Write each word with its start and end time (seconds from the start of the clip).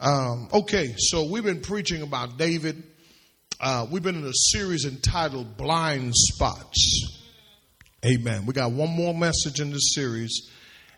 Um, 0.00 0.48
okay, 0.52 0.94
so 0.98 1.30
we've 1.30 1.44
been 1.44 1.60
preaching 1.60 2.02
about 2.02 2.36
David. 2.36 2.82
Uh, 3.60 3.86
we've 3.88 4.02
been 4.02 4.16
in 4.16 4.24
a 4.24 4.32
series 4.50 4.84
entitled 4.84 5.56
Blind 5.56 6.14
Spots. 6.16 7.22
Amen. 8.04 8.44
We 8.44 8.54
got 8.54 8.72
one 8.72 8.90
more 8.90 9.14
message 9.14 9.60
in 9.60 9.70
this 9.70 9.94
series, 9.94 10.50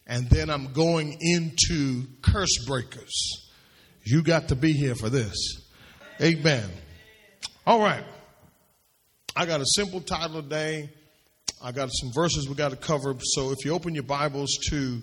and 0.06 0.28
then 0.30 0.48
I'm 0.48 0.72
going 0.72 1.18
into 1.20 2.04
curse 2.22 2.64
breakers. 2.64 3.50
You 4.02 4.22
got 4.22 4.48
to 4.48 4.56
be 4.56 4.72
here 4.72 4.94
for 4.94 5.10
this. 5.10 5.36
Amen. 6.20 6.68
All 7.66 7.80
right. 7.80 8.04
I 9.36 9.44
got 9.44 9.60
a 9.60 9.66
simple 9.66 10.00
title 10.00 10.42
today. 10.42 10.88
I 11.62 11.72
got 11.72 11.90
some 11.92 12.12
verses 12.14 12.48
we 12.48 12.54
got 12.54 12.70
to 12.70 12.76
cover. 12.76 13.14
So 13.20 13.50
if 13.50 13.64
you 13.64 13.72
open 13.72 13.94
your 13.94 14.04
Bibles 14.04 14.56
to 14.70 15.02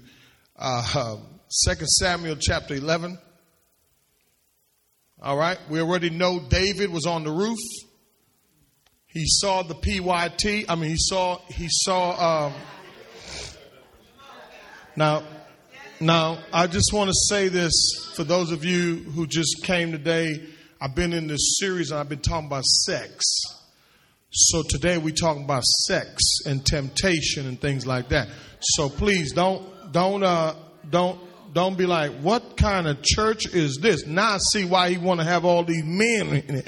uh, 0.56 1.18
2 1.68 1.74
Samuel 1.86 2.38
chapter 2.40 2.74
11. 2.74 3.20
All 5.24 5.38
right, 5.38 5.58
we 5.70 5.80
already 5.80 6.10
know 6.10 6.38
David 6.38 6.92
was 6.92 7.06
on 7.06 7.24
the 7.24 7.32
roof. 7.32 7.58
He 9.08 9.24
saw 9.26 9.64
the 9.64 9.74
PYT. 9.74 10.66
I 10.68 10.76
mean, 10.76 10.90
he 10.90 10.98
saw 10.98 11.40
he 11.48 11.68
saw. 11.70 12.48
Um, 12.48 12.54
now, 14.98 15.24
now 16.02 16.40
I 16.52 16.68
just 16.68 16.92
want 16.92 17.10
to 17.10 17.16
say 17.30 17.48
this 17.48 18.12
for 18.18 18.26
those 18.26 18.52
of 18.52 18.66
you 18.66 18.98
who 18.98 19.26
just 19.26 19.64
came 19.64 19.94
today. 19.94 20.46
I've 20.82 20.94
been 20.94 21.14
in 21.14 21.28
this 21.28 21.58
series 21.58 21.92
and 21.92 22.02
I've 22.02 22.10
been 22.10 22.20
talking 22.20 22.48
about 22.48 22.66
sex. 22.66 23.24
So 24.30 24.62
today 24.68 24.98
we 24.98 25.14
talking 25.14 25.46
about 25.46 25.64
sex 25.64 26.22
and 26.46 26.66
temptation 26.66 27.48
and 27.48 27.62
things 27.62 27.88
like 27.88 28.10
that. 28.10 28.28
So 28.60 28.90
please 28.90 29.32
don't 29.32 29.94
don't 29.94 30.22
uh 30.22 30.56
don't 30.90 31.18
don't 31.54 31.78
be 31.78 31.86
like, 31.86 32.12
what 32.20 32.58
kind 32.58 32.88
of 32.88 33.02
church 33.02 33.46
is 33.46 33.78
this? 33.82 34.06
Now 34.06 34.34
I 34.34 34.38
see 34.38 34.66
why 34.66 34.90
he 34.90 34.98
want 34.98 35.20
to 35.20 35.26
have 35.26 35.46
all 35.46 35.64
these 35.64 35.84
men 35.84 36.44
in 36.48 36.56
it. 36.56 36.68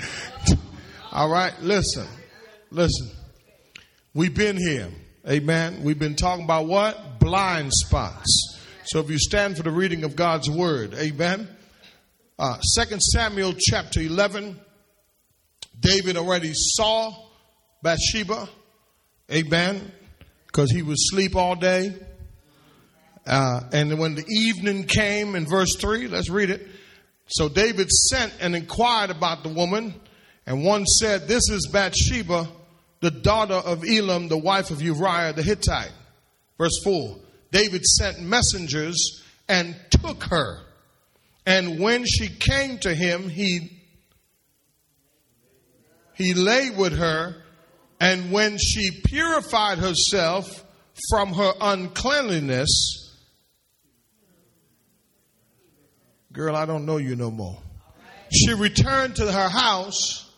all 1.12 1.30
right, 1.30 1.54
listen, 1.62 2.08
listen. 2.72 3.10
We've 4.14 4.34
been 4.34 4.58
here. 4.58 4.90
Amen. 5.28 5.84
We've 5.84 5.98
been 5.98 6.16
talking 6.16 6.46
about 6.46 6.68
what? 6.68 7.20
Blind 7.20 7.74
spots. 7.74 8.60
So 8.86 9.00
if 9.00 9.10
you 9.10 9.18
stand 9.18 9.58
for 9.58 9.64
the 9.64 9.72
reading 9.72 10.04
of 10.04 10.16
God's 10.16 10.50
word, 10.50 10.94
amen. 10.94 11.50
Uh, 12.38 12.58
2 12.78 13.00
Samuel 13.00 13.54
chapter 13.58 14.02
11, 14.02 14.60
David 15.80 16.18
already 16.18 16.52
saw 16.54 17.14
Bathsheba, 17.82 18.48
amen, 19.32 19.92
because 20.46 20.70
he 20.70 20.84
was 20.84 21.10
asleep 21.10 21.36
all 21.36 21.56
day. 21.56 21.96
Uh, 23.26 23.62
and 23.72 23.98
when 23.98 24.16
the 24.16 24.26
evening 24.28 24.84
came 24.84 25.36
in 25.36 25.46
verse 25.46 25.76
3, 25.78 26.08
let's 26.08 26.30
read 26.30 26.50
it. 26.50 26.68
So 27.28 27.50
David 27.50 27.90
sent 27.90 28.34
and 28.40 28.56
inquired 28.56 29.10
about 29.10 29.42
the 29.44 29.50
woman, 29.50 29.96
and 30.46 30.64
one 30.64 30.86
said, 30.86 31.28
This 31.28 31.50
is 31.50 31.70
Bathsheba, 31.72 32.48
the 33.00 33.10
daughter 33.10 33.56
of 33.56 33.84
Elam, 33.84 34.28
the 34.28 34.38
wife 34.38 34.70
of 34.70 34.82
Uriah 34.82 35.34
the 35.34 35.42
Hittite. 35.42 35.92
Verse 36.58 36.80
4 36.84 37.18
David 37.52 37.84
sent 37.84 38.22
messengers 38.22 39.24
and 39.48 39.76
took 39.90 40.24
her. 40.24 40.60
And 41.46 41.80
when 41.80 42.06
she 42.06 42.28
came 42.28 42.80
to 42.80 42.94
him, 42.94 43.30
he, 43.30 43.82
he 46.16 46.34
lay 46.34 46.70
with 46.72 46.98
her. 46.98 47.36
And 48.00 48.32
when 48.32 48.58
she 48.58 48.92
purified 49.06 49.78
herself 49.78 50.64
from 51.10 51.34
her 51.34 51.54
uncleanliness, 51.62 53.05
Girl, 56.36 56.54
I 56.54 56.66
don't 56.66 56.86
know 56.86 56.98
you 56.98 57.16
no 57.16 57.32
more. 57.32 57.58
She 58.30 58.54
returned 58.54 59.16
to 59.16 59.32
her 59.32 59.48
house. 59.48 60.30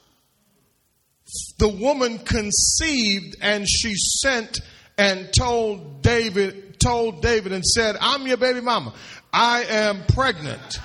The 1.58 1.68
woman 1.68 2.20
conceived 2.20 3.38
and 3.42 3.68
she 3.68 3.96
sent 3.96 4.60
and 4.98 5.34
told 5.34 6.04
David, 6.04 6.80
told 6.80 7.24
David 7.24 7.52
and 7.52 7.66
said, 7.66 7.98
I'm 8.00 8.28
your 8.28 8.38
baby 8.38 8.62
mama. 8.62 8.94
I 9.34 9.64
am 9.64 10.04
pregnant. 10.08 10.80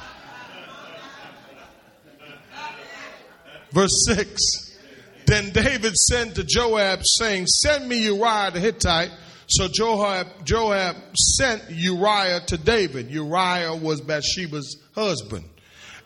Verse 3.71 4.07
6. 4.07 4.79
Then 5.27 5.51
David 5.51 5.95
sent 5.95 6.37
to 6.37 6.45
Joab 6.45 7.05
saying, 7.05 7.47
send 7.49 7.87
me 7.87 8.03
Uriah 8.05 8.51
the 8.51 8.61
Hittite. 8.61 9.11
So 9.55 9.69
Joab, 9.69 10.47
Joab 10.47 10.97
sent 11.15 11.65
Uriah 11.69 12.41
to 12.47 12.57
David. 12.57 13.11
Uriah 13.11 13.75
was 13.75 14.01
Bathsheba's 14.01 14.79
husband. 14.95 15.45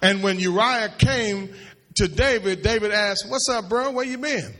And 0.02 0.24
when 0.24 0.40
Uriah 0.40 0.92
came 0.98 1.54
to 1.94 2.08
David, 2.08 2.62
David 2.62 2.90
asked, 2.90 3.26
What's 3.28 3.48
up, 3.48 3.68
bro? 3.68 3.92
Where 3.92 4.04
you 4.04 4.18
been? 4.18 4.52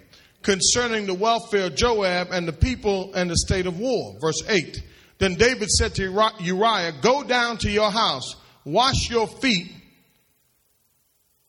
Concerning 0.42 1.06
the 1.06 1.14
welfare 1.14 1.66
of 1.66 1.74
Joab 1.74 2.28
and 2.30 2.47
the 2.47 2.52
people 2.52 3.12
and 3.14 3.28
the 3.28 3.36
state 3.36 3.66
of 3.66 3.76
war. 3.76 4.14
Verse 4.20 4.41
8. 4.48 4.80
Then 5.18 5.34
David 5.34 5.68
said 5.68 5.97
to 5.97 6.30
Uriah, 6.38 6.92
Go 7.03 7.24
down 7.24 7.58
to 7.58 7.70
your 7.70 7.91
house, 7.91 8.36
wash 8.64 9.10
your 9.10 9.26
feet. 9.26 9.72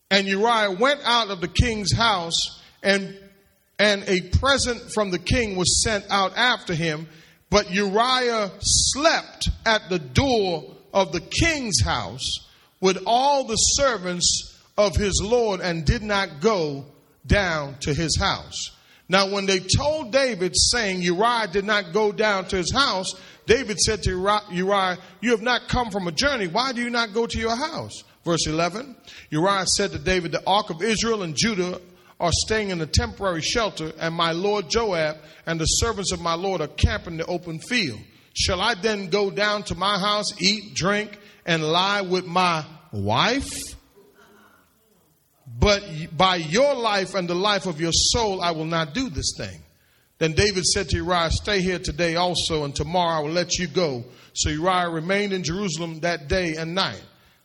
And 0.10 0.26
Uriah 0.26 0.72
went 0.72 1.02
out 1.04 1.30
of 1.30 1.40
the 1.42 1.48
king's 1.48 1.94
house, 1.94 2.64
and, 2.82 3.16
and 3.78 4.06
a 4.08 4.22
present 4.40 4.92
from 4.92 5.12
the 5.12 5.20
king 5.20 5.56
was 5.56 5.84
sent 5.84 6.06
out 6.10 6.36
after 6.36 6.74
him. 6.74 7.08
But 7.50 7.72
Uriah 7.72 8.52
slept 8.60 9.50
at 9.66 9.90
the 9.90 10.00
door 10.00 10.76
of 10.94 11.12
the 11.12 11.22
king's 11.22 11.82
house 11.82 12.48
with 12.82 13.04
all 13.06 13.46
the 13.46 13.56
servants 13.56 14.60
of 14.78 14.96
his 14.96 15.22
Lord 15.24 15.62
and 15.62 15.86
did 15.86 16.04
not 16.04 16.42
go 16.42 16.86
down 17.26 17.78
to 17.82 17.94
his 17.94 18.18
house. 18.18 18.72
Now, 19.10 19.30
when 19.30 19.46
they 19.46 19.60
told 19.60 20.12
David, 20.12 20.54
saying 20.56 21.02
Uriah 21.02 21.48
did 21.52 21.64
not 21.64 21.94
go 21.94 22.12
down 22.12 22.46
to 22.50 22.58
his 22.58 22.74
house, 22.74 23.16
David 23.46 23.80
said 23.80 24.04
to 24.04 24.42
Uriah, 24.52 24.98
You 25.22 25.32
have 25.32 25.42
not 25.42 25.70
come 25.70 25.92
from 25.92 26.08
a 26.08 26.12
journey. 26.12 26.48
Why 26.48 26.74
do 26.74 26.82
you 26.82 26.90
not 26.90 27.14
go 27.14 27.26
to 27.26 27.40
your 27.40 27.56
house? 27.56 28.04
Verse 28.26 28.46
11 28.46 28.96
Uriah 29.30 29.66
said 29.66 29.92
to 29.92 30.00
David, 30.00 30.34
The 30.34 30.44
ark 30.46 30.70
of 30.70 30.84
Israel 30.84 31.24
and 31.24 31.36
Judah 31.36 31.80
are 32.20 32.32
staying 32.32 32.70
in 32.72 32.82
a 32.82 32.86
temporary 32.86 33.42
shelter, 33.42 33.92
and 34.00 34.14
my 34.14 34.32
lord 34.32 34.70
Joab 34.70 35.18
and 35.46 35.60
the 35.60 35.66
servants 35.66 36.12
of 36.12 36.22
my 36.22 36.34
lord 36.34 36.62
are 36.62 36.68
camping 36.68 37.14
in 37.14 37.18
the 37.18 37.26
open 37.26 37.60
field. 37.60 38.00
Shall 38.34 38.62
I 38.62 38.76
then 38.76 39.10
go 39.10 39.32
down 39.32 39.64
to 39.64 39.76
my 39.76 39.98
house, 39.98 40.40
eat, 40.42 40.76
drink, 40.76 41.18
and 41.46 41.64
lie 41.64 42.02
with 42.02 42.26
my 42.26 42.66
wife? 42.92 43.76
But 45.60 45.84
by 46.16 46.36
your 46.36 46.76
life 46.76 47.16
and 47.16 47.28
the 47.28 47.36
life 47.36 47.66
of 47.66 47.80
your 47.80 47.94
soul, 47.94 48.42
I 48.42 48.52
will 48.52 48.66
not 48.66 48.94
do 48.94 49.10
this 49.10 49.34
thing. 49.38 49.64
Then 50.20 50.34
David 50.34 50.66
said 50.66 50.90
to 50.90 50.98
Uriah, 50.98 51.32
Stay 51.32 51.62
here 51.62 51.80
today 51.80 52.16
also, 52.16 52.64
and 52.64 52.76
tomorrow 52.76 53.20
I 53.20 53.22
will 53.22 53.32
let 53.32 53.58
you 53.58 53.68
go. 53.68 54.04
So 54.34 54.50
Uriah 54.50 54.90
remained 54.90 55.34
in 55.34 55.44
Jerusalem 55.44 56.02
that 56.02 56.28
day 56.28 56.56
and 56.58 56.76
night. 56.76 57.04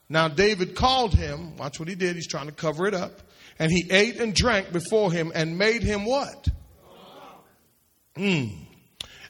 Now 0.09 0.29
David 0.29 0.75
called 0.75 1.15
him, 1.15 1.57
watch 1.57 1.79
what 1.79 1.89
he 1.89 1.95
did, 1.95 2.17
he's 2.17 2.29
trying 2.29 2.47
to 2.47 2.53
cover 2.53 2.87
it 2.87 2.95
up. 2.95 3.21
And 3.63 3.71
he 3.71 3.87
ate 3.93 4.17
and 4.19 4.35
drank 4.35 4.73
before 4.73 5.13
him 5.13 5.31
and 5.33 5.57
made 5.57 5.85
him 5.85 6.05
what? 6.05 6.49
Mm. 8.17 8.51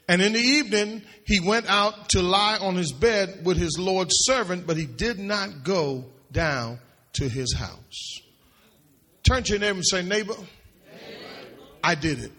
And 0.07 0.21
in 0.23 0.33
the 0.33 0.39
evening, 0.39 1.03
he 1.23 1.39
went 1.39 1.69
out 1.69 2.09
to 2.09 2.23
lie 2.23 2.57
on 2.57 2.73
his 2.73 2.91
bed 2.91 3.41
with 3.45 3.57
his 3.57 3.77
Lord's 3.77 4.15
servant, 4.21 4.65
but 4.65 4.75
he 4.75 4.87
did 4.87 5.19
not 5.19 5.63
go 5.63 6.05
down 6.31 6.79
to 7.13 7.29
his 7.29 7.53
house. 7.53 8.21
Turn 9.21 9.43
to 9.43 9.51
your 9.51 9.59
neighbor 9.59 9.75
and 9.75 9.85
say, 9.85 10.01
Neighbor, 10.01 10.33
I 11.83 11.93
did 11.93 12.17
it. 12.23 12.31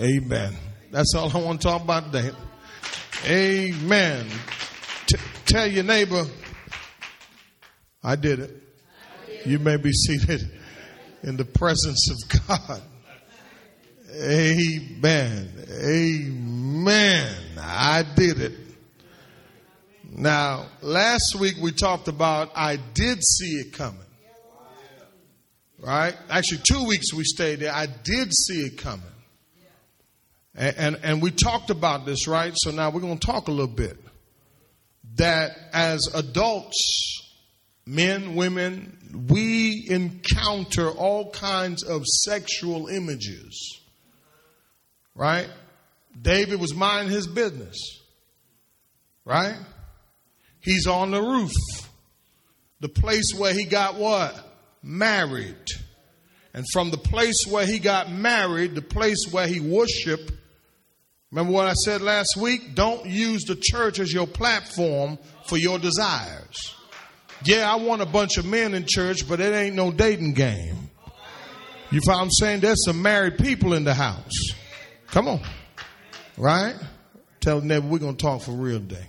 Amen. 0.00 0.52
That's 0.90 1.14
all 1.14 1.30
I 1.30 1.40
want 1.40 1.60
to 1.60 1.68
talk 1.68 1.82
about 1.82 2.10
today. 2.10 2.32
Amen. 3.26 4.26
T- 5.06 5.16
tell 5.46 5.68
your 5.68 5.84
neighbor, 5.84 6.24
I 8.02 8.16
did 8.16 8.40
it. 8.40 8.50
You 9.46 9.60
may 9.60 9.76
be 9.76 9.92
seated 9.92 10.58
in 11.22 11.36
the 11.36 11.44
presence 11.44 12.10
of 12.10 12.48
God. 12.48 12.82
Amen. 14.14 15.50
Amen. 15.82 17.36
I 17.58 18.04
did 18.14 18.40
it. 18.40 18.52
Now, 20.10 20.66
last 20.82 21.36
week 21.38 21.54
we 21.60 21.72
talked 21.72 22.08
about 22.08 22.50
I 22.54 22.76
did 22.76 23.24
see 23.24 23.60
it 23.60 23.72
coming. 23.72 23.98
Right? 25.78 26.14
Actually, 26.28 26.60
two 26.68 26.84
weeks 26.86 27.12
we 27.12 27.24
stayed 27.24 27.60
there. 27.60 27.72
I 27.72 27.86
did 27.86 28.32
see 28.32 28.60
it 28.66 28.78
coming. 28.78 29.06
And, 30.54 30.76
and, 30.76 31.00
and 31.02 31.22
we 31.22 31.30
talked 31.30 31.70
about 31.70 32.04
this, 32.04 32.28
right? 32.28 32.52
So 32.54 32.70
now 32.70 32.90
we're 32.90 33.00
going 33.00 33.18
to 33.18 33.26
talk 33.26 33.48
a 33.48 33.50
little 33.50 33.66
bit. 33.66 33.96
That 35.16 35.56
as 35.72 36.08
adults, 36.14 37.21
men, 37.86 38.34
women, 38.34 38.98
we 39.28 39.86
encounter 39.88 40.88
all 40.90 41.30
kinds 41.30 41.82
of 41.82 42.04
sexual 42.06 42.88
images 42.88 43.82
right? 45.14 45.48
David 46.20 46.60
was 46.60 46.74
minding 46.74 47.12
his 47.12 47.26
business, 47.26 47.76
right? 49.24 49.56
He's 50.60 50.86
on 50.86 51.10
the 51.10 51.20
roof. 51.20 51.52
the 52.80 52.88
place 52.88 53.32
where 53.36 53.54
he 53.54 53.64
got 53.64 53.94
what? 53.94 54.34
Married. 54.82 55.66
And 56.52 56.64
from 56.72 56.90
the 56.90 56.98
place 56.98 57.46
where 57.48 57.64
he 57.64 57.78
got 57.78 58.10
married, 58.10 58.74
the 58.74 58.82
place 58.82 59.26
where 59.30 59.46
he 59.46 59.60
worshiped, 59.60 60.32
remember 61.30 61.52
what 61.52 61.66
I 61.66 61.74
said 61.74 62.02
last 62.02 62.36
week? 62.36 62.74
Don't 62.74 63.06
use 63.06 63.44
the 63.44 63.56
church 63.56 64.00
as 64.00 64.12
your 64.12 64.26
platform 64.26 65.18
for 65.46 65.56
your 65.56 65.78
desires. 65.78 66.74
Yeah, 67.44 67.70
I 67.70 67.76
want 67.76 68.02
a 68.02 68.06
bunch 68.06 68.38
of 68.38 68.46
men 68.46 68.74
in 68.74 68.84
church, 68.86 69.28
but 69.28 69.40
it 69.40 69.52
ain't 69.54 69.74
no 69.74 69.90
dating 69.90 70.34
game. 70.34 70.90
You 71.90 72.00
find 72.00 72.20
I'm 72.20 72.30
saying? 72.30 72.60
There's 72.60 72.84
some 72.84 73.02
married 73.02 73.38
people 73.38 73.74
in 73.74 73.84
the 73.84 73.94
house. 73.94 74.52
Come 75.08 75.28
on. 75.28 75.40
Right? 76.36 76.74
Tell 77.40 77.60
the 77.60 77.66
neighbor 77.66 77.86
we're 77.86 77.98
going 77.98 78.16
to 78.16 78.22
talk 78.22 78.42
for 78.42 78.52
real 78.52 78.78
today. 78.78 79.06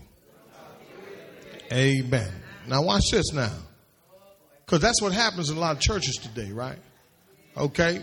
Amen. 1.71 2.31
Now 2.67 2.83
watch 2.83 3.11
this 3.11 3.31
now. 3.31 3.53
Because 4.65 4.81
that's 4.81 5.01
what 5.01 5.13
happens 5.13 5.49
in 5.49 5.57
a 5.57 5.59
lot 5.59 5.75
of 5.75 5.81
churches 5.81 6.15
today, 6.15 6.51
right? 6.51 6.79
Okay? 7.55 8.01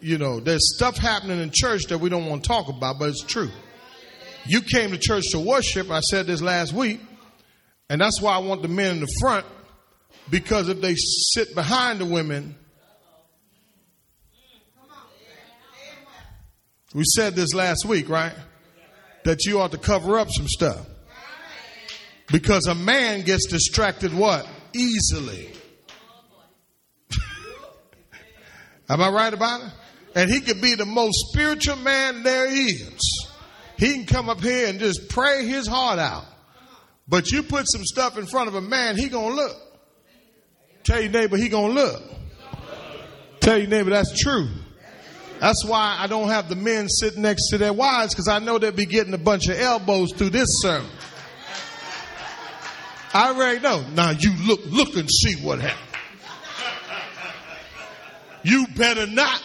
You 0.00 0.18
know, 0.18 0.40
there's 0.40 0.74
stuff 0.76 0.96
happening 0.96 1.40
in 1.40 1.50
church 1.52 1.84
that 1.88 1.98
we 1.98 2.08
don't 2.08 2.26
want 2.26 2.42
to 2.42 2.48
talk 2.48 2.68
about, 2.68 2.98
but 2.98 3.10
it's 3.10 3.22
true. 3.22 3.50
You 4.46 4.60
came 4.60 4.90
to 4.90 4.98
church 4.98 5.30
to 5.32 5.38
worship. 5.38 5.90
I 5.90 6.00
said 6.00 6.26
this 6.26 6.42
last 6.42 6.72
week. 6.72 7.00
And 7.94 8.00
that's 8.00 8.20
why 8.20 8.34
I 8.34 8.38
want 8.38 8.60
the 8.62 8.66
men 8.66 8.96
in 8.96 9.00
the 9.00 9.16
front. 9.20 9.46
Because 10.28 10.68
if 10.68 10.80
they 10.80 10.96
sit 10.96 11.54
behind 11.54 12.00
the 12.00 12.04
women, 12.04 12.56
we 16.92 17.04
said 17.14 17.36
this 17.36 17.54
last 17.54 17.84
week, 17.84 18.08
right? 18.08 18.32
That 19.22 19.44
you 19.44 19.60
ought 19.60 19.70
to 19.70 19.78
cover 19.78 20.18
up 20.18 20.28
some 20.32 20.48
stuff. 20.48 20.84
Because 22.32 22.66
a 22.66 22.74
man 22.74 23.20
gets 23.20 23.46
distracted 23.46 24.12
what? 24.12 24.44
Easily. 24.72 25.52
Am 28.88 29.00
I 29.00 29.08
right 29.08 29.32
about 29.32 29.60
it? 29.60 29.72
And 30.16 30.28
he 30.32 30.40
could 30.40 30.60
be 30.60 30.74
the 30.74 30.84
most 30.84 31.28
spiritual 31.28 31.76
man 31.76 32.24
there 32.24 32.46
is. 32.46 33.28
He 33.78 33.92
can 33.92 34.06
come 34.06 34.28
up 34.28 34.40
here 34.40 34.66
and 34.66 34.80
just 34.80 35.08
pray 35.08 35.46
his 35.46 35.68
heart 35.68 36.00
out. 36.00 36.24
But 37.06 37.30
you 37.30 37.42
put 37.42 37.68
some 37.68 37.84
stuff 37.84 38.16
in 38.18 38.26
front 38.26 38.48
of 38.48 38.54
a 38.54 38.60
man, 38.60 38.96
he 38.96 39.08
gonna 39.08 39.34
look. 39.34 39.56
Tell 40.84 41.00
your 41.00 41.10
neighbor 41.10 41.36
he 41.36 41.48
gonna 41.48 41.72
look. 41.72 42.02
Tell 43.40 43.58
your 43.58 43.68
neighbor 43.68 43.90
that's 43.90 44.18
true. 44.18 44.48
That's 45.40 45.64
why 45.64 45.96
I 45.98 46.06
don't 46.06 46.28
have 46.28 46.48
the 46.48 46.56
men 46.56 46.88
sit 46.88 47.18
next 47.18 47.50
to 47.50 47.58
their 47.58 47.72
wives 47.72 48.14
because 48.14 48.28
I 48.28 48.38
know 48.38 48.58
they'll 48.58 48.72
be 48.72 48.86
getting 48.86 49.12
a 49.12 49.18
bunch 49.18 49.48
of 49.48 49.58
elbows 49.58 50.12
through 50.12 50.30
this 50.30 50.62
sermon. 50.62 50.90
I 53.12 53.28
already 53.28 53.60
know. 53.60 53.84
Now 53.94 54.10
you 54.10 54.32
look, 54.46 54.60
look 54.66 54.96
and 54.96 55.10
see 55.10 55.34
what 55.42 55.60
happened. 55.60 55.80
You 58.42 58.66
better 58.76 59.06
not. 59.06 59.42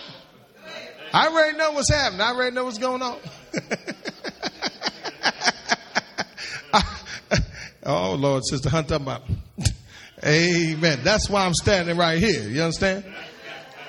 I 1.14 1.28
already 1.28 1.58
know 1.58 1.72
what's 1.72 1.92
happening. 1.92 2.22
I 2.22 2.32
already 2.32 2.56
know 2.56 2.66
what's 2.66 2.78
going 2.78 3.02
on. 3.02 3.18
oh 7.86 8.16
Lord, 8.16 8.44
Sister 8.46 8.70
Hunt, 8.70 8.92
about. 8.92 9.24
Amen. 10.26 11.00
That's 11.04 11.30
why 11.30 11.46
I'm 11.46 11.54
standing 11.54 11.96
right 11.96 12.20
here. 12.20 12.50
You 12.50 12.64
understand? 12.64 13.06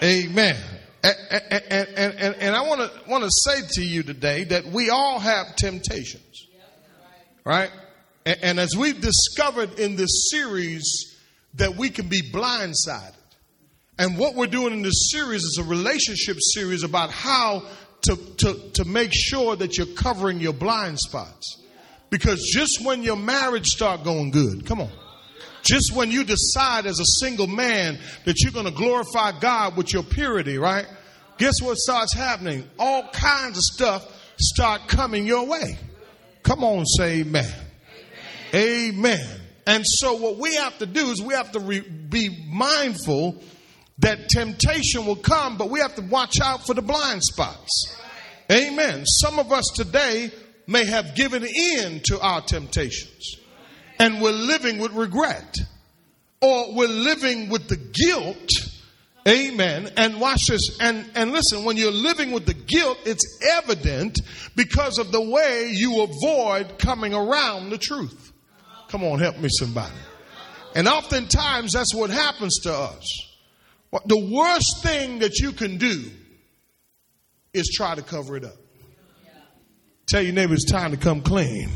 Amen. 0.03 0.57
And, 1.03 1.17
and, 1.31 1.89
and, 1.97 2.35
and, 2.37 2.57
I 2.57 2.61
want 2.63 2.81
to 2.81 3.11
want 3.11 3.25
to 3.25 3.31
say 3.31 3.63
to 3.81 3.83
you 3.83 4.03
today 4.03 4.45
that 4.45 4.67
we 4.67 4.91
all 4.91 5.19
have 5.19 5.57
temptations, 5.57 6.47
right? 7.45 7.71
And, 8.27 8.61
as 8.61 8.77
we've 8.77 9.01
discovered 9.01 9.79
in 9.79 9.97
this 9.97 10.29
series, 10.31 11.19
that 11.55 11.75
we 11.77 11.89
can 11.89 12.09
be 12.09 12.21
blindsided. 12.31 13.15
And 13.99 14.19
what 14.19 14.35
we're 14.35 14.47
doing 14.47 14.73
in 14.75 14.83
this 14.83 15.11
series 15.11 15.43
is 15.43 15.59
a 15.59 15.65
relationship 15.65 16.37
series 16.39 16.85
about 16.85 17.11
how 17.11 17.63
to, 18.03 18.17
to, 18.39 18.71
to 18.75 18.85
make 18.85 19.11
sure 19.13 19.57
that 19.57 19.77
you're 19.77 19.95
covering 19.95 20.41
your 20.41 20.53
blind 20.53 20.99
spots. 20.99 21.63
Because 22.11 22.43
just 22.53 22.85
when 22.85 23.03
your 23.03 23.17
marriage 23.17 23.69
start 23.69 24.05
going 24.05 24.31
good, 24.31 24.67
come 24.67 24.81
on. 24.81 24.91
Just 25.63 25.95
when 25.95 26.11
you 26.11 26.25
decide 26.25 26.87
as 26.87 27.01
a 27.01 27.05
single 27.05 27.47
man 27.47 27.99
that 28.25 28.41
you're 28.41 28.53
going 28.53 28.67
to 28.67 28.73
glorify 28.73 29.39
God 29.39 29.77
with 29.77 29.93
your 29.93 30.03
purity, 30.03 30.59
right? 30.59 30.87
Guess 31.39 31.63
what 31.63 31.77
starts 31.77 32.13
happening? 32.13 32.69
All 32.79 33.09
kinds 33.13 33.57
of 33.57 33.63
stuff 33.63 34.35
start 34.39 34.89
coming 34.89 35.27
your 35.27 35.47
way. 35.47 35.79
Come 36.43 36.65
on, 36.65 36.87
say 36.87 37.21
amen. 37.21 37.53
Amen. 38.55 38.95
amen. 38.95 39.41
And 39.67 39.87
so 39.87 40.15
what 40.15 40.39
we 40.39 40.55
have 40.55 40.79
to 40.79 40.87
do 40.87 41.11
is 41.11 41.23
we 41.23 41.35
have 41.35 41.53
to 41.53 41.61
re- 41.61 41.81
be 41.81 42.47
mindful 42.51 43.41
that 43.99 44.29
temptation 44.29 45.07
will 45.07 45.17
come, 45.17 45.59
but 45.59 45.71
we 45.71 45.81
have 45.81 45.95
to 45.97 46.03
watch 46.03 46.41
out 46.41 46.67
for 46.67 46.75
the 46.75 46.83
blind 46.83 47.23
spots. 47.23 47.97
Amen. 48.51 49.05
Some 49.07 49.39
of 49.39 49.53
us 49.53 49.71
today 49.75 50.31
may 50.71 50.85
have 50.85 51.15
given 51.15 51.45
in 51.45 52.01
to 52.05 52.19
our 52.21 52.41
temptations 52.41 53.37
and 53.99 54.23
we're 54.23 54.31
living 54.31 54.79
with 54.79 54.93
regret 54.93 55.59
or 56.41 56.75
we're 56.75 56.89
living 56.89 57.49
with 57.51 57.69
the 57.69 57.77
guilt. 57.77 58.49
Amen. 59.29 59.91
And 59.97 60.21
watch 60.21 60.47
this. 60.47 60.79
And, 60.81 61.11
and 61.15 61.33
listen, 61.33 61.65
when 61.65 61.77
you're 61.77 61.91
living 61.91 62.31
with 62.31 62.47
the 62.47 62.55
guilt, 62.55 62.99
it's 63.05 63.41
evident 63.59 64.19
because 64.57 64.99
of 64.99 65.13
the 65.13 65.21
way 65.21 65.71
you 65.75 66.03
avoid 66.03 66.79
coming 66.79 67.13
around 67.13 67.69
the 67.69 67.77
truth. 67.77 68.33
Come 68.89 69.05
on, 69.05 69.19
help 69.19 69.39
me 69.39 69.49
somebody. 69.51 69.93
And 70.75 70.89
oftentimes 70.89 71.73
that's 71.73 71.95
what 71.95 72.11
happens 72.11 72.61
to 72.61 72.73
us. 72.73 73.05
The 74.07 74.31
worst 74.33 74.83
thing 74.85 75.19
that 75.19 75.39
you 75.41 75.53
can 75.53 75.79
do 75.79 76.11
is 77.53 77.69
try 77.77 77.97
to 77.97 78.03
cover 78.03 78.37
it 78.37 78.45
up. 78.45 78.60
Tell 80.11 80.23
your 80.23 80.33
neighbor 80.33 80.55
it's 80.55 80.65
time 80.65 80.91
to 80.91 80.97
come 80.97 81.21
clean. 81.23 81.71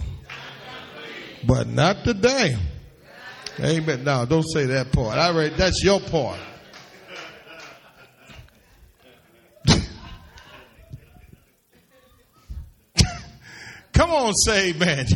But 1.47 1.69
not 1.69 2.03
today. 2.03 2.57
Amen. 3.61 4.03
Now, 4.03 4.25
don't 4.25 4.43
say 4.43 4.67
that 4.67 4.91
part. 4.91 5.19
I 5.19 5.31
read 5.31 5.53
that's 5.57 5.85
your 5.85 6.01
part. 6.01 6.41
Come 13.93 14.11
on, 14.11 14.35
say 14.35 14.71
amen. 14.71 15.07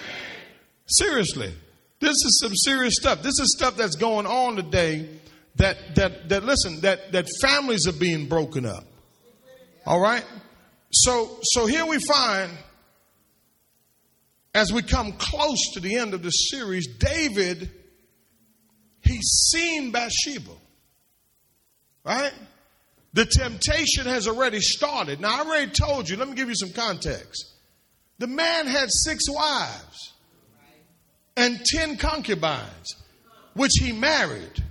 Seriously. 0.86 1.54
This 2.00 2.16
is 2.24 2.40
some 2.40 2.56
serious 2.56 2.96
stuff. 2.96 3.22
This 3.22 3.38
is 3.38 3.54
stuff 3.56 3.76
that's 3.76 3.94
going 3.94 4.26
on 4.26 4.56
today 4.56 5.08
that, 5.56 5.94
that, 5.94 6.28
that 6.30 6.42
listen, 6.42 6.80
that, 6.80 7.12
that 7.12 7.28
families 7.40 7.86
are 7.86 7.92
being 7.92 8.26
broken 8.26 8.66
up. 8.66 8.82
All 9.86 10.00
right? 10.00 10.24
So, 10.92 11.38
so 11.42 11.66
here 11.66 11.86
we 11.86 11.98
find, 11.98 12.52
as 14.54 14.72
we 14.72 14.82
come 14.82 15.12
close 15.12 15.72
to 15.72 15.80
the 15.80 15.96
end 15.96 16.12
of 16.12 16.22
the 16.22 16.30
series, 16.30 16.86
David, 16.86 17.70
he's 19.00 19.48
seen 19.50 19.90
Bathsheba. 19.90 20.52
Right? 22.04 22.32
The 23.14 23.24
temptation 23.24 24.06
has 24.06 24.28
already 24.28 24.60
started. 24.60 25.20
Now, 25.20 25.36
I 25.36 25.46
already 25.46 25.70
told 25.70 26.08
you, 26.08 26.16
let 26.16 26.28
me 26.28 26.34
give 26.34 26.48
you 26.48 26.54
some 26.54 26.72
context. 26.72 27.46
The 28.18 28.26
man 28.26 28.66
had 28.66 28.90
six 28.90 29.24
wives 29.28 30.12
and 31.36 31.64
ten 31.64 31.96
concubines, 31.96 32.96
which 33.54 33.72
he 33.80 33.92
married. 33.92 34.62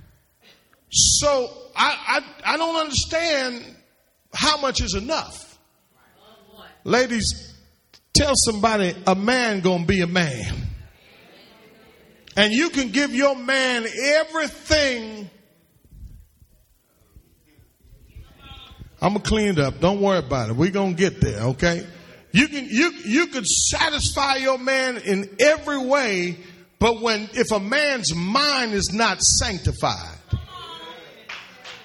So 0.92 1.52
I, 1.76 2.22
I, 2.46 2.54
I 2.54 2.58
don't 2.58 2.76
understand 2.76 3.66
how 4.34 4.58
much 4.58 4.82
is 4.82 4.94
enough. 4.94 5.51
Ladies, 6.84 7.54
tell 8.14 8.34
somebody 8.36 8.96
a 9.06 9.16
man 9.16 9.62
gonna 9.62 9.86
be 9.86 10.02
a 10.02 10.08
man. 10.08 10.56
And 12.36 12.54
you 12.54 12.70
can 12.70 12.90
give 12.90 13.14
your 13.14 13.36
man 13.36 13.86
everything. 14.04 15.30
I'm 19.02 19.14
gonna 19.14 19.20
clean 19.20 19.48
it 19.48 19.60
up. 19.60 19.80
Don't 19.80 20.00
worry 20.00 20.20
about 20.20 20.50
it. 20.50 20.56
We're 20.56 20.72
gonna 20.72 20.94
get 20.94 21.22
there, 21.22 21.42
okay? 21.50 21.86
You 22.32 22.48
can 22.48 22.66
you 22.70 22.92
you 23.04 23.28
could 23.28 23.46
satisfy 23.46 24.36
your 24.36 24.58
man 24.58 24.98
in 24.98 25.36
every 25.40 25.86
way, 25.86 26.38
but 26.80 27.02
when 27.02 27.30
if 27.34 27.52
a 27.52 27.60
man's 27.60 28.16
mind 28.16 28.74
is 28.74 28.94
not 28.94 29.22
sanctified, 29.22 30.18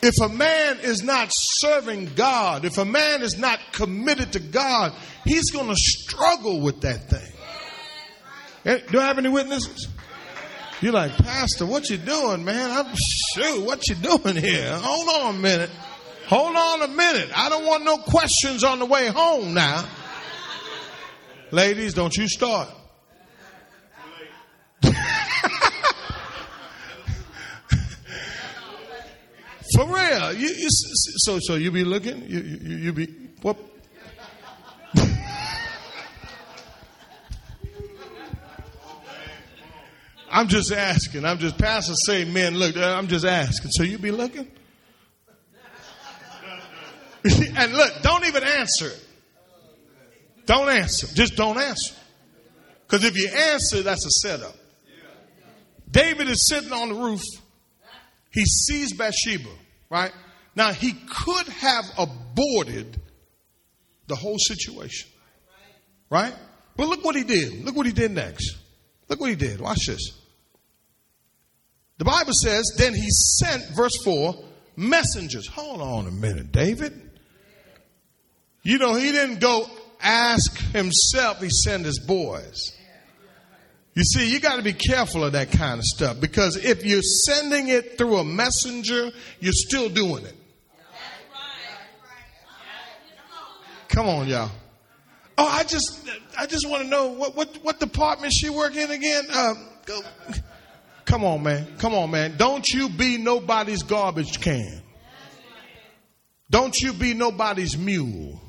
if 0.06 0.20
a 0.20 0.28
man 0.28 0.78
is 0.82 1.02
not 1.02 1.28
serving 1.30 2.12
God, 2.14 2.64
if 2.64 2.78
a 2.78 2.84
man 2.84 3.22
is 3.22 3.36
not 3.36 3.58
committed 3.72 4.32
to 4.34 4.40
God, 4.40 4.92
he's 5.24 5.50
going 5.50 5.68
to 5.68 5.74
struggle 5.76 6.60
with 6.60 6.80
that 6.82 7.10
thing. 7.10 7.32
Eh, 8.64 8.78
do 8.90 9.00
I 9.00 9.06
have 9.06 9.18
any 9.18 9.28
witnesses? 9.28 9.88
You're 10.80 10.92
like, 10.92 11.16
Pastor, 11.16 11.66
what 11.66 11.90
you 11.90 11.96
doing, 11.96 12.44
man? 12.44 12.70
I'm 12.70 12.94
shoot, 12.94 13.64
what 13.64 13.88
you 13.88 13.94
doing 13.96 14.36
here? 14.36 14.76
Hold 14.76 15.08
on 15.08 15.34
a 15.34 15.38
minute. 15.38 15.70
Hold 16.26 16.56
on 16.56 16.82
a 16.82 16.88
minute. 16.88 17.30
I 17.34 17.48
don't 17.48 17.64
want 17.64 17.84
no 17.84 17.98
questions 17.98 18.62
on 18.62 18.78
the 18.78 18.86
way 18.86 19.08
home 19.08 19.54
now. 19.54 19.88
Ladies, 21.50 21.94
don't 21.94 22.16
you 22.16 22.28
start. 22.28 22.68
For 29.76 29.84
real. 29.84 30.32
You, 30.32 30.48
you, 30.48 30.68
so, 30.70 31.38
so 31.38 31.56
you 31.56 31.70
be 31.70 31.84
looking? 31.84 32.22
You, 32.26 32.40
you, 32.40 32.76
you 32.76 32.92
be, 32.94 33.06
what? 33.42 33.58
I'm 40.30 40.48
just 40.48 40.72
asking. 40.72 41.26
I'm 41.26 41.36
just, 41.36 41.58
pastors 41.58 42.06
say, 42.06 42.24
men, 42.24 42.54
look, 42.56 42.74
uh, 42.74 42.94
I'm 42.96 43.06
just 43.06 43.26
asking. 43.26 43.70
So 43.72 43.82
you 43.82 43.98
be 43.98 44.10
looking? 44.10 44.50
and 47.56 47.74
look, 47.74 47.92
don't 48.00 48.24
even 48.24 48.44
answer 48.44 48.86
it. 48.86 49.06
Don't 50.46 50.70
answer. 50.70 51.06
Just 51.14 51.36
don't 51.36 51.58
answer. 51.58 51.94
Because 52.86 53.04
if 53.04 53.14
you 53.14 53.28
answer, 53.28 53.82
that's 53.82 54.06
a 54.06 54.10
setup. 54.10 54.56
David 55.90 56.30
is 56.30 56.48
sitting 56.48 56.72
on 56.72 56.88
the 56.88 56.94
roof. 56.94 57.20
He 58.30 58.46
sees 58.46 58.94
Bathsheba, 58.94 59.50
right? 59.90 60.12
Now, 60.54 60.72
he 60.72 60.92
could 60.92 61.48
have 61.48 61.84
aborted 61.98 63.00
the 64.06 64.16
whole 64.16 64.38
situation, 64.38 65.08
right? 66.10 66.34
But 66.76 66.88
look 66.88 67.04
what 67.04 67.16
he 67.16 67.24
did. 67.24 67.64
Look 67.64 67.76
what 67.76 67.86
he 67.86 67.92
did 67.92 68.10
next. 68.10 68.56
Look 69.08 69.20
what 69.20 69.30
he 69.30 69.36
did. 69.36 69.60
Watch 69.60 69.86
this. 69.86 70.12
The 71.98 72.04
Bible 72.04 72.32
says, 72.32 72.74
then 72.76 72.94
he 72.94 73.08
sent, 73.08 73.74
verse 73.74 73.96
4, 74.04 74.34
messengers. 74.76 75.46
Hold 75.48 75.80
on 75.80 76.06
a 76.06 76.10
minute, 76.10 76.52
David. 76.52 76.92
You 78.62 78.78
know, 78.78 78.94
he 78.94 79.12
didn't 79.12 79.40
go 79.40 79.66
ask 80.00 80.58
himself, 80.72 81.40
he 81.40 81.48
sent 81.48 81.86
his 81.86 81.98
boys. 81.98 82.75
You 83.96 84.04
see, 84.04 84.30
you 84.30 84.40
got 84.40 84.56
to 84.56 84.62
be 84.62 84.74
careful 84.74 85.24
of 85.24 85.32
that 85.32 85.50
kind 85.50 85.78
of 85.78 85.84
stuff 85.86 86.20
because 86.20 86.56
if 86.56 86.84
you're 86.84 87.00
sending 87.00 87.68
it 87.68 87.96
through 87.96 88.18
a 88.18 88.24
messenger, 88.24 89.10
you're 89.40 89.52
still 89.54 89.88
doing 89.88 90.26
it. 90.26 90.34
Come 93.88 94.06
on, 94.06 94.28
y'all. 94.28 94.50
Oh, 95.38 95.48
I 95.48 95.64
just, 95.64 96.06
I 96.38 96.44
just 96.44 96.68
want 96.68 96.82
to 96.82 96.88
know 96.90 97.06
what, 97.06 97.34
what, 97.34 97.56
what 97.62 97.80
department 97.80 98.34
she 98.34 98.50
work 98.50 98.76
in 98.76 98.90
again. 98.90 99.24
Uh, 99.32 99.54
go. 99.86 100.00
Come 101.06 101.24
on, 101.24 101.42
man. 101.42 101.66
Come 101.78 101.94
on, 101.94 102.10
man. 102.10 102.36
Don't 102.36 102.68
you 102.68 102.90
be 102.90 103.16
nobody's 103.16 103.82
garbage 103.82 104.42
can. 104.42 104.82
Don't 106.50 106.78
you 106.78 106.92
be 106.92 107.14
nobody's 107.14 107.78
mule. 107.78 108.42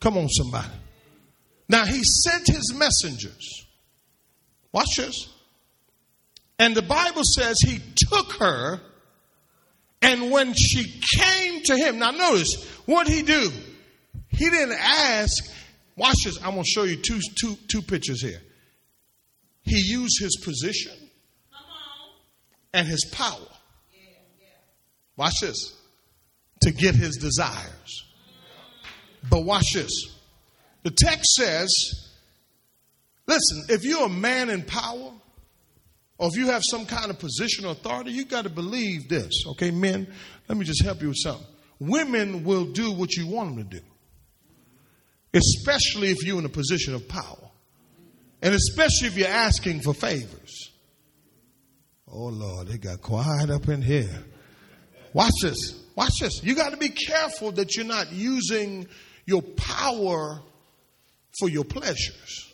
Come 0.00 0.16
on, 0.16 0.30
somebody. 0.30 0.72
Now 1.68 1.84
he 1.84 2.02
sent 2.02 2.46
his 2.46 2.72
messengers 2.74 3.63
Watch 4.74 4.96
this. 4.96 5.28
And 6.58 6.74
the 6.74 6.82
Bible 6.82 7.22
says 7.22 7.60
he 7.60 7.78
took 7.94 8.32
her, 8.40 8.80
and 10.02 10.32
when 10.32 10.52
she 10.52 11.00
came 11.16 11.62
to 11.62 11.76
him, 11.76 12.00
now 12.00 12.10
notice 12.10 12.68
what 12.84 13.06
he 13.06 13.22
do. 13.22 13.50
He 14.28 14.50
didn't 14.50 14.76
ask. 14.76 15.44
Watch 15.96 16.24
this. 16.24 16.38
I'm 16.42 16.54
going 16.54 16.64
to 16.64 16.68
show 16.68 16.82
you 16.82 16.96
two, 16.96 17.20
two, 17.40 17.56
two 17.68 17.82
pictures 17.82 18.20
here. 18.20 18.42
He 19.62 19.78
used 19.78 20.20
his 20.20 20.42
position 20.44 20.92
and 22.72 22.88
his 22.88 23.04
power. 23.12 23.46
Watch 25.16 25.34
this. 25.40 25.72
To 26.62 26.72
get 26.72 26.96
his 26.96 27.16
desires. 27.18 28.04
But 29.30 29.44
watch 29.44 29.72
this. 29.74 29.92
The 30.82 30.90
text 30.90 31.34
says 31.34 32.03
Listen, 33.26 33.64
if 33.68 33.84
you're 33.84 34.06
a 34.06 34.10
man 34.10 34.50
in 34.50 34.62
power, 34.62 35.12
or 36.18 36.28
if 36.28 36.36
you 36.36 36.46
have 36.46 36.62
some 36.64 36.86
kind 36.86 37.10
of 37.10 37.18
position 37.18 37.64
or 37.64 37.72
authority, 37.72 38.12
you 38.12 38.24
got 38.24 38.44
to 38.44 38.50
believe 38.50 39.08
this. 39.08 39.44
Okay, 39.52 39.70
men, 39.70 40.06
let 40.48 40.58
me 40.58 40.64
just 40.64 40.82
help 40.82 41.02
you 41.02 41.08
with 41.08 41.18
something. 41.18 41.46
Women 41.80 42.44
will 42.44 42.66
do 42.66 42.92
what 42.92 43.14
you 43.14 43.26
want 43.26 43.56
them 43.56 43.68
to 43.68 43.78
do, 43.78 43.84
especially 45.32 46.10
if 46.10 46.24
you're 46.24 46.38
in 46.38 46.44
a 46.44 46.50
position 46.50 46.94
of 46.94 47.08
power, 47.08 47.50
and 48.42 48.54
especially 48.54 49.08
if 49.08 49.16
you're 49.16 49.28
asking 49.28 49.80
for 49.80 49.92
favors. 49.92 50.70
Oh, 52.06 52.26
Lord, 52.26 52.68
it 52.68 52.80
got 52.80 53.00
quiet 53.00 53.50
up 53.50 53.68
in 53.68 53.82
here. 53.82 54.24
Watch 55.12 55.32
this. 55.42 55.82
Watch 55.96 56.12
this. 56.20 56.42
You 56.44 56.54
got 56.54 56.70
to 56.70 56.76
be 56.76 56.90
careful 56.90 57.50
that 57.52 57.76
you're 57.76 57.86
not 57.86 58.12
using 58.12 58.86
your 59.26 59.42
power 59.42 60.40
for 61.38 61.48
your 61.48 61.64
pleasures. 61.64 62.52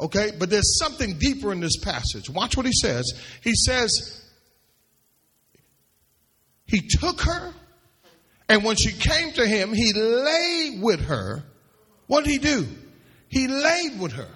Okay, 0.00 0.30
but 0.38 0.48
there's 0.48 0.78
something 0.78 1.18
deeper 1.18 1.52
in 1.52 1.60
this 1.60 1.76
passage. 1.78 2.30
Watch 2.30 2.56
what 2.56 2.66
he 2.66 2.72
says. 2.72 3.12
He 3.42 3.54
says, 3.54 4.24
He 6.66 6.86
took 6.86 7.22
her, 7.22 7.52
and 8.48 8.62
when 8.62 8.76
she 8.76 8.92
came 8.92 9.32
to 9.32 9.46
him, 9.46 9.72
he 9.72 9.92
lay 9.92 10.78
with 10.80 11.00
her. 11.06 11.42
What 12.06 12.24
did 12.24 12.30
he 12.30 12.38
do? 12.38 12.66
He 13.28 13.48
laid 13.48 14.00
with 14.00 14.12
her. 14.12 14.28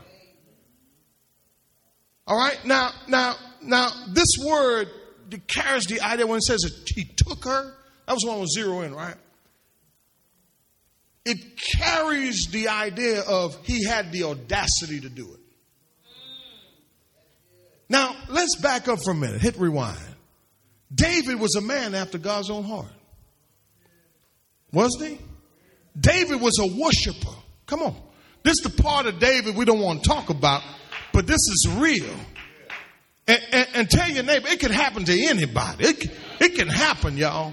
All 2.27 2.37
right, 2.37 2.59
now, 2.65 2.91
now, 3.09 3.35
now, 3.63 3.89
this 4.13 4.37
word 4.45 4.89
carries 5.47 5.87
the 5.87 6.01
idea 6.01 6.27
when 6.27 6.39
it 6.39 6.43
says 6.43 6.65
he 6.95 7.05
took 7.05 7.45
her. 7.45 7.75
That 8.07 8.15
was 8.15 8.25
one 8.25 8.41
with 8.41 8.51
zero 8.51 8.81
in, 8.81 8.95
right? 8.95 9.17
It 11.25 11.39
carries 11.77 12.49
the 12.49 12.69
idea 12.69 13.23
of 13.23 13.57
he 13.65 13.85
had 13.85 14.13
the 14.13 14.25
audacity 14.25 15.01
to 15.01 15.09
do 15.09 15.33
it. 15.35 15.41
Now, 17.93 18.17
let's 18.31 18.57
back 18.57 18.89
up 18.89 19.01
for 19.05 19.11
a 19.11 19.15
minute. 19.15 19.43
Hit 19.43 19.59
rewind. 19.59 19.99
David 20.95 21.39
was 21.39 21.57
a 21.57 21.61
man 21.61 21.95
after 21.95 22.17
God's 22.17 22.49
own 22.49 22.65
heart. 22.65 22.89
Wasn't 24.73 25.11
he? 25.11 25.19
David 26.01 26.41
was 26.41 26.59
a 26.59 26.67
worshiper. 26.67 27.37
Come 27.67 27.83
on. 27.83 27.95
This 28.45 28.55
is 28.55 28.73
the 28.73 28.83
part 28.83 29.05
of 29.05 29.19
David 29.19 29.57
we 29.57 29.67
don't 29.67 29.81
want 29.81 30.03
to 30.03 30.09
talk 30.09 30.31
about, 30.31 30.63
but 31.13 31.27
this 31.27 31.37
is 31.37 31.69
real. 31.77 32.15
And, 33.29 33.43
and, 33.53 33.69
and 33.75 33.91
tell 33.91 34.09
your 34.09 34.23
neighbor, 34.23 34.49
it 34.49 34.59
can 34.59 34.73
happen 34.73 35.05
to 35.05 35.27
anybody. 35.27 35.85
It, 35.85 36.11
it 36.41 36.55
can 36.55 36.69
happen, 36.69 37.19
y'all. 37.19 37.53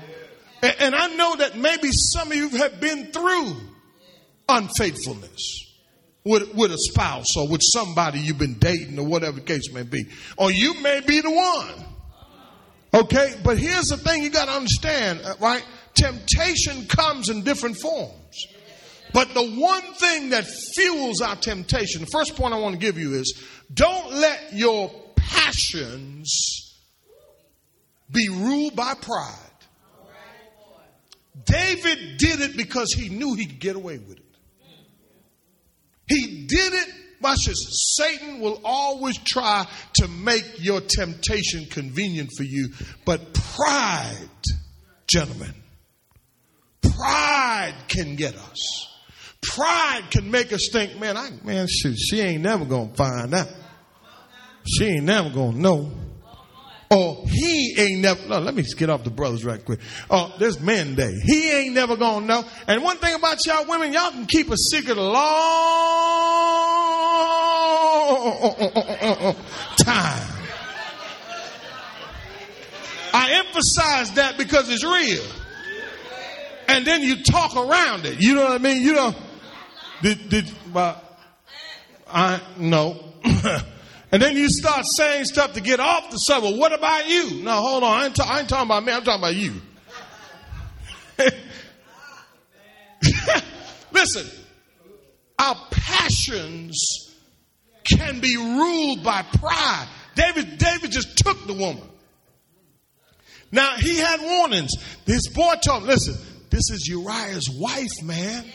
And, 0.63 0.75
and 0.79 0.95
I 0.95 1.15
know 1.17 1.35
that 1.35 1.57
maybe 1.57 1.89
some 1.91 2.31
of 2.31 2.37
you 2.37 2.47
have 2.59 2.79
been 2.79 3.11
through 3.11 3.57
unfaithfulness 4.47 5.68
with, 6.23 6.53
with 6.53 6.71
a 6.71 6.77
spouse 6.77 7.35
or 7.37 7.47
with 7.47 7.61
somebody 7.63 8.19
you've 8.19 8.37
been 8.37 8.59
dating 8.59 8.99
or 8.99 9.05
whatever 9.05 9.39
the 9.39 9.45
case 9.45 9.71
may 9.71 9.83
be. 9.83 10.05
Or 10.37 10.51
you 10.51 10.81
may 10.81 11.01
be 11.01 11.21
the 11.21 11.31
one. 11.31 11.85
Okay, 12.93 13.35
but 13.43 13.57
here's 13.57 13.85
the 13.85 13.97
thing 13.97 14.23
you 14.23 14.29
got 14.29 14.45
to 14.45 14.51
understand, 14.51 15.21
uh, 15.23 15.35
right? 15.39 15.63
Temptation 15.93 16.87
comes 16.87 17.29
in 17.29 17.43
different 17.43 17.77
forms. 17.77 18.47
But 19.13 19.33
the 19.33 19.43
one 19.43 19.93
thing 19.93 20.29
that 20.29 20.45
fuels 20.75 21.21
our 21.21 21.35
temptation, 21.35 22.01
the 22.01 22.07
first 22.11 22.35
point 22.35 22.53
I 22.53 22.59
want 22.59 22.73
to 22.73 22.79
give 22.79 22.97
you 22.97 23.13
is 23.13 23.43
don't 23.73 24.13
let 24.13 24.53
your 24.53 24.91
passions 25.15 26.75
be 28.11 28.29
ruled 28.29 28.75
by 28.75 28.93
pride. 28.95 29.35
David 31.45 32.17
did 32.17 32.41
it 32.41 32.57
because 32.57 32.93
he 32.93 33.09
knew 33.09 33.35
he 33.35 33.45
could 33.45 33.59
get 33.59 33.75
away 33.75 33.97
with 33.97 34.17
it. 34.17 34.28
He 36.09 36.45
did 36.47 36.73
it. 36.73 36.93
Watch 37.21 37.45
this. 37.45 37.95
Satan 37.97 38.39
will 38.39 38.61
always 38.63 39.17
try 39.17 39.67
to 39.95 40.07
make 40.07 40.45
your 40.57 40.81
temptation 40.81 41.65
convenient 41.65 42.29
for 42.35 42.43
you. 42.43 42.69
But 43.05 43.33
pride, 43.33 44.29
gentlemen, 45.07 45.53
pride 46.81 47.75
can 47.87 48.15
get 48.15 48.35
us. 48.35 48.87
Pride 49.41 50.03
can 50.11 50.31
make 50.31 50.51
us 50.51 50.69
think, 50.71 50.99
man, 50.99 51.17
I, 51.17 51.29
man, 51.43 51.67
shoot, 51.69 51.97
she 51.97 52.19
ain't 52.21 52.43
never 52.43 52.65
gonna 52.65 52.93
find 52.93 53.33
out. 53.33 53.47
She 54.65 54.85
ain't 54.85 55.05
never 55.05 55.29
gonna 55.29 55.57
know. 55.57 55.91
Or 56.91 57.23
he 57.27 57.75
ain't 57.77 58.01
never, 58.01 58.27
no, 58.27 58.39
let 58.39 58.55
me 58.55 58.63
just 58.63 58.75
get 58.77 58.89
off 58.89 59.03
the 59.03 59.11
brothers 59.11 59.45
right 59.45 59.63
quick. 59.63 59.79
Oh, 60.09 60.33
there's 60.39 60.59
men 60.59 60.95
day. 60.95 61.13
He 61.23 61.51
ain't 61.51 61.75
never 61.75 61.95
gonna 61.95 62.25
know. 62.25 62.43
And 62.67 62.81
one 62.81 62.97
thing 62.97 63.13
about 63.13 63.45
y'all 63.45 63.67
women, 63.67 63.93
y'all 63.93 64.09
can 64.09 64.25
keep 64.25 64.49
a 64.49 64.57
secret 64.57 64.97
a 64.97 65.01
long 65.01 65.19
time. 69.77 70.35
I 73.13 73.43
emphasize 73.45 74.11
that 74.13 74.35
because 74.39 74.67
it's 74.69 74.83
real. 74.83 75.23
And 76.67 76.85
then 76.87 77.03
you 77.03 77.23
talk 77.23 77.55
around 77.55 78.05
it. 78.05 78.19
You 78.19 78.33
know 78.33 78.45
what 78.45 78.53
I 78.53 78.57
mean? 78.57 78.81
You 78.81 78.93
know, 78.93 79.15
did, 80.01 80.29
did, 80.29 80.51
I, 82.07 82.41
no. 82.57 83.03
And 84.11 84.21
then 84.21 84.35
you 84.35 84.49
start 84.49 84.85
saying 84.85 85.25
stuff 85.25 85.53
to 85.53 85.61
get 85.61 85.79
off 85.79 86.09
the 86.09 86.17
subject. 86.17 86.51
Well, 86.51 86.59
what 86.59 86.73
about 86.73 87.07
you? 87.07 87.41
No, 87.43 87.51
hold 87.61 87.83
on. 87.83 87.99
I 87.99 88.05
ain't, 88.05 88.15
ta- 88.15 88.27
I 88.27 88.39
ain't 88.39 88.49
talking 88.49 88.65
about 88.67 88.83
me. 88.83 88.91
I'm 88.91 89.03
talking 89.03 89.21
about 89.21 89.35
you. 89.35 89.53
Listen, 93.91 94.25
our 95.37 95.55
passions 95.69 97.15
can 97.83 98.19
be 98.19 98.35
ruled 98.35 99.03
by 99.03 99.21
pride. 99.21 99.87
David, 100.15 100.57
David 100.57 100.91
just 100.91 101.17
took 101.17 101.45
the 101.45 101.53
woman. 101.53 101.83
Now 103.51 103.75
he 103.77 103.97
had 103.97 104.21
warnings. 104.21 104.71
His 105.05 105.27
boy 105.29 105.55
told 105.63 105.83
him, 105.83 105.89
listen, 105.89 106.15
this 106.49 106.69
is 106.71 106.87
Uriah's 106.87 107.49
wife, 107.49 108.03
man. 108.03 108.45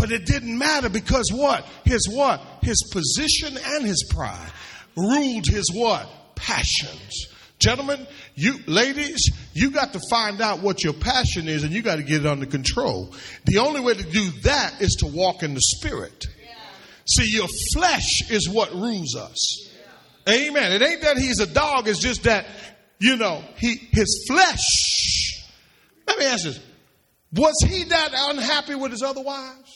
But 0.00 0.12
it 0.12 0.24
didn't 0.24 0.56
matter 0.56 0.88
because 0.88 1.30
what? 1.30 1.66
His 1.84 2.08
what? 2.08 2.40
His 2.62 2.82
position 2.90 3.58
and 3.62 3.84
his 3.84 4.02
pride 4.08 4.50
ruled 4.96 5.44
his 5.46 5.70
what? 5.74 6.08
Passions. 6.34 7.28
Gentlemen, 7.58 8.06
you 8.34 8.54
ladies, 8.66 9.30
you 9.52 9.70
got 9.70 9.92
to 9.92 10.00
find 10.08 10.40
out 10.40 10.60
what 10.60 10.82
your 10.82 10.94
passion 10.94 11.48
is 11.48 11.64
and 11.64 11.72
you 11.74 11.82
got 11.82 11.96
to 11.96 12.02
get 12.02 12.22
it 12.22 12.26
under 12.26 12.46
control. 12.46 13.14
The 13.44 13.58
only 13.58 13.82
way 13.82 13.92
to 13.92 14.02
do 14.02 14.30
that 14.44 14.80
is 14.80 14.96
to 15.00 15.06
walk 15.06 15.42
in 15.42 15.52
the 15.52 15.60
spirit. 15.60 16.26
See, 17.06 17.36
your 17.36 17.48
flesh 17.74 18.30
is 18.30 18.48
what 18.48 18.72
rules 18.72 19.14
us. 19.16 19.68
Amen. 20.26 20.72
It 20.72 20.80
ain't 20.80 21.02
that 21.02 21.18
he's 21.18 21.40
a 21.40 21.46
dog, 21.46 21.88
it's 21.88 21.98
just 21.98 22.22
that, 22.22 22.46
you 22.98 23.16
know, 23.16 23.44
he 23.56 23.76
his 23.92 24.24
flesh. 24.26 25.44
Let 26.06 26.18
me 26.18 26.24
ask 26.24 26.44
this. 26.44 26.60
Was 27.34 27.54
he 27.68 27.84
that 27.84 28.12
unhappy 28.14 28.76
with 28.76 28.92
his 28.92 29.02
other 29.02 29.22
wives? 29.22 29.69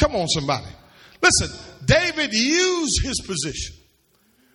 Come 0.00 0.16
on, 0.16 0.28
somebody. 0.28 0.66
Listen, 1.20 1.50
David 1.84 2.32
used 2.32 3.04
his 3.04 3.20
position. 3.20 3.76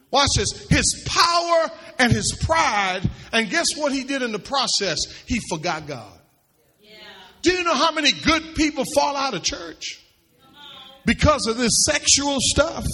Watch 0.10 0.32
this. 0.36 0.68
His 0.70 1.06
power 1.08 1.72
and 2.00 2.12
his 2.12 2.34
pride. 2.34 3.02
And 3.32 3.48
guess 3.48 3.78
what 3.78 3.92
he 3.92 4.04
did 4.04 4.24
in 4.24 4.32
the 4.32 4.40
process? 4.40 5.06
He 5.28 5.40
forgot 5.48 5.86
God. 5.86 6.20
Yeah. 6.82 6.98
Do 7.44 7.52
you 7.52 7.64
know 7.64 7.76
how 7.76 7.92
many 7.92 8.12
good 8.12 8.56
people 8.56 8.86
fall 8.86 9.16
out 9.16 9.36
of 9.36 9.44
church? 9.44 10.04
Because 11.06 11.46
of 11.46 11.58
this 11.58 11.86
sexual 11.86 12.38
stuff. 12.40 12.86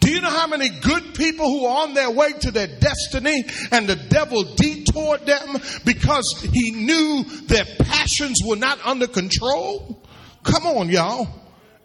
Do 0.00 0.10
you 0.10 0.20
know 0.20 0.28
how 0.30 0.46
many 0.46 0.68
good 0.68 1.14
people 1.14 1.48
who 1.48 1.64
are 1.64 1.84
on 1.84 1.94
their 1.94 2.10
way 2.10 2.32
to 2.32 2.50
their 2.50 2.66
destiny 2.66 3.46
and 3.70 3.88
the 3.88 3.96
devil 3.96 4.42
detoured 4.42 5.24
them 5.24 5.56
because 5.86 6.42
he 6.52 6.72
knew 6.72 7.24
their 7.46 7.64
passions 7.78 8.42
were 8.44 8.56
not 8.56 8.84
under 8.84 9.06
control? 9.06 10.04
Come 10.42 10.66
on, 10.66 10.90
y'all. 10.90 11.41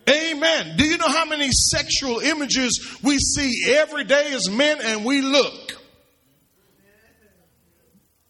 Amen. 0.09 0.77
Do 0.77 0.85
you 0.85 0.97
know 0.97 1.09
how 1.09 1.25
many 1.25 1.51
sexual 1.51 2.19
images 2.19 2.97
we 3.03 3.17
see 3.17 3.73
every 3.75 4.05
day 4.05 4.31
as 4.33 4.49
men 4.49 4.79
and 4.81 5.03
we 5.03 5.21
look? 5.21 5.77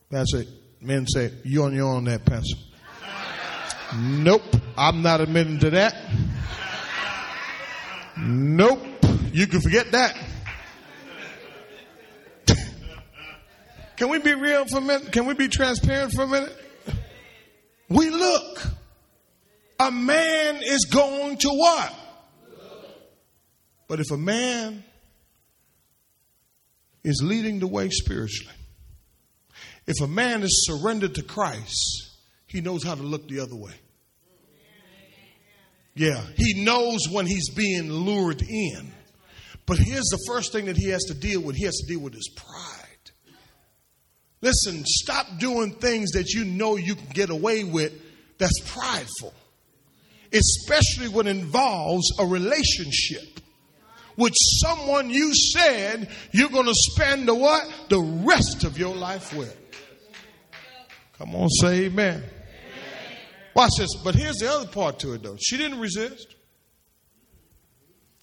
That's 0.10 0.34
it. 0.34 0.48
Men 0.82 1.06
say, 1.08 1.32
you 1.44 1.64
on 1.64 1.74
your 1.74 1.88
own 1.88 2.06
that, 2.06 2.26
Pastor. 2.26 2.56
Nope. 3.96 4.56
I'm 4.78 5.02
not 5.02 5.22
admitting 5.22 5.60
to 5.60 5.70
that. 5.72 5.96
Nope. 8.18 8.80
You 9.32 9.48
can 9.48 9.62
forget 9.62 9.92
that. 9.92 10.16
Can 13.98 14.10
we 14.10 14.20
be 14.20 14.34
real 14.34 14.66
for 14.66 14.78
a 14.78 14.82
minute? 14.82 15.12
Can 15.12 15.26
we 15.26 15.34
be 15.34 15.48
transparent 15.48 16.14
for 16.14 16.24
a 16.24 16.28
minute? 16.28 16.56
We 17.90 18.10
look 18.10 18.77
a 19.80 19.92
man 19.92 20.62
is 20.64 20.86
going 20.86 21.38
to 21.38 21.50
what? 21.50 21.94
But 23.88 24.00
if 24.00 24.12
a 24.12 24.18
man 24.18 24.84
is 27.04 27.22
leading 27.24 27.60
the 27.60 27.68
way 27.68 27.90
spiritually, 27.90 28.54
if 29.86 30.02
a 30.02 30.08
man 30.08 30.44
is 30.44 30.66
surrendered 30.66 31.16
to 31.16 31.24
Christ, 31.24 32.12
he 32.48 32.62
knows 32.62 32.84
how 32.84 32.96
to 32.96 33.04
look 33.04 33.28
the 33.28 33.40
other 33.40 33.56
way. 33.56 33.74
Yeah, 35.96 36.22
he 36.36 36.64
knows 36.64 37.08
when 37.10 37.26
he's 37.26 37.50
being 37.50 37.92
lured 37.92 38.42
in. 38.42 38.92
But 39.66 39.80
here's 39.80 40.06
the 40.06 40.24
first 40.28 40.52
thing 40.52 40.66
that 40.66 40.78
he 40.78 40.90
has 40.90 41.04
to 41.06 41.14
deal 41.14 41.42
with 41.42 41.56
he 41.56 41.66
has 41.66 41.76
to 41.76 41.88
deal 41.88 42.02
with 42.02 42.14
his 42.14 42.30
pride. 42.36 42.84
Listen, 44.42 44.84
stop 44.86 45.26
doing 45.40 45.72
things 45.74 46.12
that 46.12 46.30
you 46.34 46.46
know 46.46 46.76
you 46.76 46.96
can 46.96 47.08
get 47.08 47.30
away 47.30 47.64
with 47.64 47.94
that's 48.38 48.60
prideful 48.72 49.34
especially 50.34 51.10
when 51.10 51.28
it 51.28 51.32
involves 51.32 52.12
a 52.20 52.26
relationship 52.26 53.40
with 54.18 54.34
someone 54.36 55.10
you 55.10 55.34
said 55.34 56.10
you're 56.32 56.50
going 56.50 56.66
to 56.66 56.76
spend 56.76 57.28
the 57.28 57.36
what? 57.36 57.68
The 57.90 58.00
rest 58.00 58.64
of 58.64 58.78
your 58.78 58.96
life 58.96 59.34
with. 59.36 59.56
Come 61.18 61.36
on, 61.36 61.50
say 61.50 61.86
amen. 61.86 62.24
Watch 63.56 63.72
this. 63.78 63.96
But 64.04 64.14
here's 64.14 64.36
the 64.36 64.52
other 64.52 64.68
part 64.68 65.00
to 65.00 65.14
it, 65.14 65.24
though. 65.24 65.38
She 65.40 65.58
didn't 65.58 65.80
resist. 65.80 66.36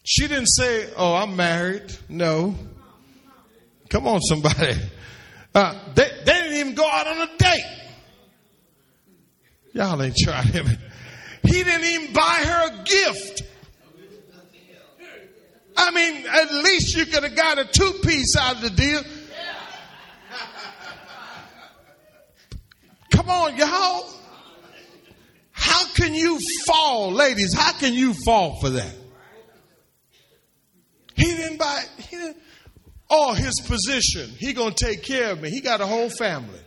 She 0.05 0.29
didn't 0.29 0.47
say, 0.47 0.89
Oh, 0.97 1.15
I'm 1.15 1.35
married. 1.35 1.93
No. 2.09 2.55
Come 3.89 4.07
on, 4.07 4.21
somebody. 4.21 4.75
Uh, 5.55 5.79
they, 5.95 6.11
they 6.25 6.33
didn't 6.33 6.55
even 6.55 6.75
go 6.75 6.85
out 6.85 7.07
on 7.07 7.29
a 7.29 7.37
date. 7.37 7.65
Y'all 9.73 10.03
ain't 10.03 10.17
trying 10.17 10.53
to. 10.53 10.79
He 11.47 11.63
didn't 11.63 11.85
even 11.85 12.13
buy 12.13 12.43
her 12.45 12.69
a 12.69 12.85
gift. 12.85 13.43
I 15.77 15.91
mean, 15.91 16.25
at 16.27 16.53
least 16.53 16.97
you 16.97 17.05
could 17.07 17.25
have 17.25 17.37
got 17.37 17.59
a 17.59 17.65
two 17.65 17.93
piece 18.03 18.37
out 18.37 18.57
of 18.57 18.63
the 18.63 18.71
deal. 18.71 19.03
Come 23.11 23.29
on, 23.29 23.57
y'all. 23.57 24.11
How 25.53 25.87
can 25.95 26.15
you 26.15 26.39
fall, 26.67 27.13
ladies? 27.13 27.55
How 27.55 27.73
can 27.73 27.95
you 27.95 28.15
fall 28.25 28.61
for 28.61 28.71
that? 28.71 28.95
He 31.15 31.25
didn't 31.25 31.59
buy. 31.59 31.85
He 31.99 32.17
didn't. 32.17 32.37
Oh, 33.09 33.35
his 33.35 33.61
position. 33.61 34.31
He 34.39 34.53
gonna 34.53 34.75
take 34.75 35.03
care 35.03 35.33
of 35.33 35.41
me. 35.41 35.51
He 35.51 35.61
got 35.61 35.81
a 35.81 35.87
whole 35.87 36.11
family. 36.11 36.59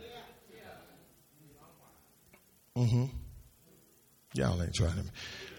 Mm-hmm. 2.76 3.17
Y'all 4.38 4.62
ain't 4.62 4.72
trying 4.72 4.92
to. 4.92 5.02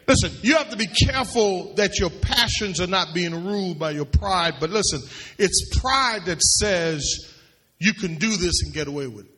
Listen, 0.07 0.31
you 0.41 0.55
have 0.55 0.69
to 0.69 0.77
be 0.77 0.87
careful 0.87 1.73
that 1.75 1.99
your 1.99 2.09
passions 2.09 2.79
are 2.79 2.87
not 2.87 3.13
being 3.13 3.45
ruled 3.45 3.77
by 3.77 3.91
your 3.91 4.05
pride. 4.05 4.55
But 4.59 4.69
listen, 4.69 5.01
it's 5.37 5.77
pride 5.79 6.25
that 6.25 6.41
says 6.41 7.31
you 7.77 7.93
can 7.93 8.15
do 8.15 8.37
this 8.37 8.63
and 8.63 8.73
get 8.73 8.87
away 8.87 9.07
with 9.07 9.25
it. 9.25 9.31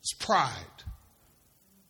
It's 0.00 0.12
pride. 0.12 0.52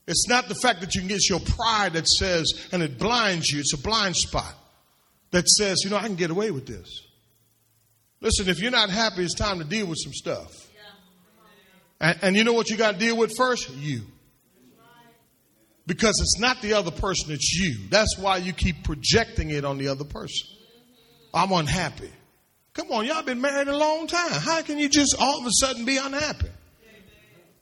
It's 0.07 0.29
not 0.29 0.49
the 0.49 0.55
fact 0.55 0.81
that 0.83 0.95
you 0.95 1.01
can 1.01 1.09
get 1.09 1.29
your 1.29 1.40
pride 1.40 1.95
that 1.95 2.07
says, 2.07 2.68
and 2.71 2.83
it 2.83 2.99
blinds 2.99 3.51
you, 3.51 3.59
it's 3.61 3.75
a 3.75 3.79
blind 3.79 4.16
spot 4.16 4.55
that 5.33 5.49
says, 5.49 5.83
you 5.83 5.90
know, 5.90 5.97
I 5.97 6.03
can 6.03 6.14
get 6.14 6.31
away 6.31 6.51
with 6.51 6.66
this. 6.66 7.03
Listen, 8.21 8.49
if 8.49 8.61
you're 8.61 8.71
not 8.71 8.88
happy, 8.88 9.25
it's 9.25 9.35
time 9.35 9.59
to 9.59 9.64
deal 9.64 9.87
with 9.87 9.99
some 9.99 10.12
stuff. 10.12 10.53
And, 12.01 12.18
and 12.23 12.37
you 12.37 12.45
know 12.45 12.53
what 12.53 12.71
you 12.71 12.77
got 12.77 12.92
to 12.92 12.99
deal 12.99 13.16
with 13.16 13.37
first? 13.37 13.68
You. 13.77 14.03
Because 15.87 16.21
it's 16.21 16.38
not 16.38 16.62
the 16.62 16.75
other 16.75 16.90
person, 16.90 17.33
it's 17.33 17.53
you. 17.53 17.88
That's 17.88 18.16
why 18.16 18.37
you 18.37 18.53
keep 18.53 18.85
projecting 18.85 19.51
it 19.51 19.64
on 19.64 19.79
the 19.79 19.88
other 19.88 20.05
person. 20.05 20.49
I'm 21.35 21.51
unhappy. 21.51 22.11
Come 22.75 22.90
on, 22.90 23.05
y'all 23.05 23.23
been 23.23 23.40
married 23.40 23.68
a 23.68 23.77
long 23.77 24.07
time. 24.07 24.31
How 24.31 24.62
can 24.62 24.79
you 24.79 24.88
just 24.88 25.16
all 25.18 25.40
of 25.40 25.47
a 25.47 25.51
sudden 25.53 25.85
be 25.85 25.97
unhappy? 25.97 26.49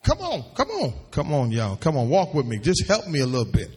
Come 0.02 0.18
on, 0.18 0.44
come 0.54 0.68
on, 0.68 0.94
come 1.10 1.32
on, 1.32 1.50
y'all. 1.50 1.76
Come 1.76 1.96
on, 1.96 2.08
walk 2.08 2.32
with 2.32 2.46
me. 2.46 2.58
Just 2.58 2.86
help 2.86 3.06
me 3.06 3.20
a 3.20 3.26
little 3.26 3.50
bit. 3.50 3.70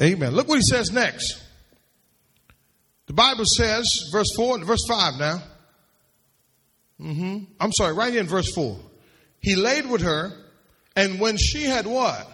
Amen. 0.00 0.32
Look 0.32 0.48
what 0.48 0.56
he 0.56 0.62
says 0.62 0.90
next. 0.90 1.42
The 3.06 3.12
Bible 3.12 3.44
says, 3.44 4.08
verse 4.12 4.32
4, 4.36 4.56
and 4.58 4.64
verse 4.64 4.86
5 4.88 5.14
now. 5.18 5.42
Mm-hmm. 7.00 7.44
I'm 7.58 7.72
sorry, 7.72 7.94
right 7.94 8.12
here 8.12 8.20
in 8.20 8.28
verse 8.28 8.52
4. 8.54 8.78
He 9.40 9.56
laid 9.56 9.86
with 9.86 10.02
her, 10.02 10.32
and 10.96 11.18
when 11.18 11.36
she 11.36 11.64
had 11.64 11.86
what? 11.86 12.28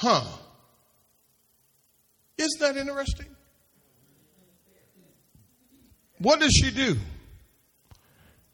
Huh. 0.00 0.24
Isn't 2.38 2.60
that 2.60 2.78
interesting? 2.78 3.26
What 6.16 6.40
does 6.40 6.54
she 6.54 6.70
do? 6.70 6.96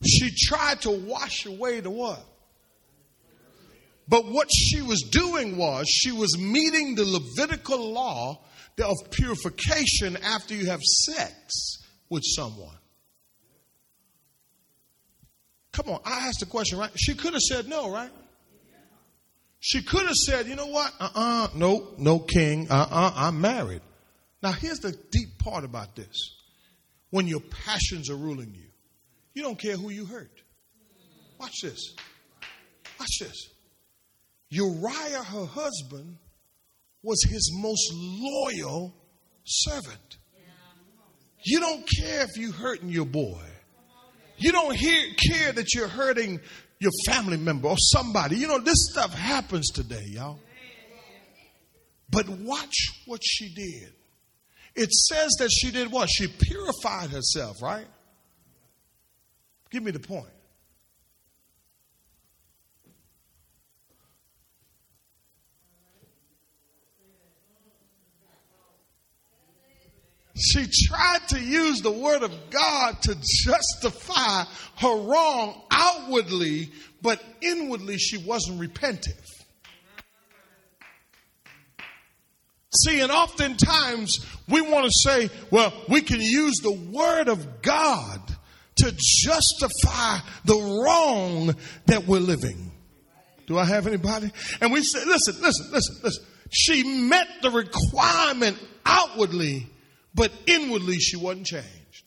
She 0.05 0.35
tried 0.49 0.81
to 0.81 0.91
wash 0.91 1.47
away 1.47 1.79
the 1.79 1.91
what? 1.91 2.21
But 4.09 4.27
what 4.27 4.49
she 4.53 4.83
was 4.83 5.03
doing 5.03 5.57
was 5.57 5.87
she 5.89 6.11
was 6.11 6.37
meeting 6.37 6.97
the 6.97 7.05
Levitical 7.05 7.93
law 7.93 8.41
of 8.83 8.97
purification 9.13 10.17
after 10.17 10.53
you 10.53 10.67
have 10.67 10.81
sex 10.83 11.79
with 12.11 12.25
someone. 12.25 12.75
Come 15.71 15.91
on, 15.91 16.01
I 16.05 16.27
asked 16.27 16.41
the 16.41 16.47
question, 16.47 16.79
right? 16.79 16.91
She 16.97 17.15
could 17.15 17.35
have 17.35 17.43
said 17.43 17.69
no, 17.69 17.89
right? 17.89 18.11
She 19.67 19.83
could 19.83 20.07
have 20.07 20.15
said, 20.15 20.47
you 20.47 20.55
know 20.55 20.69
what? 20.69 20.93
Uh 21.01 21.09
uh-uh, 21.13 21.45
uh 21.45 21.49
no, 21.57 21.89
no 21.99 22.21
king. 22.21 22.69
Uh 22.71 22.75
uh-uh, 22.75 23.09
uh, 23.09 23.13
i 23.17 23.29
am 23.29 23.41
married. 23.41 23.83
Now, 24.41 24.53
here's 24.53 24.79
the 24.79 24.93
deep 25.11 25.41
part 25.41 25.65
about 25.65 25.97
this. 25.97 26.37
When 27.11 27.27
your 27.27 27.41
passions 27.41 28.09
are 28.09 28.15
ruling 28.15 28.55
you, 28.55 28.69
you 29.35 29.43
don't 29.43 29.59
care 29.59 29.77
who 29.77 29.91
you 29.91 30.05
hurt. 30.07 30.31
Watch 31.41 31.63
this. 31.65 31.97
Watch 33.01 33.19
this. 33.19 33.49
Uriah, 34.51 35.25
her 35.25 35.47
husband, 35.47 36.19
was 37.03 37.25
his 37.29 37.51
most 37.61 37.91
loyal 37.93 38.95
servant. 39.45 40.17
You 41.45 41.59
don't 41.59 41.85
care 41.89 42.23
if 42.23 42.37
you're 42.37 42.53
hurting 42.53 42.91
your 42.91 43.07
boy. 43.07 43.43
You 44.37 44.53
don't 44.53 44.77
hear, 44.77 45.09
care 45.29 45.53
that 45.55 45.75
you're 45.75 45.89
hurting 45.89 46.39
your 46.79 46.93
family 47.07 47.37
member 47.37 47.69
or 47.69 47.77
somebody. 47.79 48.37
You 48.37 48.49
know, 48.49 48.59
this 48.59 48.91
stuff 48.91 49.15
happens 49.15 49.71
today, 49.71 50.05
y'all. 50.07 50.39
But 52.11 52.29
watch 52.29 52.75
what 53.07 53.21
she 53.25 53.53
did. 53.55 53.93
It 54.75 54.93
says 54.93 55.33
that 55.39 55.51
she 55.51 55.71
did 55.71 55.91
what? 55.91 56.09
She 56.09 56.29
purified 56.29 57.11
herself, 57.11 57.63
right? 57.63 57.87
Give 59.71 59.83
me 59.83 59.91
the 59.91 60.01
point. 60.01 60.29
She 70.39 70.67
tried 70.89 71.29
to 71.29 71.41
use 71.41 71.81
the 71.81 71.91
word 71.91 72.23
of 72.23 72.33
God 72.51 73.01
to 73.03 73.17
justify 73.45 74.45
her 74.79 74.97
wrong 74.97 75.63
outwardly, 75.71 76.71
but 77.01 77.23
inwardly 77.41 77.97
she 77.97 78.19
wasn't 78.19 78.61
repentive. 78.61 79.25
See, 82.85 83.01
and 83.01 83.11
oftentimes 83.11 84.27
we 84.49 84.61
want 84.61 84.85
to 84.85 84.93
say, 84.93 85.31
well, 85.51 85.73
we 85.89 86.03
can 86.03 86.21
use 86.21 86.57
the 86.63 86.73
word 86.73 87.29
of 87.29 87.63
God 87.63 88.21
to 88.77 88.93
justify 88.95 90.19
the 90.45 90.83
wrong 90.85 91.55
that 91.87 92.07
we're 92.07 92.21
living. 92.21 92.73
Do 93.47 93.59
I 93.59 93.65
have 93.65 93.87
anybody? 93.87 94.31
And 94.61 94.73
we 94.73 94.83
say, 94.83 95.05
listen, 95.07 95.41
listen, 95.41 95.71
listen, 95.73 95.97
listen. 96.03 96.25
She 96.51 96.83
met 96.83 97.27
the 97.43 97.51
requirement 97.51 98.59
outwardly, 98.85 99.69
but 100.17 100.33
inwardly 100.47 100.99
she 100.99 101.17
wasn't 101.17 101.47
changed. 101.47 102.05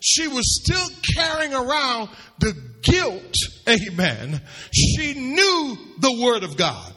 She 0.00 0.28
was 0.28 0.62
still 0.62 0.88
carrying 1.14 1.52
around 1.52 2.08
the 2.38 2.56
guilt, 2.80 3.36
amen. 3.68 4.40
She 4.72 5.12
knew 5.12 5.76
the 5.98 6.22
word 6.22 6.42
of 6.42 6.56
God. 6.56 6.94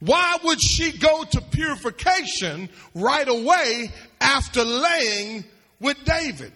Why 0.00 0.38
would 0.44 0.60
she 0.60 0.96
go 0.96 1.24
to 1.24 1.40
purification 1.40 2.70
right 2.94 3.28
away 3.28 3.90
after 4.20 4.64
laying 4.64 5.44
with 5.80 5.96
David? 6.04 6.52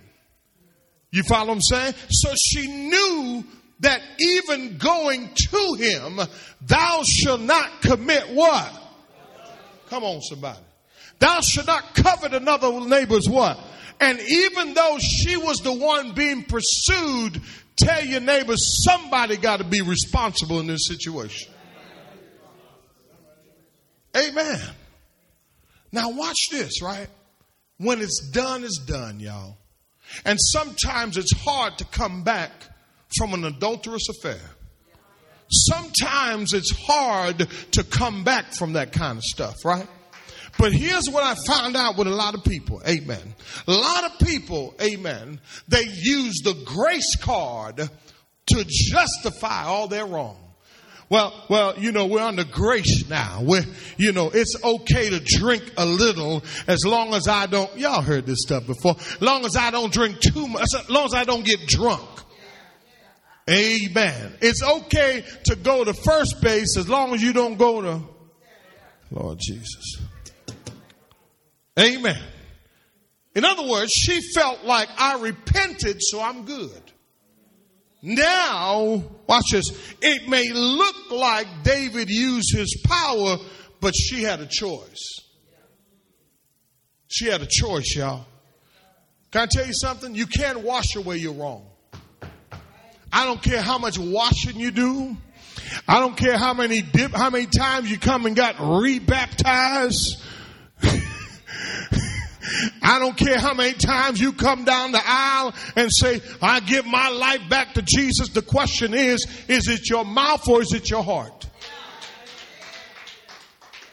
You 1.10 1.22
follow 1.24 1.48
what 1.48 1.54
I'm 1.56 1.60
saying? 1.60 1.94
So 2.08 2.32
she 2.36 2.68
knew 2.68 3.44
that 3.80 4.00
even 4.18 4.78
going 4.78 5.28
to 5.34 5.74
him, 5.74 6.20
thou 6.62 7.02
shalt 7.04 7.40
not 7.40 7.82
commit 7.82 8.30
what? 8.30 8.72
Come 9.90 10.04
on, 10.04 10.22
somebody. 10.22 10.60
Thou 11.22 11.40
should 11.40 11.68
not 11.68 11.94
covet 11.94 12.34
another 12.34 12.80
neighbor's 12.80 13.28
what? 13.28 13.56
And 14.00 14.18
even 14.18 14.74
though 14.74 14.98
she 14.98 15.36
was 15.36 15.58
the 15.58 15.72
one 15.72 16.14
being 16.14 16.42
pursued, 16.42 17.40
tell 17.76 18.04
your 18.04 18.20
neighbor 18.20 18.56
somebody 18.56 19.36
got 19.36 19.58
to 19.58 19.64
be 19.64 19.82
responsible 19.82 20.58
in 20.58 20.66
this 20.66 20.88
situation. 20.88 21.52
Amen. 24.16 24.60
Now 25.92 26.10
watch 26.10 26.48
this, 26.50 26.82
right? 26.82 27.06
When 27.78 28.00
it's 28.00 28.28
done, 28.30 28.64
it's 28.64 28.78
done, 28.78 29.20
y'all. 29.20 29.58
And 30.24 30.40
sometimes 30.40 31.16
it's 31.16 31.32
hard 31.44 31.78
to 31.78 31.84
come 31.84 32.24
back 32.24 32.50
from 33.16 33.32
an 33.32 33.44
adulterous 33.44 34.08
affair. 34.08 34.40
Sometimes 35.48 36.52
it's 36.52 36.72
hard 36.84 37.46
to 37.70 37.84
come 37.84 38.24
back 38.24 38.46
from 38.54 38.72
that 38.72 38.90
kind 38.90 39.18
of 39.18 39.22
stuff, 39.22 39.64
right? 39.64 39.86
But 40.58 40.72
here's 40.72 41.08
what 41.08 41.24
I 41.24 41.34
found 41.46 41.76
out 41.76 41.96
with 41.96 42.06
a 42.06 42.14
lot 42.14 42.34
of 42.34 42.44
people, 42.44 42.82
amen. 42.86 43.34
A 43.66 43.72
lot 43.72 44.04
of 44.04 44.26
people, 44.26 44.74
amen, 44.80 45.40
they 45.68 45.84
use 45.84 46.40
the 46.44 46.54
grace 46.64 47.16
card 47.16 47.76
to 47.76 48.64
justify 48.68 49.64
all 49.64 49.88
their 49.88 50.06
wrong. 50.06 50.36
Well, 51.08 51.44
well, 51.50 51.78
you 51.78 51.92
know, 51.92 52.06
we're 52.06 52.22
under 52.22 52.44
grace 52.44 53.06
now. 53.06 53.40
We're, 53.42 53.66
you 53.98 54.12
know, 54.12 54.30
it's 54.32 54.56
okay 54.64 55.10
to 55.10 55.20
drink 55.20 55.62
a 55.76 55.84
little 55.84 56.42
as 56.66 56.86
long 56.86 57.12
as 57.12 57.28
I 57.28 57.44
don't, 57.44 57.76
y'all 57.76 58.00
heard 58.00 58.24
this 58.24 58.40
stuff 58.40 58.66
before, 58.66 58.94
as 58.96 59.20
long 59.20 59.44
as 59.44 59.54
I 59.54 59.70
don't 59.70 59.92
drink 59.92 60.20
too 60.20 60.48
much, 60.48 60.62
as 60.62 60.88
long 60.88 61.04
as 61.04 61.14
I 61.14 61.24
don't 61.24 61.44
get 61.44 61.66
drunk. 61.66 62.08
Amen. 63.50 64.36
It's 64.40 64.62
okay 64.62 65.24
to 65.44 65.56
go 65.56 65.84
to 65.84 65.92
first 65.92 66.40
base 66.40 66.78
as 66.78 66.88
long 66.88 67.12
as 67.12 67.22
you 67.22 67.34
don't 67.34 67.58
go 67.58 67.82
to 67.82 68.02
Lord 69.10 69.38
Jesus. 69.38 70.00
Amen. 71.78 72.22
In 73.34 73.44
other 73.44 73.66
words, 73.66 73.92
she 73.92 74.20
felt 74.34 74.64
like 74.64 74.88
I 74.98 75.20
repented, 75.20 76.02
so 76.02 76.20
I'm 76.20 76.44
good. 76.44 76.82
Now, 78.02 79.02
watch 79.26 79.52
this. 79.52 79.70
It 80.02 80.28
may 80.28 80.50
look 80.52 81.10
like 81.10 81.46
David 81.62 82.10
used 82.10 82.54
his 82.54 82.82
power, 82.84 83.36
but 83.80 83.94
she 83.94 84.22
had 84.22 84.40
a 84.40 84.46
choice. 84.46 85.20
She 87.08 87.26
had 87.26 87.42
a 87.42 87.46
choice, 87.46 87.94
y'all. 87.94 88.26
Can 89.30 89.42
I 89.42 89.46
tell 89.46 89.66
you 89.66 89.72
something? 89.72 90.14
You 90.14 90.26
can't 90.26 90.60
wash 90.60 90.96
away 90.96 91.18
your 91.18 91.32
wrong. 91.32 91.66
I 93.12 93.24
don't 93.24 93.42
care 93.42 93.62
how 93.62 93.78
much 93.78 93.98
washing 93.98 94.58
you 94.58 94.70
do. 94.70 95.16
I 95.86 96.00
don't 96.00 96.16
care 96.16 96.36
how 96.36 96.54
many 96.54 96.82
dip, 96.82 97.12
how 97.12 97.30
many 97.30 97.46
times 97.46 97.90
you 97.90 97.98
come 97.98 98.26
and 98.26 98.34
got 98.34 98.56
rebaptized. 98.58 100.22
I 102.82 102.98
don't 102.98 103.16
care 103.16 103.38
how 103.38 103.54
many 103.54 103.74
times 103.74 104.20
you 104.20 104.32
come 104.32 104.64
down 104.64 104.92
the 104.92 105.02
aisle 105.02 105.54
and 105.76 105.92
say, 105.92 106.20
I 106.40 106.60
give 106.60 106.84
my 106.86 107.08
life 107.08 107.48
back 107.48 107.74
to 107.74 107.82
Jesus. 107.82 108.28
The 108.30 108.42
question 108.42 108.94
is, 108.94 109.26
is 109.48 109.68
it 109.68 109.88
your 109.88 110.04
mouth 110.04 110.46
or 110.48 110.62
is 110.62 110.72
it 110.72 110.90
your 110.90 111.02
heart? 111.02 111.46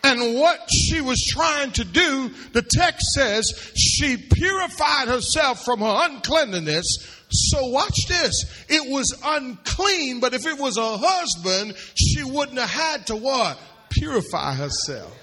And 0.04 0.40
what 0.40 0.72
she 0.72 1.02
was 1.02 1.24
trying 1.26 1.72
to 1.74 1.84
do, 1.84 2.32
the 2.54 2.62
text 2.62 3.14
says 3.14 3.72
she 3.76 4.18
purified 4.18 5.08
herself 5.08 5.64
from 5.66 5.82
her 5.82 6.00
uncleanness. 6.06 7.26
So 7.30 7.68
watch 7.68 8.08
this. 8.08 8.66
It 8.70 8.90
was 8.90 9.20
unclean, 9.24 10.20
but 10.20 10.34
if 10.34 10.46
it 10.46 10.58
was 10.58 10.78
a 10.78 10.98
husband, 10.98 11.76
she 11.96 12.24
wouldn't 12.24 12.58
have 12.58 12.70
had 12.70 13.08
to 13.08 13.16
what? 13.16 13.60
Purify 13.90 14.56
herself. 14.56 15.19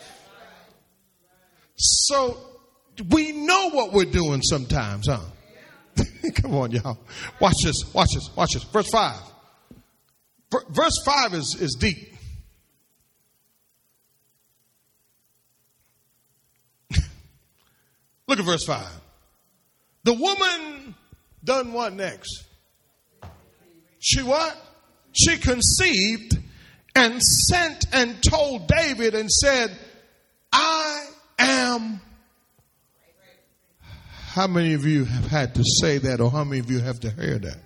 So 1.76 2.38
we 3.10 3.32
know 3.32 3.70
what 3.70 3.92
we're 3.92 4.04
doing 4.10 4.42
sometimes, 4.42 5.08
huh? 5.08 5.20
Come 6.34 6.54
on, 6.54 6.70
y'all. 6.72 6.98
Watch 7.40 7.56
this, 7.64 7.84
watch 7.94 8.14
this, 8.14 8.30
watch 8.34 8.52
this. 8.54 8.64
Verse 8.64 8.88
5. 8.88 9.14
Verse 10.70 11.02
5 11.04 11.34
is, 11.34 11.56
is 11.60 11.76
deep. 11.78 12.14
Look 18.26 18.38
at 18.38 18.44
verse 18.44 18.64
5. 18.64 18.86
The 20.04 20.14
woman 20.14 20.94
done 21.42 21.72
what 21.72 21.92
next? 21.92 22.44
She 23.98 24.22
what? 24.22 24.56
She 25.12 25.36
conceived 25.36 26.38
and 26.94 27.22
sent 27.22 27.86
and 27.92 28.22
told 28.22 28.68
David 28.68 29.14
and 29.14 29.30
said, 29.30 29.76
I 30.52 31.06
am 31.38 32.00
how 34.36 34.46
many 34.46 34.74
of 34.74 34.84
you 34.84 35.06
have 35.06 35.26
had 35.28 35.54
to 35.54 35.64
say 35.80 35.96
that, 35.96 36.20
or 36.20 36.30
how 36.30 36.44
many 36.44 36.60
of 36.60 36.70
you 36.70 36.78
have 36.80 37.00
to 37.00 37.10
hear 37.10 37.38
that? 37.38 37.58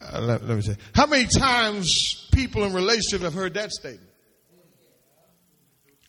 Uh, 0.00 0.20
let, 0.20 0.44
let, 0.44 0.56
me 0.56 0.60
say. 0.60 0.76
How 0.94 1.06
many 1.06 1.24
times 1.26 2.28
people 2.30 2.64
in 2.64 2.74
relationship 2.74 3.22
have 3.22 3.32
heard 3.32 3.54
that 3.54 3.70
statement? 3.70 4.10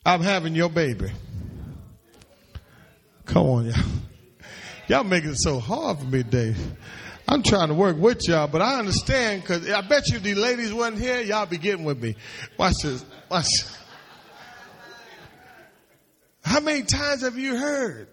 I'm 0.06 0.22
having 0.22 0.54
your 0.54 0.70
baby. 0.70 1.12
Come 3.26 3.46
on, 3.46 3.66
y'all. 3.68 3.76
Y'all 4.90 5.04
making 5.06 5.30
it 5.30 5.38
so 5.38 5.60
hard 5.60 6.00
for 6.00 6.06
me 6.06 6.24
today. 6.24 6.56
I'm 7.26 7.42
trying 7.42 7.70
to 7.70 7.74
work 7.74 7.96
with 7.96 8.28
y'all, 8.28 8.48
but 8.48 8.62
I 8.62 8.80
understand 8.80 9.44
because 9.44 9.70
I 9.70 9.80
bet 9.80 10.10
you 10.10 10.20
these 10.20 10.38
ladies 10.38 10.74
wasn't 10.74 11.00
here, 11.00 11.22
y'all 11.22 11.46
be 11.46 11.58
getting 11.58 11.86
with 11.86 12.02
me. 12.02 12.18
Watch 12.58 12.82
this. 12.84 13.06
Watch 13.30 13.46
this. 13.46 13.79
How 16.60 16.66
many 16.66 16.82
times 16.82 17.22
have 17.22 17.38
you 17.38 17.56
heard? 17.56 18.10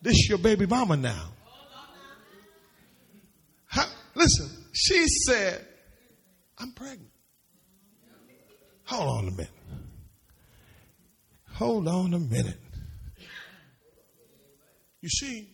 This 0.00 0.28
your 0.28 0.38
baby 0.38 0.64
mama 0.64 0.96
now. 0.96 1.32
How, 3.66 3.86
listen, 4.14 4.50
she 4.72 5.04
said, 5.26 5.66
I'm 6.58 6.70
pregnant. 6.70 7.10
Hold 8.84 9.18
on 9.18 9.26
a 9.26 9.30
minute. 9.32 9.50
Hold 11.54 11.88
on 11.88 12.14
a 12.14 12.20
minute. 12.20 12.60
You 15.00 15.08
see, 15.08 15.48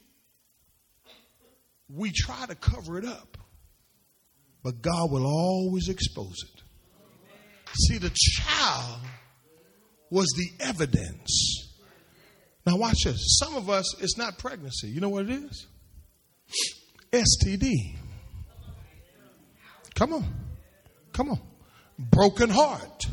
we 1.89 2.13
try 2.15 2.45
to 2.45 2.55
cover 2.55 2.99
it 2.99 3.07
up, 3.07 3.39
but 4.63 4.83
God 4.83 5.11
will 5.11 5.27
always 5.27 5.89
expose 5.89 6.45
it. 6.45 6.63
See, 7.89 7.97
the 7.97 8.13
child 8.15 9.01
was 10.17 10.33
the 10.35 10.65
evidence. 10.65 11.75
Now, 12.65 12.77
watch 12.77 13.05
this. 13.05 13.39
Some 13.39 13.55
of 13.55 13.69
us, 13.69 14.01
it's 14.01 14.17
not 14.17 14.39
pregnancy. 14.39 14.89
You 14.89 15.03
know 15.03 15.11
what 15.11 15.27
it 15.27 15.45
is? 15.45 15.67
STD. 17.13 17.99
Come 19.95 20.15
on. 20.15 20.25
Come 21.13 21.33
on. 21.33 21.41
Broken 21.99 22.49
heart. 22.49 23.07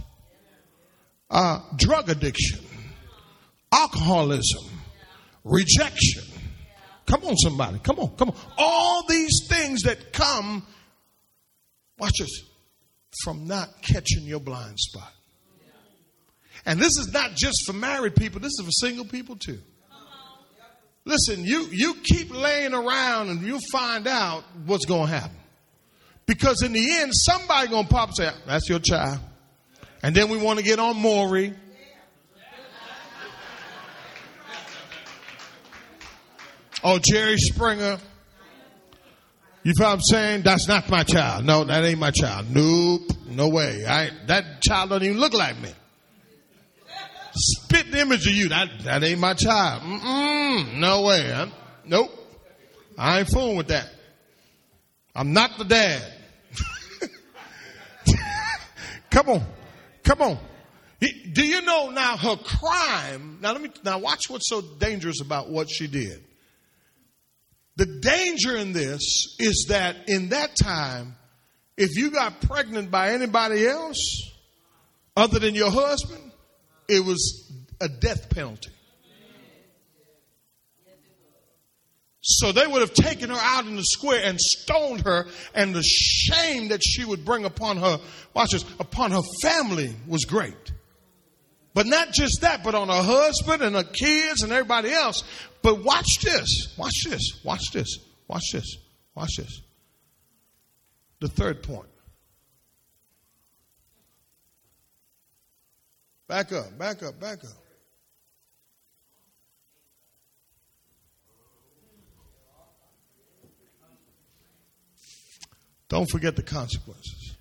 Uh, 1.29 1.59
drug 1.75 2.09
addiction. 2.09 2.61
Alcoholism. 3.73 4.63
Rejection. 5.43 6.23
Come 7.05 7.25
on, 7.25 7.35
somebody. 7.35 7.79
Come 7.79 7.99
on. 7.99 8.15
Come 8.15 8.29
on. 8.29 8.35
All 8.57 9.05
these 9.09 9.45
things 9.49 9.81
that 9.81 10.13
come, 10.13 10.65
watch 11.99 12.19
this, 12.19 12.43
from 13.25 13.45
not 13.45 13.81
catching 13.81 14.23
your 14.23 14.39
blind 14.39 14.79
spot. 14.79 15.11
And 16.65 16.79
this 16.79 16.97
is 16.97 17.11
not 17.13 17.35
just 17.35 17.65
for 17.65 17.73
married 17.73 18.15
people, 18.15 18.39
this 18.39 18.53
is 18.59 18.65
for 18.65 18.71
single 18.71 19.05
people 19.05 19.35
too. 19.35 19.59
Listen, 21.05 21.43
you, 21.43 21.67
you 21.69 21.95
keep 21.95 22.33
laying 22.33 22.73
around 22.73 23.29
and 23.29 23.41
you'll 23.41 23.59
find 23.71 24.07
out 24.07 24.43
what's 24.65 24.85
going 24.85 25.07
to 25.09 25.13
happen. 25.13 25.35
Because 26.25 26.63
in 26.63 26.71
the 26.71 26.99
end, 26.99 27.11
somebody 27.13 27.67
going 27.67 27.85
to 27.85 27.93
pop 27.93 28.09
and 28.09 28.15
say, 28.15 28.29
that's 28.47 28.69
your 28.69 28.79
child. 28.79 29.19
And 30.01 30.15
then 30.15 30.29
we 30.29 30.37
want 30.37 30.59
to 30.59 30.65
get 30.65 30.79
on 30.79 30.95
Maury. 30.95 31.53
Oh, 36.85 36.99
Jerry 36.99 37.37
Springer. 37.37 37.97
You 39.63 39.73
feel 39.77 39.87
what 39.87 39.93
I'm 39.93 40.01
saying? 40.01 40.41
That's 40.43 40.67
not 40.67 40.89
my 40.89 41.03
child. 41.03 41.45
No, 41.45 41.63
that 41.65 41.83
ain't 41.83 41.99
my 41.99 42.11
child. 42.11 42.47
Nope. 42.49 43.11
No 43.27 43.49
way. 43.49 43.85
I, 43.85 44.09
that 44.27 44.61
child 44.61 44.89
doesn't 44.89 45.05
even 45.05 45.19
look 45.19 45.33
like 45.33 45.59
me 45.61 45.69
spit 47.35 47.91
the 47.91 47.99
image 47.99 48.27
of 48.27 48.33
you. 48.33 48.49
That, 48.49 48.69
that 48.83 49.03
ain't 49.03 49.19
my 49.19 49.33
child. 49.33 49.81
Mm-mm, 49.83 50.77
no 50.79 51.01
way. 51.03 51.33
I'm, 51.33 51.51
nope. 51.85 52.11
I 52.97 53.19
ain't 53.19 53.29
fooling 53.29 53.57
with 53.57 53.67
that. 53.67 53.89
I'm 55.15 55.33
not 55.33 55.57
the 55.57 55.65
dad. 55.65 56.13
Come 59.09 59.29
on. 59.29 59.45
Come 60.03 60.21
on. 60.21 60.37
Do 61.33 61.45
you 61.45 61.61
know 61.61 61.89
now 61.89 62.17
her 62.17 62.37
crime? 62.37 63.39
Now 63.41 63.51
let 63.51 63.61
me, 63.61 63.71
now 63.83 63.99
watch 63.99 64.29
what's 64.29 64.49
so 64.49 64.61
dangerous 64.61 65.21
about 65.21 65.49
what 65.49 65.69
she 65.69 65.87
did. 65.87 66.23
The 67.75 67.85
danger 67.85 68.55
in 68.55 68.71
this 68.71 69.35
is 69.39 69.65
that 69.69 70.07
in 70.07 70.29
that 70.29 70.55
time, 70.55 71.15
if 71.75 71.97
you 71.97 72.11
got 72.11 72.39
pregnant 72.41 72.91
by 72.91 73.11
anybody 73.11 73.67
else 73.67 74.31
other 75.17 75.39
than 75.39 75.55
your 75.55 75.71
husband, 75.71 76.32
it 76.87 77.03
was 77.03 77.51
a 77.81 77.87
death 77.87 78.29
penalty. 78.29 78.71
So 82.25 82.53
they 82.53 82.65
would 82.65 82.79
have 82.79 82.93
taken 82.93 83.29
her 83.29 83.37
out 83.37 83.65
in 83.65 83.75
the 83.75 83.83
square 83.83 84.21
and 84.23 84.39
stoned 84.39 85.01
her, 85.01 85.27
and 85.53 85.75
the 85.75 85.83
shame 85.83 86.69
that 86.69 86.81
she 86.81 87.03
would 87.03 87.25
bring 87.25 87.43
upon 87.43 87.77
her, 87.77 87.99
watch 88.33 88.51
this, 88.51 88.63
upon 88.79 89.11
her 89.11 89.21
family 89.41 89.93
was 90.07 90.23
great. 90.23 90.71
But 91.73 91.85
not 91.85 92.13
just 92.13 92.41
that, 92.41 92.63
but 92.63 92.75
on 92.75 92.87
her 92.87 93.03
husband 93.03 93.61
and 93.61 93.75
her 93.75 93.83
kids 93.83 94.41
and 94.41 94.53
everybody 94.53 94.91
else. 94.91 95.23
But 95.61 95.83
watch 95.83 96.19
this, 96.21 96.73
watch 96.77 97.03
this, 97.03 97.41
watch 97.43 97.71
this, 97.73 97.99
watch 98.27 98.51
this, 98.53 98.77
watch 99.15 99.35
this. 99.37 99.61
The 101.19 101.27
third 101.27 101.61
point. 101.61 101.89
Back 106.27 106.51
up, 106.51 106.77
back 106.77 107.03
up, 107.03 107.19
back 107.19 107.43
up. 107.43 107.51
Don't 115.89 116.09
forget 116.09 116.35
the 116.35 116.43
consequences. 116.43 117.35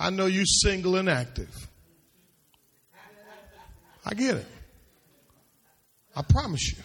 I 0.00 0.10
know 0.10 0.26
you're 0.26 0.44
single 0.44 0.96
and 0.96 1.08
active. 1.08 1.68
I 4.04 4.14
get 4.14 4.36
it. 4.36 4.46
I 6.16 6.22
promise 6.22 6.72
you. 6.72 6.82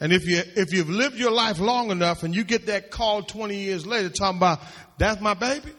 And 0.00 0.12
if 0.12 0.26
you 0.26 0.42
if 0.54 0.72
you've 0.72 0.90
lived 0.90 1.16
your 1.16 1.30
life 1.32 1.58
long 1.58 1.90
enough 1.90 2.22
and 2.22 2.34
you 2.34 2.44
get 2.44 2.66
that 2.66 2.90
call 2.90 3.22
20 3.22 3.56
years 3.56 3.86
later 3.86 4.10
talking 4.10 4.36
about 4.36 4.60
that's 4.98 5.20
my 5.20 5.34
baby, 5.34 5.72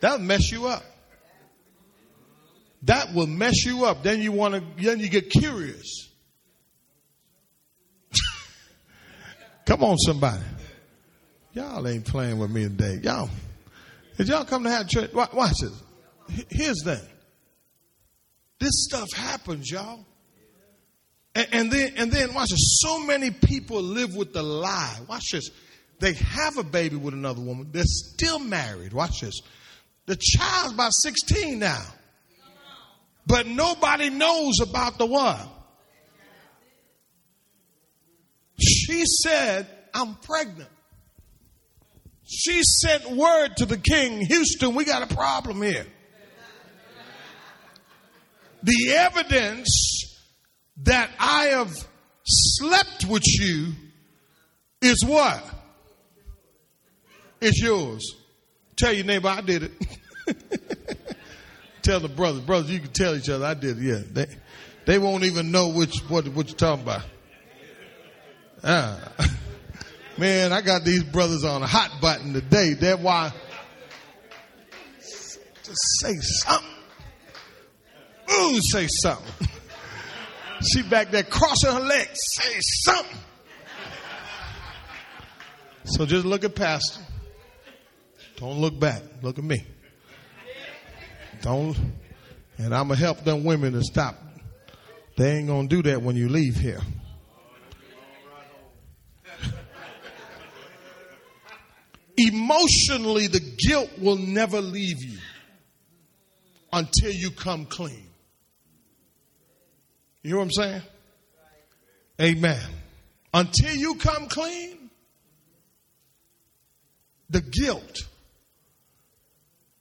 that'll 0.00 0.18
mess 0.18 0.50
you 0.50 0.66
up 0.66 0.82
that 2.82 3.14
will 3.14 3.26
mess 3.26 3.64
you 3.64 3.84
up. 3.84 4.02
Then 4.02 4.20
you 4.20 4.32
want 4.32 4.54
to, 4.54 4.82
then 4.82 4.98
you 4.98 5.08
get 5.08 5.30
curious. 5.30 6.10
come 9.66 9.84
on, 9.84 9.96
somebody. 9.98 10.42
Y'all 11.52 11.86
ain't 11.86 12.04
playing 12.04 12.38
with 12.38 12.50
me 12.50 12.62
today. 12.64 12.98
Y'all, 13.02 13.30
did 14.16 14.28
y'all 14.28 14.44
come 14.44 14.64
to 14.64 14.70
have 14.70 14.88
church? 14.88 15.12
Watch 15.12 15.54
this. 15.60 15.82
Here's 16.50 16.78
the 16.78 16.96
thing. 16.96 17.08
This 18.58 18.84
stuff 18.84 19.08
happens, 19.14 19.70
y'all. 19.70 20.04
And, 21.34 21.48
and 21.52 21.72
then, 21.72 21.92
and 21.96 22.12
then, 22.12 22.32
watch 22.34 22.50
this. 22.50 22.80
So 22.80 23.04
many 23.04 23.30
people 23.30 23.82
live 23.82 24.14
with 24.14 24.32
the 24.32 24.42
lie. 24.42 24.98
Watch 25.08 25.30
this. 25.32 25.50
They 25.98 26.14
have 26.14 26.58
a 26.58 26.62
baby 26.62 26.96
with 26.96 27.14
another 27.14 27.40
woman. 27.40 27.68
They're 27.70 27.84
still 27.84 28.38
married. 28.38 28.92
Watch 28.92 29.20
this. 29.20 29.40
The 30.06 30.16
child's 30.16 30.74
about 30.74 30.92
16 30.92 31.58
now. 31.58 31.82
But 33.26 33.46
nobody 33.46 34.10
knows 34.10 34.60
about 34.60 34.98
the 34.98 35.06
what? 35.06 35.40
She 38.58 39.04
said, 39.06 39.66
I'm 39.94 40.14
pregnant. 40.16 40.70
She 42.24 42.62
sent 42.62 43.10
word 43.10 43.56
to 43.58 43.66
the 43.66 43.76
king, 43.76 44.24
Houston, 44.24 44.74
we 44.74 44.84
got 44.84 45.10
a 45.10 45.14
problem 45.14 45.62
here. 45.62 45.86
The 48.62 48.92
evidence 48.94 50.20
that 50.84 51.10
I 51.18 51.46
have 51.46 51.72
slept 52.24 53.06
with 53.06 53.26
you 53.26 53.72
is 54.80 55.04
what? 55.04 55.42
It's 57.40 57.60
yours. 57.60 58.16
Tell 58.76 58.92
your 58.92 59.04
neighbor 59.04 59.28
I 59.28 59.40
did 59.40 59.64
it. 59.64 60.98
tell 61.82 62.00
the 62.00 62.08
brothers, 62.08 62.40
brothers, 62.40 62.70
you 62.70 62.80
can 62.80 62.90
tell 62.90 63.14
each 63.16 63.28
other. 63.28 63.44
I 63.44 63.54
did, 63.54 63.78
yeah. 63.78 64.00
They, 64.10 64.26
they 64.86 64.98
won't 64.98 65.24
even 65.24 65.50
know 65.50 65.68
which 65.68 65.98
what 66.08 66.26
what 66.28 66.48
you're 66.48 66.56
talking 66.56 66.84
about. 66.84 67.02
Ah. 68.64 69.12
Man, 70.18 70.52
I 70.52 70.60
got 70.60 70.84
these 70.84 71.02
brothers 71.02 71.42
on 71.42 71.62
a 71.62 71.66
hot 71.66 72.00
button 72.00 72.34
today. 72.34 72.74
That's 72.74 73.00
why. 73.00 73.32
Just 74.98 75.78
say 76.00 76.14
something. 76.20 76.68
Ooh, 78.30 78.60
say 78.60 78.86
something. 78.88 79.48
She 80.64 80.82
back 80.82 81.10
there 81.10 81.24
crossing 81.24 81.72
her 81.72 81.80
legs. 81.80 82.20
Say 82.38 82.56
something. 82.60 83.18
So 85.84 86.06
just 86.06 86.24
look 86.24 86.44
at 86.44 86.54
Pastor. 86.54 87.02
Don't 88.36 88.58
look 88.58 88.78
back. 88.78 89.02
Look 89.22 89.38
at 89.38 89.44
me. 89.44 89.64
Don't, 91.42 91.76
and 92.56 92.74
I'm 92.74 92.86
going 92.86 92.98
to 92.98 93.04
help 93.04 93.24
them 93.24 93.44
women 93.44 93.72
to 93.72 93.82
stop. 93.82 94.16
They 95.16 95.36
ain't 95.36 95.48
going 95.48 95.68
to 95.68 95.76
do 95.76 95.82
that 95.90 96.00
when 96.00 96.16
you 96.16 96.28
leave 96.28 96.54
here. 96.54 96.80
Emotionally, 102.16 103.26
the 103.26 103.40
guilt 103.40 103.90
will 103.98 104.16
never 104.16 104.60
leave 104.60 105.02
you 105.02 105.18
until 106.72 107.10
you 107.10 107.30
come 107.30 107.66
clean. 107.66 108.08
You 110.22 110.30
hear 110.30 110.36
what 110.38 110.44
I'm 110.44 110.52
saying? 110.52 110.82
Amen. 112.20 112.60
Until 113.34 113.74
you 113.74 113.96
come 113.96 114.28
clean, 114.28 114.90
the 117.28 117.40
guilt 117.40 118.06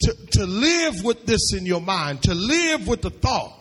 to, 0.02 0.16
to 0.32 0.46
live 0.46 1.04
with 1.04 1.26
this 1.26 1.54
in 1.54 1.66
your 1.66 1.82
mind, 1.82 2.24
to 2.24 2.34
live 2.34 2.88
with 2.88 3.02
the 3.02 3.10
thought. 3.10 3.58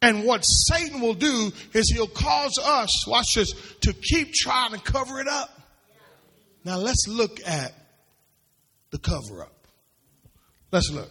And 0.00 0.24
what 0.24 0.42
Satan 0.42 1.00
will 1.00 1.14
do 1.14 1.50
is 1.74 1.90
he'll 1.92 2.06
cause 2.06 2.58
us, 2.62 3.06
watch 3.08 3.34
this, 3.34 3.52
to 3.80 3.92
keep 3.92 4.32
trying 4.32 4.72
to 4.72 4.78
cover 4.78 5.20
it 5.20 5.26
up. 5.26 5.50
Now 6.64 6.76
let's 6.78 7.06
look 7.08 7.40
at 7.46 7.72
the 8.90 8.98
cover 8.98 9.42
up. 9.42 9.66
Let's 10.70 10.90
look. 10.92 11.10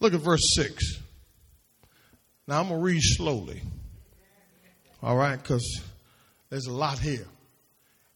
Look 0.00 0.14
at 0.14 0.20
verse 0.20 0.54
6. 0.54 0.98
Now 2.48 2.60
I'm 2.60 2.68
going 2.68 2.80
to 2.80 2.84
read 2.84 3.02
slowly. 3.02 3.62
All 5.02 5.16
right, 5.16 5.36
because 5.36 5.82
there's 6.50 6.66
a 6.66 6.72
lot 6.72 6.98
here. 6.98 7.26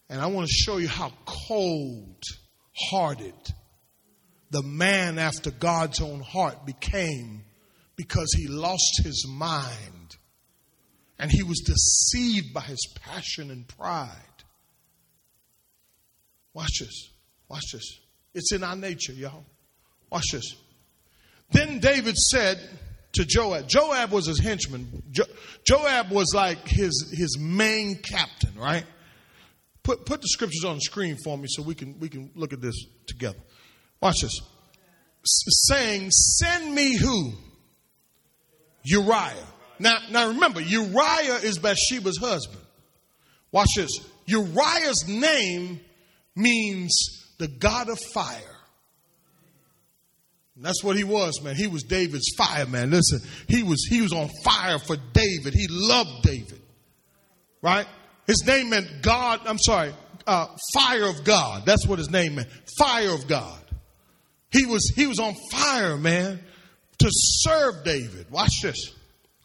And 0.08 0.20
I 0.20 0.26
want 0.26 0.48
to 0.48 0.52
show 0.52 0.78
you 0.78 0.88
how 0.88 1.12
cold 1.24 2.22
hearted 2.90 3.34
the 4.50 4.62
man 4.62 5.18
after 5.18 5.50
God's 5.50 6.00
own 6.00 6.20
heart 6.20 6.66
became 6.66 7.44
because 7.96 8.32
he 8.36 8.48
lost 8.48 9.02
his 9.04 9.26
mind 9.28 10.16
And 11.18 11.30
he 11.30 11.42
was 11.42 11.60
deceived 11.60 12.54
by 12.54 12.62
his 12.62 12.80
passion 13.04 13.50
and 13.50 13.68
pride. 13.68 14.14
Watch 16.54 16.78
this. 16.80 17.10
Watch 17.48 17.72
this. 17.72 17.98
It's 18.34 18.52
in 18.52 18.64
our 18.64 18.74
nature, 18.74 19.12
y'all. 19.12 19.44
Watch 20.10 20.32
this. 20.32 20.54
Then 21.52 21.78
David 21.78 22.16
said 22.16 22.58
to 23.12 23.26
Joab, 23.26 23.68
Joab 23.68 24.12
was 24.12 24.26
his 24.26 24.38
henchman. 24.40 25.02
Jo- 25.10 25.24
Joab 25.64 26.10
was 26.10 26.32
like 26.34 26.66
his, 26.66 27.12
his 27.14 27.38
main 27.38 27.96
captain, 27.96 28.58
right? 28.58 28.84
Put, 29.82 30.06
put 30.06 30.22
the 30.22 30.28
scriptures 30.28 30.64
on 30.64 30.76
the 30.76 30.80
screen 30.80 31.18
for 31.22 31.36
me 31.36 31.46
so 31.48 31.62
we 31.62 31.74
can, 31.74 31.98
we 32.00 32.08
can 32.08 32.30
look 32.34 32.52
at 32.54 32.62
this 32.62 32.86
together. 33.06 33.38
Watch 34.00 34.22
this. 34.22 34.40
Saying, 35.24 36.10
Send 36.10 36.74
me 36.74 36.96
who? 36.96 37.32
Uriah. 38.82 39.46
Now, 39.78 39.98
now 40.10 40.28
remember, 40.28 40.60
Uriah 40.60 41.36
is 41.42 41.58
Bathsheba's 41.58 42.18
husband. 42.18 42.60
Watch 43.52 43.74
this. 43.76 44.00
Uriah's 44.26 45.08
name 45.08 45.80
means 46.36 46.92
the 47.38 47.48
God 47.48 47.88
of 47.88 47.98
fire. 48.14 48.56
And 50.56 50.64
that's 50.64 50.84
what 50.84 50.96
he 50.96 51.04
was, 51.04 51.40
man. 51.42 51.56
He 51.56 51.66
was 51.66 51.82
David's 51.82 52.34
fire, 52.36 52.66
man. 52.66 52.90
Listen, 52.90 53.20
he 53.48 53.62
was 53.62 53.86
he 53.88 54.02
was 54.02 54.12
on 54.12 54.28
fire 54.44 54.78
for 54.78 54.96
David. 55.14 55.54
He 55.54 55.66
loved 55.70 56.22
David. 56.22 56.60
Right? 57.62 57.86
His 58.26 58.44
name 58.46 58.70
meant 58.70 59.02
God, 59.02 59.40
I'm 59.46 59.58
sorry, 59.58 59.92
uh, 60.26 60.46
fire 60.74 61.08
of 61.08 61.24
God. 61.24 61.64
That's 61.66 61.86
what 61.86 61.98
his 61.98 62.10
name 62.10 62.36
meant. 62.36 62.48
Fire 62.78 63.10
of 63.10 63.26
God. 63.26 63.59
He 64.50 64.66
was 64.66 64.92
he 64.94 65.06
was 65.06 65.18
on 65.18 65.34
fire, 65.50 65.96
man, 65.96 66.40
to 66.98 67.08
serve 67.10 67.84
David. 67.84 68.30
Watch 68.30 68.62
this. 68.62 68.92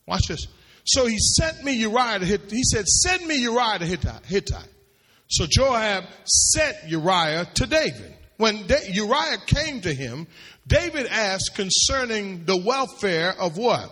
Watch 0.05 0.27
this. 0.27 0.47
So 0.85 1.07
he 1.07 1.17
sent 1.17 1.63
me 1.63 1.73
Uriah 1.73 2.19
to 2.19 2.25
Hittite. 2.25 2.51
He 2.51 2.63
said, 2.63 2.85
Send 2.87 3.25
me 3.25 3.35
Uriah 3.37 3.79
to 3.79 3.85
Hittite. 3.85 4.69
So 5.27 5.45
Joab 5.49 6.03
sent 6.25 6.77
Uriah 6.87 7.47
to 7.55 7.65
David. 7.65 8.13
When 8.37 8.65
Uriah 8.89 9.37
came 9.45 9.81
to 9.81 9.93
him, 9.93 10.27
David 10.67 11.07
asked 11.07 11.55
concerning 11.55 12.45
the 12.45 12.57
welfare 12.57 13.33
of 13.39 13.57
what? 13.57 13.89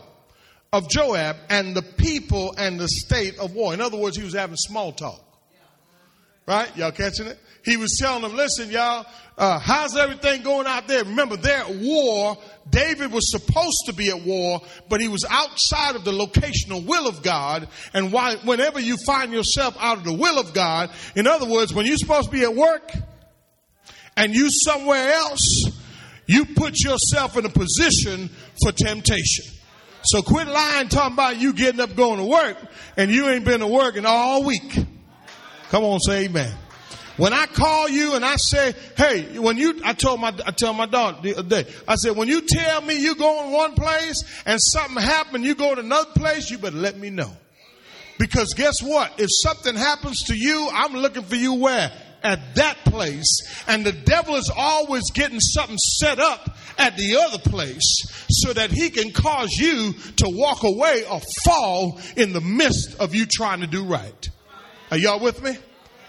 Of 0.71 0.89
Joab 0.89 1.38
and 1.49 1.76
the 1.76 1.82
people 1.82 2.54
and 2.58 2.80
the 2.80 2.88
state 2.88 3.39
of 3.39 3.54
war. 3.54 3.73
In 3.73 3.82
other 3.82 3.97
words, 3.97 4.17
he 4.17 4.23
was 4.23 4.34
having 4.34 4.58
small 4.58 4.91
talk. 4.91 5.21
Right? 6.45 6.75
Y'all 6.75 6.91
catching 6.91 7.27
it? 7.27 7.39
He 7.63 7.77
was 7.77 7.97
telling 7.97 8.23
them, 8.23 8.36
listen, 8.36 8.69
y'all, 8.69 9.06
uh, 9.38 9.58
how's 9.58 9.95
everything 9.95 10.43
going 10.43 10.67
out 10.67 10.88
there? 10.88 11.06
Remember, 11.06 11.38
they're 11.38 11.60
at 11.60 11.75
war. 11.75 12.38
David 12.69 13.13
was 13.13 13.32
supposed 13.32 13.86
to 13.86 13.93
be 13.93 14.10
at 14.10 14.21
war, 14.21 14.62
but 14.89 14.99
he 14.99 15.08
was 15.08 15.25
outside 15.29 15.95
of 15.95 16.03
the 16.03 16.12
locational 16.12 16.86
will 16.86 17.08
of 17.08 17.23
God. 17.23 17.69
And 17.93 18.12
why, 18.12 18.36
whenever 18.43 18.82
you 18.82 18.97
find 18.97 19.32
yourself 19.32 19.77
out 19.79 19.97
of 19.97 20.03
the 20.03 20.13
will 20.13 20.38
of 20.39 20.53
God, 20.53 20.91
in 21.15 21.25
other 21.25 21.45
words, 21.45 21.73
when 21.73 21.86
you're 21.86 21.97
supposed 21.97 22.25
to 22.25 22.32
be 22.32 22.43
at 22.43 22.53
work 22.53 22.91
and 24.17 24.36
you 24.36 24.51
somewhere 24.51 25.13
else, 25.13 25.71
you 26.25 26.45
put 26.45 26.82
yourself 26.82 27.38
in 27.38 27.45
a 27.45 27.49
position 27.49 28.29
for 28.62 28.73
temptation. 28.73 29.45
So 30.03 30.21
quit 30.21 30.47
lying 30.47 30.89
talking 30.89 31.13
about 31.13 31.39
you 31.39 31.53
getting 31.53 31.79
up 31.79 31.95
going 31.95 32.19
to 32.19 32.25
work 32.25 32.58
and 32.97 33.10
you 33.10 33.29
ain't 33.29 33.45
been 33.45 33.62
to 33.62 33.67
work 33.67 33.95
in 33.95 34.06
all 34.06 34.43
week. 34.43 34.77
Come 35.73 35.86
on, 35.86 35.99
say 36.01 36.25
amen. 36.25 36.53
When 37.17 37.33
I 37.33 37.47
call 37.47 37.89
you 37.89 38.13
and 38.13 38.23
I 38.23 38.36
say, 38.36 38.75
hey, 38.95 39.39
when 39.39 39.57
you, 39.57 39.81
I 39.83 39.93
told 39.93 40.19
my, 40.19 40.31
I 40.45 40.51
tell 40.51 40.71
my 40.71 40.86
daughter 40.86 41.17
the 41.23 41.36
other 41.36 41.63
day, 41.63 41.73
I 41.88 41.95
said, 41.95 42.15
when 42.15 42.27
you 42.27 42.41
tell 42.41 42.81
me 42.83 43.01
you 43.01 43.15
go 43.15 43.43
in 43.43 43.51
one 43.51 43.73
place 43.73 44.23
and 44.45 44.62
something 44.62 45.01
happened, 45.01 45.45
you 45.45 45.55
go 45.55 45.73
to 45.73 45.81
another 45.81 46.12
place, 46.12 46.51
you 46.51 46.59
better 46.59 46.77
let 46.77 46.99
me 46.99 47.09
know. 47.09 47.31
Because 48.19 48.53
guess 48.53 48.83
what? 48.83 49.19
If 49.19 49.29
something 49.31 49.73
happens 49.75 50.19
to 50.25 50.36
you, 50.38 50.69
I'm 50.71 50.93
looking 50.93 51.23
for 51.23 51.38
you 51.38 51.55
where? 51.55 51.91
At 52.21 52.53
that 52.53 52.77
place. 52.86 53.65
And 53.67 53.83
the 53.83 53.93
devil 53.93 54.36
is 54.36 54.51
always 54.55 55.09
getting 55.09 55.39
something 55.39 55.79
set 55.79 56.19
up 56.19 56.55
at 56.77 56.97
the 56.97 57.15
other 57.17 57.39
place 57.39 58.27
so 58.29 58.53
that 58.53 58.69
he 58.69 58.91
can 58.91 59.12
cause 59.12 59.53
you 59.53 59.93
to 60.17 60.25
walk 60.29 60.62
away 60.62 61.03
or 61.09 61.19
fall 61.43 61.99
in 62.15 62.31
the 62.31 62.41
midst 62.41 62.99
of 62.99 63.15
you 63.15 63.25
trying 63.25 63.62
to 63.62 63.67
do 63.67 63.83
right. 63.86 64.29
Are 64.93 64.97
y'all 64.97 65.19
with 65.19 65.41
me? 65.41 65.58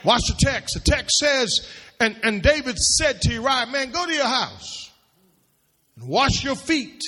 Watch 0.04 0.24
the 0.28 0.34
text. 0.38 0.74
The 0.74 0.80
text 0.80 1.16
says, 1.16 1.66
and, 1.98 2.20
and 2.22 2.42
David 2.42 2.76
said 2.76 3.18
to 3.22 3.32
Uriah, 3.32 3.64
man, 3.72 3.90
go 3.92 4.04
to 4.04 4.12
your 4.12 4.26
house 4.26 4.90
and 5.96 6.06
wash 6.06 6.44
your 6.44 6.54
feet. 6.54 7.00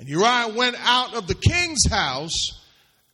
And 0.00 0.08
Uriah 0.08 0.48
went 0.48 0.74
out 0.80 1.14
of 1.14 1.28
the 1.28 1.36
king's 1.36 1.88
house 1.88 2.60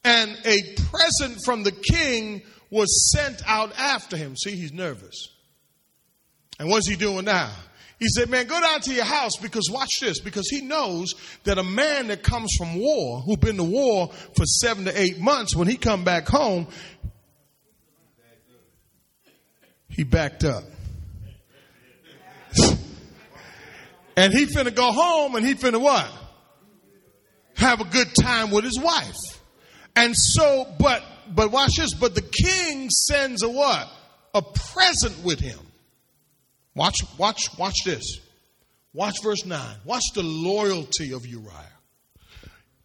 and 0.04 0.38
a 0.46 0.74
present 0.90 1.44
from 1.44 1.64
the 1.64 1.70
king 1.70 2.40
was 2.70 3.12
sent 3.12 3.46
out 3.46 3.78
after 3.78 4.16
him. 4.16 4.36
See, 4.36 4.56
he's 4.56 4.72
nervous. 4.72 5.28
And 6.58 6.70
what's 6.70 6.88
he 6.88 6.96
doing 6.96 7.26
now? 7.26 7.52
He 7.98 8.08
said, 8.08 8.30
man, 8.30 8.46
go 8.46 8.58
down 8.58 8.80
to 8.80 8.94
your 8.94 9.04
house 9.04 9.36
because 9.36 9.68
watch 9.70 10.00
this, 10.00 10.18
because 10.20 10.48
he 10.48 10.62
knows 10.62 11.14
that 11.44 11.58
a 11.58 11.62
man 11.62 12.06
that 12.06 12.22
comes 12.22 12.54
from 12.56 12.78
war, 12.78 13.20
who's 13.20 13.36
been 13.36 13.58
to 13.58 13.64
war 13.64 14.08
for 14.34 14.46
seven 14.46 14.86
to 14.86 14.98
eight 14.98 15.18
months, 15.18 15.54
when 15.54 15.68
he 15.68 15.76
come 15.76 16.04
back 16.04 16.26
home, 16.26 16.68
he 19.96 20.04
backed 20.04 20.44
up. 20.44 20.62
and 24.16 24.32
he 24.32 24.44
finna 24.44 24.74
go 24.74 24.92
home 24.92 25.34
and 25.34 25.46
he 25.46 25.54
finna 25.54 25.80
what? 25.80 26.06
Have 27.56 27.80
a 27.80 27.84
good 27.84 28.14
time 28.14 28.50
with 28.50 28.64
his 28.64 28.78
wife. 28.78 29.16
And 29.96 30.14
so, 30.14 30.70
but, 30.78 31.02
but 31.34 31.50
watch 31.50 31.76
this, 31.78 31.94
but 31.94 32.14
the 32.14 32.20
king 32.20 32.90
sends 32.90 33.42
a 33.42 33.48
what? 33.48 33.88
A 34.34 34.42
present 34.42 35.24
with 35.24 35.40
him. 35.40 35.58
Watch, 36.74 37.02
watch, 37.16 37.48
watch 37.58 37.84
this. 37.86 38.20
Watch 38.92 39.22
verse 39.22 39.46
9. 39.46 39.76
Watch 39.86 40.04
the 40.14 40.22
loyalty 40.22 41.12
of 41.12 41.26
Uriah. 41.26 41.72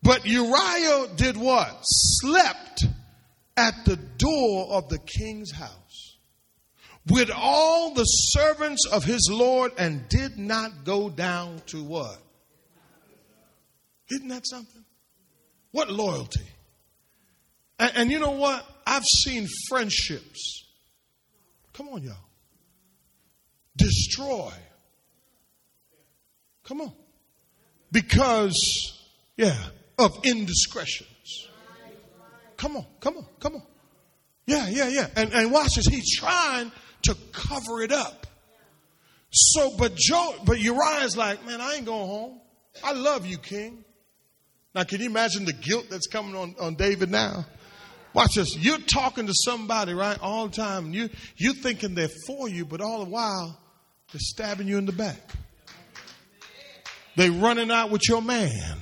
But 0.02 0.26
Uriah 0.26 1.08
did 1.18 1.36
what? 1.36 1.78
Slept 1.84 2.86
at 3.58 3.84
the 3.84 3.98
door 3.98 4.68
of 4.72 4.88
the 4.88 5.00
king's 5.00 5.52
house 5.52 5.81
with 7.08 7.32
all 7.32 7.94
the 7.94 8.04
servants 8.04 8.86
of 8.86 9.04
his 9.04 9.30
Lord 9.32 9.72
and 9.78 10.08
did 10.08 10.38
not 10.38 10.84
go 10.84 11.10
down 11.10 11.62
to 11.68 11.84
what? 11.84 12.18
Isn't 14.12 14.28
that 14.28 14.48
something? 14.48 14.84
What 15.72 15.90
loyalty? 15.90 16.46
And, 17.80 17.92
and, 17.96 18.12
you 18.12 18.20
know 18.20 18.32
what? 18.32 18.66
I've 18.86 19.06
seen 19.06 19.48
friendships, 19.70 20.66
come 21.74 21.90
on, 21.90 22.04
y'all, 22.04 22.16
destroy. 23.76 24.52
Come 26.64 26.82
on. 26.82 26.94
Because, 27.92 29.10
yeah, 29.38 29.58
of 29.98 30.20
indiscretions. 30.24 31.48
Come 32.58 32.78
on, 32.78 32.86
come 33.00 33.18
on, 33.18 33.26
come 33.40 33.56
on. 33.56 33.64
Yeah, 34.46 34.68
yeah, 34.70 34.88
yeah. 34.88 35.08
And, 35.16 35.34
and 35.34 35.52
watch 35.52 35.76
this. 35.76 35.88
He's 35.88 36.16
trying 36.16 36.72
to 37.04 37.16
cover 37.32 37.82
it 37.82 37.92
up. 37.92 38.28
So, 39.32 39.72
but 39.78 39.96
Joe, 39.96 40.36
but 40.46 40.60
Uriah's 40.60 41.16
like, 41.16 41.46
man, 41.46 41.62
I 41.62 41.76
ain't 41.76 41.86
going 41.86 42.08
home. 42.08 42.42
I 42.84 42.94
love 42.94 43.26
you, 43.26 43.38
King. 43.38 43.84
Now, 44.74 44.84
can 44.84 45.00
you 45.00 45.08
imagine 45.08 45.46
the 45.46 45.54
guilt 45.54 45.88
that's 45.90 46.08
coming 46.08 46.36
on, 46.36 46.56
on 46.60 46.76
David 46.76 47.10
now? 47.10 47.46
Watch 48.14 48.36
this. 48.36 48.58
You're 48.58 48.78
talking 48.80 49.28
to 49.28 49.34
somebody, 49.34 49.94
right, 49.94 50.20
all 50.22 50.48
the 50.48 50.56
time. 50.56 50.86
And 50.86 50.96
you, 50.96 51.10
you're 51.38 51.54
thinking 51.54 51.96
they're 51.96 52.10
for 52.28 52.50
you, 52.50 52.66
but 52.66 52.82
all 52.82 53.04
the 53.04 53.10
while, 53.10 53.58
they're 54.12 54.20
stabbing 54.20 54.68
you 54.68 54.78
in 54.78 54.86
the 54.86 54.92
back. 54.92 55.32
They're 57.16 57.32
running 57.32 57.72
out 57.72 57.90
with 57.90 58.08
your 58.08 58.22
man, 58.22 58.78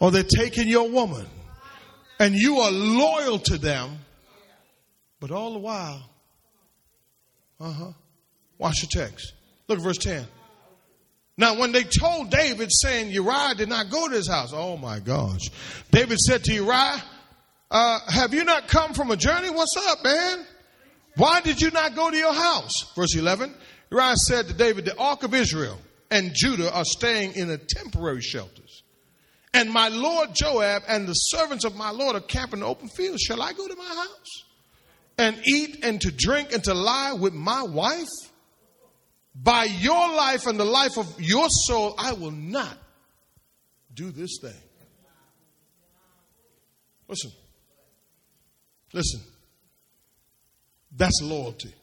or 0.00 0.10
they're 0.10 0.22
taking 0.22 0.68
your 0.68 0.88
woman. 0.88 1.26
And 2.20 2.34
you 2.34 2.58
are 2.58 2.70
loyal 2.70 3.38
to 3.40 3.58
them, 3.58 3.98
but 5.20 5.30
all 5.30 5.52
the 5.52 5.58
while, 5.60 6.07
uh 7.60 7.72
huh. 7.72 7.92
Watch 8.58 8.80
the 8.80 8.88
text. 8.90 9.32
Look 9.68 9.78
at 9.78 9.84
verse 9.84 9.98
10. 9.98 10.26
Now, 11.36 11.58
when 11.58 11.70
they 11.70 11.84
told 11.84 12.30
David, 12.30 12.70
saying 12.72 13.10
Uriah 13.12 13.54
did 13.56 13.68
not 13.68 13.90
go 13.90 14.08
to 14.08 14.14
his 14.14 14.28
house, 14.28 14.52
oh 14.52 14.76
my 14.76 14.98
gosh. 14.98 15.42
David 15.92 16.18
said 16.18 16.42
to 16.44 16.52
Uriah, 16.52 17.02
uh, 17.70 18.00
Have 18.08 18.34
you 18.34 18.44
not 18.44 18.66
come 18.66 18.92
from 18.92 19.10
a 19.12 19.16
journey? 19.16 19.50
What's 19.50 19.76
up, 19.76 20.02
man? 20.02 20.44
Why 21.16 21.40
did 21.40 21.60
you 21.60 21.70
not 21.70 21.94
go 21.94 22.10
to 22.10 22.16
your 22.16 22.32
house? 22.32 22.92
Verse 22.94 23.14
11 23.16 23.54
Uriah 23.90 24.16
said 24.16 24.48
to 24.48 24.54
David, 24.54 24.84
The 24.84 24.98
ark 24.98 25.22
of 25.22 25.32
Israel 25.34 25.78
and 26.10 26.32
Judah 26.34 26.72
are 26.74 26.84
staying 26.84 27.34
in 27.34 27.50
a 27.50 27.58
temporary 27.58 28.20
shelters. 28.20 28.82
And 29.54 29.70
my 29.70 29.88
lord 29.88 30.34
Joab 30.34 30.82
and 30.88 31.06
the 31.06 31.14
servants 31.14 31.64
of 31.64 31.74
my 31.74 31.90
lord 31.90 32.16
are 32.16 32.20
camping 32.20 32.58
in 32.58 32.60
the 32.60 32.66
open 32.66 32.88
fields. 32.88 33.22
Shall 33.22 33.42
I 33.42 33.52
go 33.52 33.66
to 33.66 33.76
my 33.76 33.84
house? 33.84 34.44
And 35.18 35.40
eat 35.46 35.84
and 35.84 36.00
to 36.00 36.10
drink 36.10 36.52
and 36.52 36.62
to 36.64 36.74
lie 36.74 37.12
with 37.12 37.34
my 37.34 37.62
wife? 37.62 38.08
By 39.34 39.64
your 39.64 40.14
life 40.14 40.46
and 40.46 40.58
the 40.58 40.64
life 40.64 40.96
of 40.96 41.20
your 41.20 41.46
soul, 41.48 41.94
I 41.96 42.12
will 42.12 42.32
not 42.32 42.76
do 43.94 44.10
this 44.10 44.38
thing. 44.42 44.50
Listen, 47.06 47.30
Listen, 48.92 49.20
that's 50.96 51.20
loyalty. 51.22 51.74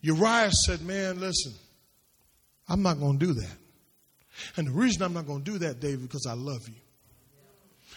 Uriah 0.00 0.50
said, 0.50 0.82
Man, 0.82 1.20
listen, 1.20 1.52
I'm 2.68 2.82
not 2.82 2.98
going 2.98 3.18
to 3.18 3.26
do 3.26 3.32
that. 3.34 3.56
And 4.56 4.68
the 4.68 4.72
reason 4.72 5.02
I'm 5.02 5.12
not 5.12 5.26
going 5.26 5.44
to 5.44 5.50
do 5.50 5.58
that, 5.58 5.80
David, 5.80 6.02
because 6.02 6.26
I 6.28 6.34
love 6.34 6.62
you. 6.66 6.74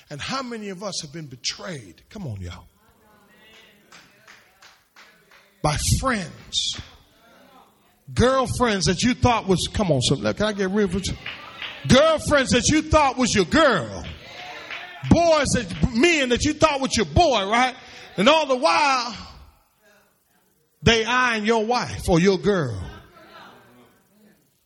And 0.10 0.22
how 0.22 0.44
many 0.44 0.70
of 0.70 0.84
us 0.84 1.02
have 1.02 1.12
been 1.12 1.26
betrayed? 1.26 2.02
Come 2.10 2.28
on, 2.28 2.40
y'all. 2.42 2.68
By 5.62 5.78
friends, 6.00 6.80
girlfriends 8.14 8.86
that 8.86 9.04
you 9.04 9.14
thought 9.14 9.48
was, 9.48 9.68
come 9.74 9.92
on, 9.92 10.02
something. 10.02 10.34
Can 10.34 10.46
I 10.46 10.54
get 10.54 10.70
real? 10.70 10.88
Girlfriends 11.88 12.52
that 12.52 12.68
you 12.70 12.82
thought 12.82 13.18
was 13.18 13.34
your 13.34 13.46
girl. 13.46 14.04
Boys 15.10 15.48
that, 15.50 15.94
men 15.94 16.30
that 16.30 16.44
you 16.44 16.54
thought 16.54 16.82
was 16.82 16.96
your 16.96 17.06
boy, 17.06 17.50
right? 17.50 17.76
And 18.18 18.28
all 18.28 18.48
the 18.48 18.56
while, 18.56 19.16
they 20.82 21.06
eyeing 21.06 21.46
your 21.46 21.66
wife 21.66 22.10
or 22.10 22.20
your 22.20 22.38
girl. 22.38 22.82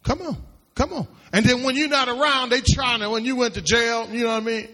Come 0.04 0.22
on, 0.22 0.38
come 0.76 0.94
on. 0.94 1.08
And 1.34 1.46
then 1.46 1.64
when 1.64 1.76
you're 1.76 1.88
not 1.88 2.10
around, 2.10 2.50
they 2.50 2.62
trying 2.62 3.00
to, 3.02 3.10
when 3.10 3.24
you 3.24 3.36
went 3.36 3.54
to 3.54 3.62
jail, 3.62 4.08
you 4.10 4.24
know 4.24 4.32
what 4.32 4.44
I 4.44 4.46
mean? 4.46 4.68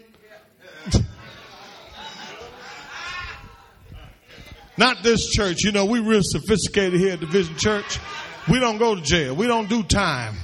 Not 4.77 5.03
this 5.03 5.27
church. 5.27 5.63
You 5.63 5.71
know, 5.71 5.85
we 5.85 5.99
real 5.99 6.21
sophisticated 6.23 6.99
here 6.99 7.13
at 7.13 7.19
Division 7.19 7.57
Church. 7.57 7.99
We 8.49 8.59
don't 8.59 8.77
go 8.77 8.95
to 8.95 9.01
jail. 9.01 9.35
We 9.35 9.47
don't 9.47 9.67
do 9.67 9.81
time. 9.83 10.35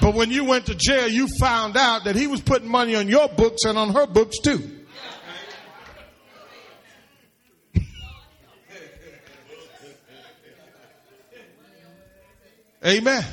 But 0.00 0.14
when 0.14 0.30
you 0.30 0.44
went 0.44 0.66
to 0.66 0.74
jail, 0.74 1.08
you 1.08 1.26
found 1.38 1.76
out 1.76 2.04
that 2.04 2.14
he 2.16 2.26
was 2.26 2.40
putting 2.40 2.68
money 2.68 2.94
on 2.96 3.08
your 3.08 3.28
books 3.28 3.64
and 3.64 3.78
on 3.78 3.90
her 3.94 4.06
books 4.06 4.38
too. 4.40 4.80
Amen. 12.84 13.24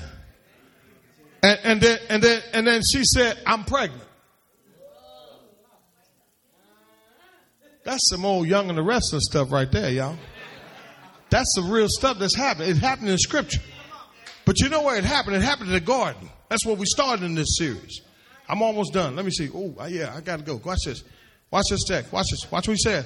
And, 1.41 1.60
and, 1.64 1.82
then 1.82 1.99
and 2.10 2.22
then 2.22 2.41
and 2.53 2.68
then 2.68 2.82
she 2.84 3.03
said, 3.03 3.38
"I'm 3.45 3.64
pregnant." 3.64 4.09
That's 7.84 8.10
some 8.10 8.26
old 8.26 8.48
young 8.48 8.70
and 8.70 8.78
the 8.78 8.84
restless 8.84 9.26
stuff 9.26 9.52
right 9.52 9.72
there, 9.72 9.90
y'all. 9.90 10.18
That's 11.30 11.54
the 11.56 11.62
real 11.62 11.88
stuff 11.90 12.20
that's 12.20 12.36
happened. 12.36 12.70
It 12.70 12.78
happened 12.78 13.10
in 13.10 13.18
Scripture. 13.18 13.62
But 14.46 14.60
you 14.60 14.70
know 14.70 14.82
where 14.82 14.98
it 14.98 15.04
happened? 15.04 15.36
It 15.36 15.42
happened 15.42 15.68
in 15.68 15.74
the 15.74 15.80
garden. 15.80 16.30
That's 16.50 16.66
where 16.66 16.76
we 16.76 16.86
started 16.86 17.24
in 17.24 17.36
this 17.36 17.58
series. 17.58 18.02
I'm 18.48 18.64
almost 18.64 18.94
done. 18.94 19.16
Let 19.16 19.26
me 19.26 19.32
see. 19.32 19.50
Oh, 19.54 19.76
yeah, 19.88 20.14
I 20.16 20.22
got 20.22 20.40
to 20.40 20.44
go. 20.44 20.60
Watch 20.64 20.86
this. 20.86 21.04
Watch 21.52 21.66
this 21.70 21.84
text. 21.84 22.12
Watch 22.12 22.32
this. 22.32 22.52
Watch 22.52 22.68
what 22.68 22.74
he 22.74 22.82
said. 22.82 23.06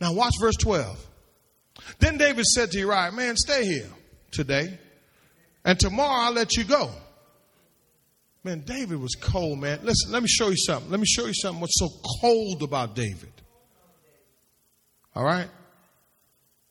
Now, 0.00 0.12
watch 0.12 0.34
verse 0.40 0.56
12. 0.56 1.04
Then 1.98 2.16
David 2.16 2.44
said 2.44 2.70
to 2.70 2.78
Uriah, 2.78 3.10
Man, 3.12 3.36
stay 3.36 3.64
here 3.64 3.88
today, 4.30 4.78
and 5.64 5.78
tomorrow 5.78 6.26
I'll 6.26 6.32
let 6.32 6.56
you 6.56 6.64
go. 6.64 6.90
Man, 8.44 8.60
David 8.60 9.00
was 9.00 9.14
cold, 9.20 9.58
man. 9.58 9.80
Listen, 9.82 10.12
let 10.12 10.22
me 10.22 10.28
show 10.28 10.48
you 10.48 10.56
something. 10.56 10.90
Let 10.90 11.00
me 11.00 11.06
show 11.06 11.26
you 11.26 11.34
something 11.34 11.60
what's 11.60 11.78
so 11.78 11.88
cold 12.20 12.62
about 12.62 12.94
David. 12.94 13.32
All 15.14 15.24
right? 15.24 15.48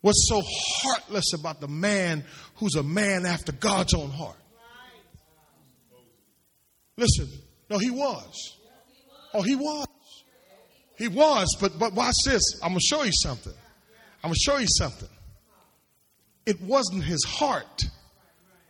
What's 0.01 0.27
so 0.29 0.41
heartless 0.45 1.33
about 1.33 1.59
the 1.59 1.67
man 1.67 2.23
who's 2.55 2.75
a 2.75 2.83
man 2.83 3.25
after 3.25 3.51
God's 3.51 3.93
own 3.93 4.09
heart? 4.09 4.37
Listen, 6.95 7.27
no, 7.69 7.77
he 7.77 7.89
was. 7.89 8.57
Oh, 9.33 9.41
he 9.41 9.55
was. 9.55 9.87
He 10.97 11.07
was, 11.07 11.55
but 11.61 11.77
but 11.77 11.93
watch 11.93 12.15
this. 12.25 12.59
I'm 12.63 12.69
gonna 12.69 12.79
show 12.79 13.03
you 13.03 13.11
something. 13.11 13.53
I'm 14.23 14.29
gonna 14.29 14.35
show 14.35 14.57
you 14.57 14.67
something. 14.67 15.09
It 16.45 16.61
wasn't 16.61 17.03
his 17.03 17.23
heart, 17.23 17.83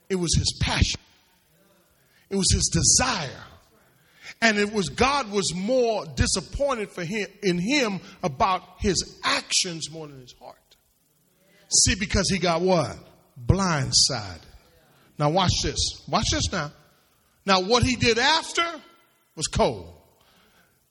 it 0.09 0.15
was 0.15 0.36
his 0.36 0.57
passion. 0.61 0.99
It 2.30 2.36
was 2.36 2.51
his 2.51 2.70
desire. 2.74 3.43
And 4.41 4.59
it 4.59 4.71
was 4.71 4.89
God 4.89 5.31
was 5.31 5.53
more 5.55 6.05
disappointed 6.15 6.89
for 6.89 7.03
him 7.03 7.27
in 7.41 7.57
him 7.57 7.99
about 8.21 8.61
his 8.79 9.19
actions 9.23 9.89
more 9.91 10.07
than 10.07 10.21
his 10.21 10.35
heart. 10.39 10.57
See, 11.69 11.95
because 11.95 12.29
he 12.29 12.38
got 12.38 12.61
what? 12.61 12.97
Blindsided. 13.45 14.41
Now 15.17 15.29
watch 15.31 15.61
this. 15.63 16.03
Watch 16.07 16.29
this 16.31 16.51
now. 16.51 16.71
Now 17.45 17.61
what 17.61 17.83
he 17.83 17.95
did 17.95 18.19
after 18.19 18.63
was 19.35 19.47
cold. 19.47 19.93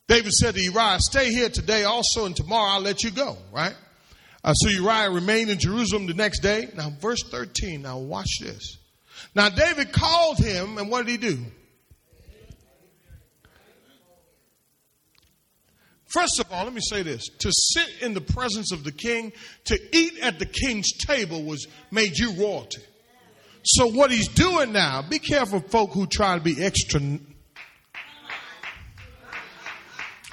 David 0.07 0.31
said 0.31 0.55
to 0.55 0.61
Uriah, 0.61 0.99
stay 0.99 1.31
here 1.31 1.49
today 1.49 1.83
also 1.83 2.25
and 2.25 2.35
tomorrow 2.35 2.71
I'll 2.71 2.81
let 2.81 3.03
you 3.03 3.11
go, 3.11 3.37
right? 3.53 3.75
Uh, 4.43 4.53
so 4.53 4.69
Uriah 4.69 5.11
remained 5.11 5.49
in 5.49 5.59
Jerusalem 5.59 6.07
the 6.07 6.13
next 6.13 6.39
day. 6.39 6.69
Now 6.75 6.89
verse 7.01 7.23
13, 7.29 7.81
now 7.81 7.97
watch 7.97 8.39
this. 8.41 8.77
Now 9.35 9.49
David 9.49 9.91
called 9.91 10.37
him 10.37 10.77
and 10.77 10.89
what 10.89 11.05
did 11.05 11.11
he 11.11 11.17
do? 11.29 11.39
First 16.07 16.39
of 16.39 16.51
all, 16.51 16.63
let 16.63 16.73
me 16.73 16.81
say 16.81 17.03
this. 17.03 17.27
To 17.39 17.51
sit 17.51 18.01
in 18.01 18.13
the 18.13 18.21
presence 18.21 18.71
of 18.71 18.83
the 18.83 18.91
king, 18.91 19.33
to 19.65 19.79
eat 19.95 20.19
at 20.21 20.39
the 20.39 20.45
king's 20.45 20.91
table 21.05 21.43
was 21.43 21.67
made 21.91 22.17
you 22.17 22.31
royalty. 22.31 22.81
So 23.63 23.87
what 23.87 24.11
he's 24.11 24.29
doing 24.29 24.71
now, 24.71 25.01
be 25.01 25.19
careful 25.19 25.59
folk 25.59 25.91
who 25.91 26.07
try 26.07 26.37
to 26.37 26.43
be 26.43 26.63
extra. 26.63 27.01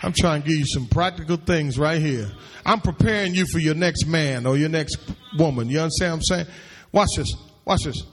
I'm 0.03 0.13
trying 0.13 0.43
to 0.43 0.49
give 0.49 0.59
you 0.59 0.67
some 0.67 0.87
practical 0.87 1.37
things 1.37 1.77
right 1.77 2.01
here. 2.01 2.31
I'm 2.65 2.81
preparing 2.81 3.35
you 3.35 3.45
for 3.47 3.59
your 3.59 3.75
next 3.75 4.07
man 4.07 4.47
or 4.47 4.57
your 4.57 4.69
next 4.69 4.99
woman. 5.37 5.69
You 5.69 5.81
understand 5.81 6.13
what 6.13 6.17
I'm 6.17 6.23
saying? 6.23 6.47
Watch 6.93 7.09
this. 7.17 7.35
Watch 7.65 7.85
this. 7.85 8.05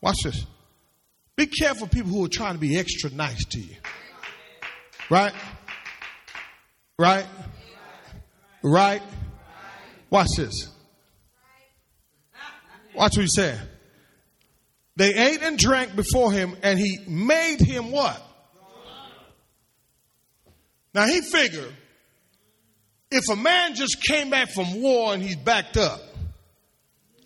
Watch 0.00 0.22
this. 0.24 0.46
Be 1.36 1.46
careful 1.46 1.86
people 1.86 2.10
who 2.10 2.24
are 2.24 2.28
trying 2.28 2.54
to 2.54 2.60
be 2.60 2.78
extra 2.78 3.10
nice 3.10 3.44
to 3.46 3.60
you. 3.60 3.76
Right? 5.10 5.32
Right? 7.00 7.24
Right? 8.62 9.00
Watch 10.10 10.28
this. 10.36 10.68
Watch 12.94 13.16
what 13.16 13.22
he 13.22 13.26
said. 13.26 13.58
They 14.96 15.14
ate 15.14 15.40
and 15.40 15.56
drank 15.56 15.96
before 15.96 16.30
him, 16.30 16.54
and 16.62 16.78
he 16.78 16.98
made 17.08 17.62
him 17.62 17.90
what? 17.90 18.22
Now 20.92 21.06
he 21.06 21.22
figured 21.22 21.72
if 23.10 23.30
a 23.30 23.36
man 23.36 23.76
just 23.76 24.04
came 24.04 24.28
back 24.28 24.50
from 24.50 24.82
war 24.82 25.14
and 25.14 25.22
he's 25.22 25.36
backed 25.36 25.78
up, 25.78 26.02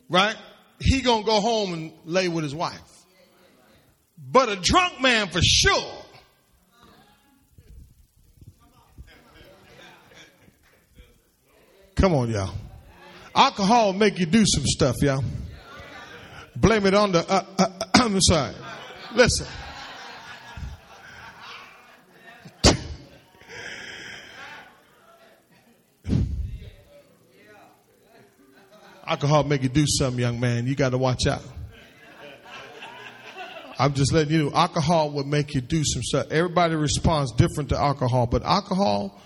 right? 0.09 0.37
He 0.79 1.01
gonna 1.01 1.25
go 1.25 1.41
home 1.41 1.72
and 1.72 1.93
lay 2.05 2.29
with 2.29 2.45
his 2.45 2.55
wife. 2.55 2.79
But 4.16 4.51
a 4.51 4.57
drunk 4.57 5.01
man 5.01 5.31
for 5.31 5.43
sure 5.43 6.04
Come 11.97 12.14
on, 12.14 12.30
y'all. 12.30 12.55
Alcohol 13.34 13.92
make 13.92 14.18
you 14.18 14.26
do 14.26 14.45
some 14.47 14.64
stuff, 14.64 14.97
y'all. 15.01 15.24
Blame 16.57 16.86
it 16.86 16.95
on 16.95 17.12
the 17.12 17.18
uh, 17.18 17.45
uh, 17.59 17.66
uh, 17.95 18.18
side. 18.20 18.55
Listen. 19.14 19.47
Alcohol 29.07 29.45
make 29.45 29.62
you 29.62 29.68
do 29.68 29.84
something, 29.86 30.20
young 30.20 30.40
man. 30.40 30.66
You 30.66 30.74
got 30.74 30.90
to 30.90 30.99
watch 30.99 31.26
out. 31.26 31.42
I'm 33.78 33.92
just 33.92 34.12
letting 34.12 34.32
you 34.32 34.45
know, 34.45 34.53
alcohol 34.55 35.11
will 35.11 35.24
make 35.24 35.55
you 35.55 35.61
do 35.61 35.82
some 35.84 36.03
stuff. 36.03 36.26
Everybody 36.30 36.74
responds 36.76 37.32
different 37.32 37.70
to 37.70 37.78
alcohol, 37.78 38.26
but 38.26 38.42
alcohol 38.45 39.20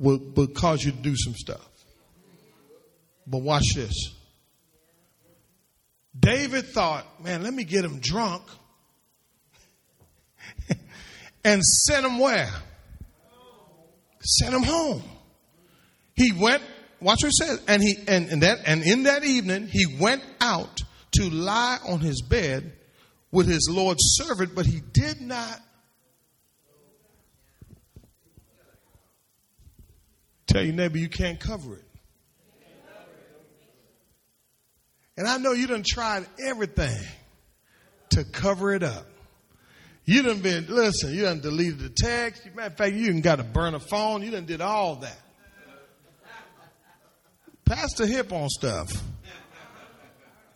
will, 0.00 0.18
will 0.34 0.48
cause 0.48 0.82
you 0.82 0.90
to 0.90 0.98
do 0.98 1.14
some 1.16 1.34
stuff. 1.34 1.66
But 3.26 3.42
watch 3.42 3.74
this. 3.74 4.12
David 6.18 6.66
thought, 6.66 7.22
man, 7.22 7.42
let 7.44 7.54
me 7.54 7.62
get 7.62 7.84
him 7.84 8.00
drunk 8.00 8.42
and 11.44 11.62
send 11.62 12.04
him 12.04 12.18
where? 12.18 12.50
Send 14.20 14.54
him 14.54 14.64
home. 14.64 15.02
He 16.14 16.32
went, 16.32 16.62
watch 17.00 17.22
what 17.22 17.32
he 17.32 17.44
says, 17.44 17.62
and 17.68 17.82
he 17.82 17.96
and, 18.08 18.28
and 18.28 18.42
that 18.42 18.58
and 18.66 18.82
in 18.82 19.04
that 19.04 19.24
evening 19.24 19.68
he 19.68 19.86
went 19.98 20.22
out 20.40 20.82
to 21.12 21.30
lie 21.30 21.78
on 21.88 22.00
his 22.00 22.20
bed 22.20 22.72
with 23.30 23.46
his 23.46 23.68
Lord's 23.70 24.02
servant, 24.16 24.54
but 24.54 24.66
he 24.66 24.80
did 24.92 25.20
not 25.20 25.60
Tell 30.50 30.64
your 30.64 30.74
neighbor 30.74 30.98
you 30.98 31.08
can't 31.08 31.38
cover 31.38 31.76
it. 31.76 31.84
And 35.16 35.28
I 35.28 35.36
know 35.36 35.52
you 35.52 35.66
done 35.66 35.84
tried 35.86 36.26
everything 36.42 36.96
to 38.10 38.24
cover 38.24 38.72
it 38.72 38.82
up. 38.82 39.06
You 40.04 40.22
done 40.22 40.40
been, 40.40 40.66
listen, 40.68 41.14
you 41.14 41.22
done 41.22 41.40
deleted 41.40 41.78
the 41.78 41.90
text. 41.90 42.46
Matter 42.54 42.68
of 42.68 42.76
fact, 42.76 42.94
you 42.94 43.08
done 43.08 43.20
got 43.20 43.36
to 43.36 43.44
burn 43.44 43.74
a 43.74 43.80
phone. 43.80 44.22
You 44.22 44.32
done 44.32 44.46
did 44.46 44.60
all 44.60 44.96
that. 44.96 45.18
Pass 47.64 47.94
the 47.94 48.06
hip 48.06 48.32
on 48.32 48.48
stuff. 48.48 48.90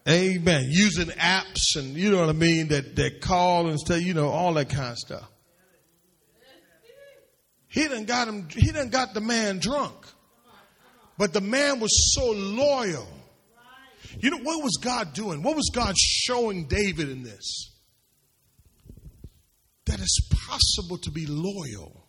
Amen. 0.09 0.65
Using 0.71 1.07
apps 1.15 1.77
and 1.77 1.95
you 1.95 2.11
know 2.11 2.19
what 2.19 2.31
I 2.31 2.33
mean 2.33 2.69
that 2.69 2.97
that 2.97 3.21
call 3.21 3.69
and 3.69 3.79
stuff, 3.79 4.01
you 4.01 4.13
know, 4.13 4.29
all 4.29 4.55
that 4.55 4.71
kind 4.71 4.91
of 4.91 4.99
stuff. 4.99 5.31
He 7.75 7.89
done 7.89 8.05
got 8.05 8.29
him 8.29 8.47
he 8.49 8.71
done 8.71 8.89
got 8.89 9.15
the 9.15 9.21
man 9.21 9.59
drunk. 9.59 9.97
But 11.19 11.33
the 11.33 11.41
man 11.41 11.81
was 11.81 12.15
so 12.15 12.31
loyal. 12.31 13.09
You 14.21 14.31
know 14.31 14.39
what 14.39 14.63
was 14.63 14.79
God 14.81 15.13
doing? 15.13 15.43
What 15.43 15.57
was 15.57 15.71
God 15.75 15.97
showing 15.99 16.67
David 16.69 17.09
in 17.09 17.25
this? 17.25 17.73
That 19.87 19.99
it's 19.99 20.21
possible 20.47 20.99
to 20.99 21.11
be 21.11 21.27
loyal. 21.27 22.07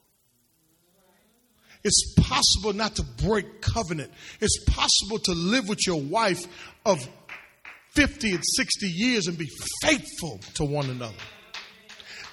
It's 1.84 2.14
possible 2.16 2.74
not 2.74 2.96
to 2.98 3.04
break 3.04 3.62
covenant. 3.62 4.12
It's 4.42 4.64
possible 4.66 5.18
to 5.18 5.32
live 5.32 5.68
with 5.68 5.88
your 5.88 6.00
wife 6.00 6.46
of 6.86 7.00
50 7.96 8.34
and 8.34 8.44
60 8.46 8.88
years 8.88 9.26
and 9.28 9.36
be 9.36 9.50
faithful 9.82 10.40
to 10.56 10.64
one 10.64 10.92
another. 10.92 11.16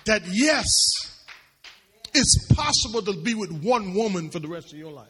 That 0.05 0.23
yes, 0.27 0.67
it's 2.15 2.47
possible 2.53 3.03
to 3.03 3.21
be 3.23 3.35
with 3.35 3.51
one 3.63 3.95
woman 3.95 4.31
for 4.31 4.39
the 4.39 4.49
rest 4.49 4.73
of 4.73 4.79
your 4.79 4.93
life. 4.93 5.09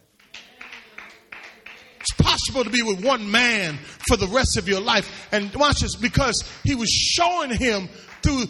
It's 2.00 2.12
possible 2.14 2.64
to 2.64 2.70
be 2.70 2.82
with 2.82 3.04
one 3.04 3.30
man 3.30 3.78
for 4.08 4.16
the 4.16 4.26
rest 4.26 4.56
of 4.56 4.68
your 4.68 4.80
life. 4.80 5.28
And 5.32 5.54
watch 5.54 5.80
this, 5.80 5.94
because 5.94 6.42
he 6.64 6.74
was 6.74 6.90
showing 6.90 7.50
him 7.50 7.88
through 8.22 8.46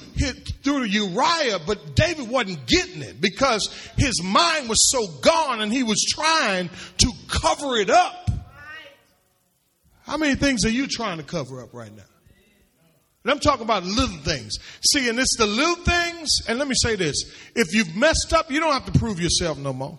through 0.63 0.85
Uriah, 0.85 1.59
but 1.67 1.97
David 1.97 2.29
wasn't 2.29 2.67
getting 2.67 3.03
it 3.03 3.21
because 3.21 3.69
his 3.97 4.23
mind 4.23 4.69
was 4.69 4.91
so 4.91 5.07
gone 5.21 5.61
and 5.61 5.73
he 5.73 5.83
was 5.83 6.03
trying 6.09 6.71
to 6.99 7.13
cover 7.29 7.77
it 7.77 7.91
up. 7.91 8.31
How 10.03 10.17
many 10.17 10.35
things 10.35 10.65
are 10.65 10.71
you 10.71 10.87
trying 10.87 11.19
to 11.19 11.25
cover 11.25 11.63
up 11.63 11.73
right 11.73 11.95
now? 11.95 12.03
And 13.25 13.31
I'm 13.31 13.39
talking 13.39 13.63
about 13.63 13.85
little 13.85 14.17
things. 14.19 14.59
See, 14.85 15.09
and 15.09 15.19
it's 15.19 15.37
the 15.37 15.47
little 15.47 15.77
things, 15.77 16.41
and 16.49 16.59
let 16.59 16.67
me 16.67 16.75
say 16.75 16.97
this. 16.97 17.25
If 17.55 17.75
you've 17.75 17.95
messed 17.95 18.33
up, 18.33 18.51
you 18.51 18.59
don't 18.59 18.73
have 18.73 18.93
to 18.93 18.99
prove 18.99 19.21
yourself 19.21 19.59
no 19.59 19.73
more. 19.73 19.99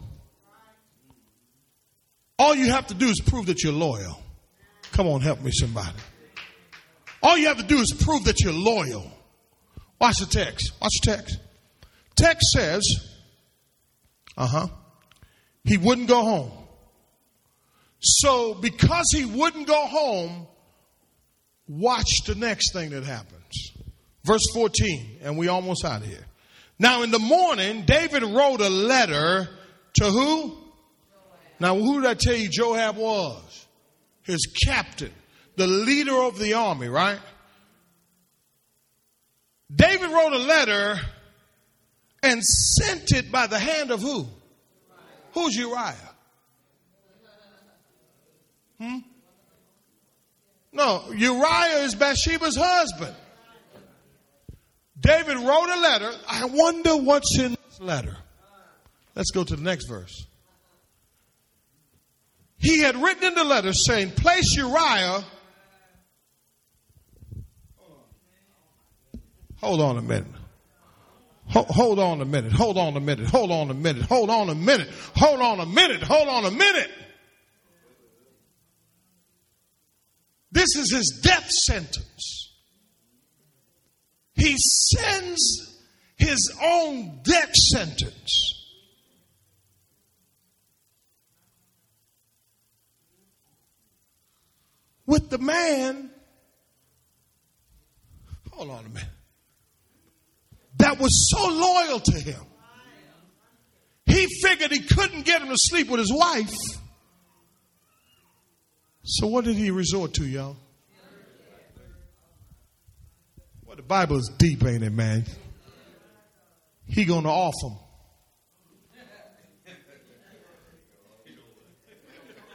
All 2.37 2.53
you 2.53 2.71
have 2.71 2.87
to 2.87 2.93
do 2.93 3.07
is 3.07 3.21
prove 3.21 3.45
that 3.45 3.63
you're 3.63 3.71
loyal. 3.71 4.19
Come 4.91 5.07
on, 5.07 5.21
help 5.21 5.41
me 5.41 5.51
somebody. 5.53 5.95
All 7.21 7.37
you 7.37 7.47
have 7.47 7.57
to 7.57 7.63
do 7.63 7.77
is 7.77 7.93
prove 7.93 8.25
that 8.25 8.41
you're 8.41 8.51
loyal. 8.51 9.09
Watch 9.99 10.17
the 10.17 10.25
text. 10.25 10.73
Watch 10.81 10.91
the 11.01 11.11
text. 11.15 11.39
Text 12.15 12.51
says, 12.51 13.09
uh 14.37 14.47
huh, 14.47 14.67
he 15.63 15.77
wouldn't 15.77 16.09
go 16.09 16.21
home. 16.21 16.51
So, 17.99 18.55
because 18.55 19.09
he 19.13 19.23
wouldn't 19.23 19.65
go 19.65 19.85
home, 19.85 20.47
watch 21.79 22.23
the 22.25 22.35
next 22.35 22.73
thing 22.73 22.91
that 22.91 23.03
happens. 23.03 23.71
Verse 24.23 24.45
14, 24.53 25.19
and 25.23 25.37
we 25.37 25.47
almost 25.47 25.83
out 25.83 26.01
of 26.01 26.07
here. 26.07 26.25
Now, 26.79 27.03
in 27.03 27.11
the 27.11 27.19
morning, 27.19 27.83
David 27.85 28.23
wrote 28.23 28.61
a 28.61 28.69
letter 28.69 29.47
to 29.95 30.05
who? 30.05 30.57
Now, 31.59 31.75
who 31.75 32.01
did 32.01 32.09
I 32.09 32.13
tell 32.13 32.35
you 32.35 32.49
Joab 32.49 32.97
was? 32.97 33.67
His 34.23 34.47
captain, 34.65 35.11
the 35.55 35.67
leader 35.67 36.15
of 36.15 36.39
the 36.39 36.53
army, 36.53 36.87
right? 36.87 37.19
David 39.73 40.09
wrote 40.09 40.33
a 40.33 40.37
letter 40.37 40.99
and 42.21 42.43
sent 42.43 43.11
it 43.11 43.31
by 43.31 43.47
the 43.47 43.59
hand 43.59 43.91
of 43.91 44.01
who? 44.01 44.25
Who's 45.33 45.55
Uriah? 45.55 45.95
Hmm? 48.79 48.97
No, 50.73 51.03
Uriah 51.15 51.83
is 51.83 51.95
Bathsheba's 51.95 52.57
husband. 52.57 53.15
David 54.99 55.37
wrote 55.37 55.69
a 55.69 55.79
letter. 55.79 56.11
I 56.27 56.45
wonder 56.45 56.97
what's 56.97 57.37
in 57.37 57.51
this 57.51 57.79
letter. 57.79 58.17
Let's 59.15 59.31
go 59.31 59.43
to 59.43 59.55
the 59.55 59.61
next 59.61 59.87
verse. 59.87 60.25
He 62.57 62.79
had 62.79 62.95
written 62.95 63.25
in 63.25 63.35
the 63.35 63.43
letter 63.43 63.73
saying, 63.73 64.11
Place 64.11 64.55
Uriah 64.55 65.23
Hold 69.63 69.79
on 69.79 69.97
a 69.97 70.01
minute. 70.01 70.27
Hold 71.47 71.99
on 71.99 72.19
a 72.19 72.25
minute. 72.25 72.51
Hold 72.51 72.77
on 72.77 72.97
a 72.97 72.99
minute. 72.99 73.27
Hold 73.27 73.49
on 73.49 73.69
a 73.69 73.73
minute. 73.73 74.03
Hold 74.03 74.29
on 74.29 74.49
a 74.49 74.55
minute. 74.55 74.89
Hold 75.15 75.39
on 75.39 75.61
a 75.61 75.65
minute. 75.65 76.03
Hold 76.03 76.27
on 76.27 76.43
a 76.43 76.51
minute. 76.51 76.91
This 80.53 80.75
is 80.75 80.93
his 80.93 81.21
death 81.23 81.49
sentence. 81.49 82.53
He 84.35 84.55
sends 84.57 85.79
his 86.15 86.55
own 86.61 87.21
death 87.23 87.53
sentence. 87.55 88.49
With 95.07 95.29
the 95.29 95.39
man, 95.39 96.11
hold 98.51 98.69
on 98.69 98.85
a 98.85 98.89
minute 98.89 99.09
that 100.77 100.99
was 100.99 101.29
so 101.29 101.47
loyal 101.47 101.99
to 101.99 102.19
him. 102.19 102.41
He 104.05 104.27
figured 104.41 104.71
he 104.71 104.81
couldn't 104.81 105.25
get 105.25 105.41
him 105.41 105.49
to 105.49 105.57
sleep 105.57 105.89
with 105.89 105.99
his 105.99 106.13
wife. 106.13 106.53
So 109.03 109.27
what 109.27 109.43
did 109.43 109.57
he 109.57 109.69
resort 109.69 110.13
to, 110.15 110.25
y'all? 110.25 110.55
Well, 113.65 113.75
the 113.75 113.81
Bible 113.81 114.17
is 114.17 114.31
deep, 114.37 114.63
ain't 114.63 114.83
it, 114.83 114.93
man? 114.93 115.25
He 116.87 117.05
gonna 117.05 117.29
off 117.29 117.53
him. 117.61 117.77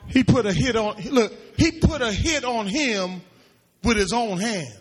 He 0.08 0.24
put 0.24 0.46
a 0.46 0.52
hit 0.52 0.74
on 0.74 0.96
look, 1.10 1.34
he 1.58 1.72
put 1.72 2.00
a 2.00 2.10
hit 2.10 2.44
on 2.44 2.66
him 2.66 3.20
with 3.82 3.98
his 3.98 4.12
own 4.14 4.38
hands. 4.38 4.74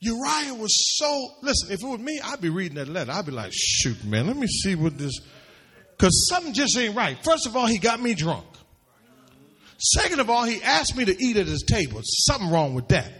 Uriah 0.00 0.54
was 0.54 0.98
so, 0.98 1.28
listen, 1.42 1.70
if 1.70 1.82
it 1.82 1.86
was 1.86 2.00
me, 2.00 2.18
I'd 2.24 2.40
be 2.40 2.48
reading 2.48 2.76
that 2.76 2.88
letter. 2.88 3.12
I'd 3.12 3.26
be 3.26 3.30
like, 3.30 3.52
shoot, 3.52 4.02
man, 4.04 4.26
let 4.26 4.36
me 4.36 4.48
see 4.48 4.74
what 4.74 4.98
this, 4.98 5.20
because 5.96 6.28
something 6.28 6.54
just 6.54 6.76
ain't 6.76 6.96
right. 6.96 7.16
First 7.22 7.46
of 7.46 7.56
all, 7.56 7.66
he 7.66 7.78
got 7.78 8.00
me 8.00 8.14
drunk. 8.14 8.46
Second 9.82 10.20
of 10.20 10.30
all, 10.30 10.44
he 10.44 10.62
asked 10.62 10.96
me 10.96 11.04
to 11.04 11.24
eat 11.24 11.36
at 11.36 11.46
his 11.46 11.62
table. 11.62 12.00
Something 12.04 12.50
wrong 12.50 12.74
with 12.74 12.88
that. 12.88 13.10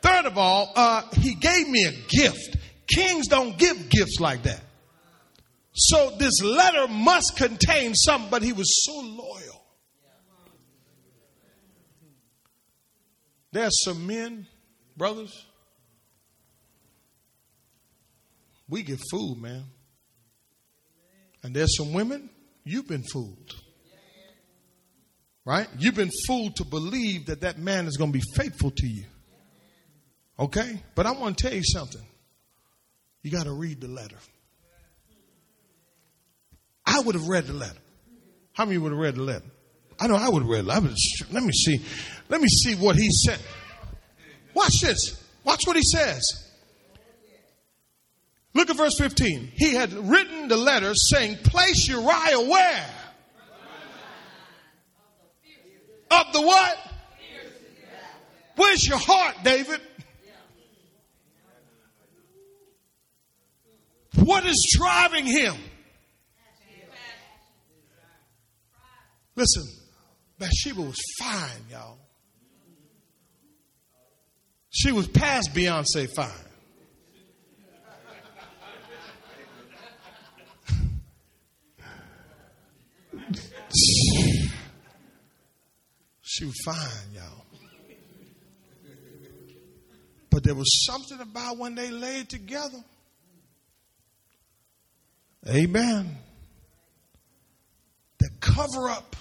Third 0.00 0.24
of 0.24 0.38
all, 0.38 0.72
uh, 0.74 1.02
he 1.12 1.34
gave 1.34 1.68
me 1.68 1.84
a 1.84 1.92
gift. 2.08 2.56
Kings 2.92 3.28
don't 3.28 3.58
give 3.58 3.90
gifts 3.90 4.18
like 4.18 4.44
that. 4.44 4.60
So 5.74 6.14
this 6.18 6.42
letter 6.42 6.88
must 6.88 7.36
contain 7.36 7.94
something, 7.94 8.30
but 8.30 8.42
he 8.42 8.52
was 8.52 8.84
so 8.84 9.00
loyal. 9.00 9.62
There's 13.52 13.84
some 13.84 14.06
men, 14.06 14.46
brothers, 14.96 15.44
we 18.66 18.82
get 18.82 18.98
fooled, 19.10 19.42
man. 19.42 19.64
And 21.42 21.54
there's 21.54 21.76
some 21.76 21.92
women, 21.92 22.30
you've 22.64 22.88
been 22.88 23.02
fooled. 23.02 23.61
Right? 25.44 25.66
You've 25.78 25.96
been 25.96 26.10
fooled 26.26 26.56
to 26.56 26.64
believe 26.64 27.26
that 27.26 27.40
that 27.40 27.58
man 27.58 27.86
is 27.86 27.96
going 27.96 28.12
to 28.12 28.18
be 28.18 28.24
faithful 28.36 28.70
to 28.70 28.86
you. 28.86 29.04
Okay? 30.38 30.80
But 30.94 31.06
I 31.06 31.12
want 31.12 31.36
to 31.38 31.44
tell 31.44 31.54
you 31.54 31.64
something. 31.64 32.02
You 33.22 33.30
got 33.30 33.44
to 33.44 33.52
read 33.52 33.80
the 33.80 33.88
letter. 33.88 34.16
I 36.86 37.00
would 37.00 37.14
have 37.14 37.28
read 37.28 37.46
the 37.46 37.52
letter. 37.52 37.78
How 38.52 38.64
many 38.64 38.78
would 38.78 38.92
have 38.92 39.00
read 39.00 39.14
the 39.14 39.22
letter? 39.22 39.46
I 40.00 40.08
know 40.08 40.16
I 40.16 40.28
would 40.28 40.42
have 40.42 40.50
read 40.50 40.64
it. 40.64 41.32
let 41.32 41.42
me 41.42 41.52
see. 41.52 41.80
Let 42.28 42.40
me 42.40 42.48
see 42.48 42.74
what 42.74 42.96
he 42.96 43.10
said. 43.10 43.38
Watch 44.54 44.80
this. 44.80 45.22
Watch 45.44 45.66
what 45.66 45.76
he 45.76 45.82
says. 45.82 46.22
Look 48.54 48.68
at 48.68 48.76
verse 48.76 48.98
15. 48.98 49.52
He 49.54 49.74
had 49.74 49.92
written 49.92 50.48
the 50.48 50.56
letter 50.56 50.94
saying, 50.94 51.36
Place 51.36 51.88
Uriah 51.88 52.40
where? 52.48 52.90
Of 56.12 56.32
the 56.34 56.42
what? 56.42 56.78
Where's 58.56 58.86
your 58.86 58.98
heart, 58.98 59.36
David? 59.42 59.80
What 64.16 64.44
is 64.44 64.74
driving 64.76 65.24
him? 65.24 65.54
Listen, 69.34 69.64
Bathsheba 70.38 70.82
was 70.82 71.00
fine, 71.18 71.64
y'all. 71.70 71.98
She 74.68 74.92
was 74.92 75.08
past 75.08 75.54
Beyonce 75.54 76.08
fine. 76.14 76.28
She 86.32 86.46
was 86.46 86.58
fine, 86.64 87.14
y'all. 87.14 87.44
But 90.30 90.44
there 90.44 90.54
was 90.54 90.86
something 90.86 91.20
about 91.20 91.58
when 91.58 91.74
they 91.74 91.90
laid 91.90 92.30
together. 92.30 92.82
Amen. 95.46 96.16
The 98.18 98.30
cover 98.40 98.88
up. 98.88 99.14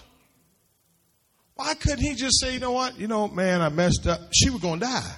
Why 1.55 1.73
couldn't 1.73 1.99
he 1.99 2.15
just 2.15 2.39
say, 2.39 2.53
you 2.53 2.61
know 2.61 2.71
what? 2.71 2.97
You 2.97 3.09
know, 3.09 3.27
man, 3.27 3.59
I 3.59 3.67
messed 3.67 4.07
up. 4.07 4.21
She 4.31 4.49
was 4.49 4.61
going 4.61 4.79
to 4.79 4.85
die. 4.85 5.15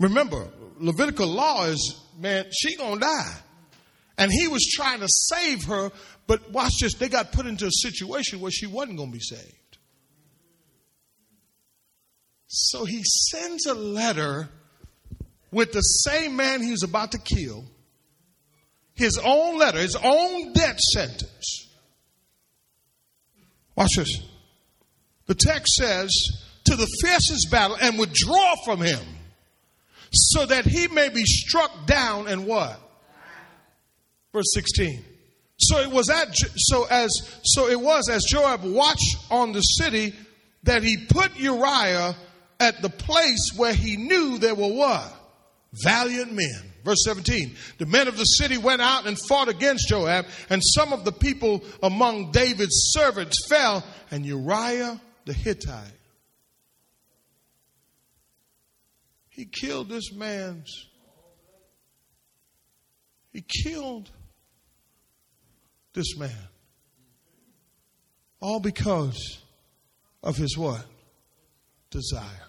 Remember, 0.00 0.48
Levitical 0.78 1.26
law 1.26 1.64
is, 1.64 2.00
man, 2.18 2.46
she 2.50 2.76
going 2.76 2.94
to 2.94 3.00
die. 3.00 3.34
And 4.16 4.32
he 4.32 4.48
was 4.48 4.64
trying 4.74 5.00
to 5.00 5.08
save 5.08 5.64
her, 5.64 5.90
but 6.26 6.50
watch 6.50 6.72
this. 6.80 6.94
They 6.94 7.10
got 7.10 7.30
put 7.32 7.44
into 7.44 7.66
a 7.66 7.70
situation 7.70 8.40
where 8.40 8.50
she 8.50 8.66
wasn't 8.66 8.96
going 8.96 9.10
to 9.10 9.18
be 9.18 9.20
saved. 9.22 9.57
So 12.48 12.84
he 12.84 13.02
sends 13.04 13.66
a 13.66 13.74
letter 13.74 14.48
with 15.50 15.72
the 15.72 15.80
same 15.80 16.36
man 16.36 16.62
he 16.62 16.70
was 16.70 16.82
about 16.82 17.12
to 17.12 17.18
kill, 17.18 17.64
his 18.94 19.18
own 19.22 19.58
letter, 19.58 19.78
his 19.78 19.96
own 19.96 20.52
death 20.52 20.80
sentence. 20.80 21.68
Watch 23.76 23.94
this. 23.96 24.20
The 25.26 25.34
text 25.34 25.74
says, 25.74 26.12
to 26.68 26.76
the 26.76 26.88
fiercest 27.00 27.50
battle 27.50 27.76
and 27.80 27.98
withdraw 27.98 28.54
from 28.64 28.80
him 28.80 29.00
so 30.12 30.46
that 30.46 30.64
he 30.64 30.88
may 30.88 31.08
be 31.08 31.24
struck 31.24 31.86
down 31.86 32.28
and 32.28 32.46
what? 32.46 32.78
Verse 34.32 34.52
16. 34.52 35.04
So 35.58 35.78
it 35.78 35.90
was 35.90 36.08
at 36.10 36.28
so 36.34 36.86
as 36.88 37.40
so 37.42 37.68
it 37.68 37.80
was 37.80 38.08
as 38.08 38.24
Joab 38.24 38.62
watched 38.62 39.16
on 39.30 39.52
the 39.52 39.60
city 39.60 40.14
that 40.64 40.82
he 40.82 40.96
put 41.08 41.36
Uriah 41.36 42.14
at 42.60 42.82
the 42.82 42.90
place 42.90 43.52
where 43.56 43.74
he 43.74 43.96
knew 43.96 44.38
there 44.38 44.54
were 44.54 44.72
what? 44.72 45.14
Valiant 45.84 46.32
men. 46.32 46.72
Verse 46.84 47.04
17. 47.04 47.54
The 47.78 47.86
men 47.86 48.08
of 48.08 48.16
the 48.16 48.24
city 48.24 48.56
went 48.56 48.80
out 48.80 49.06
and 49.06 49.18
fought 49.28 49.48
against 49.48 49.88
Joab, 49.88 50.26
and 50.48 50.62
some 50.64 50.92
of 50.92 51.04
the 51.04 51.12
people 51.12 51.62
among 51.82 52.32
David's 52.32 52.92
servants 52.92 53.46
fell, 53.48 53.84
and 54.10 54.24
Uriah 54.24 55.00
the 55.26 55.34
Hittite. 55.34 55.92
He 59.28 59.44
killed 59.44 59.88
this 59.88 60.12
man's. 60.12 60.86
He 63.30 63.44
killed 63.62 64.10
this 65.92 66.16
man. 66.16 66.48
All 68.40 68.60
because 68.60 69.42
of 70.22 70.36
his 70.36 70.56
what? 70.56 70.84
Desire. 71.90 72.47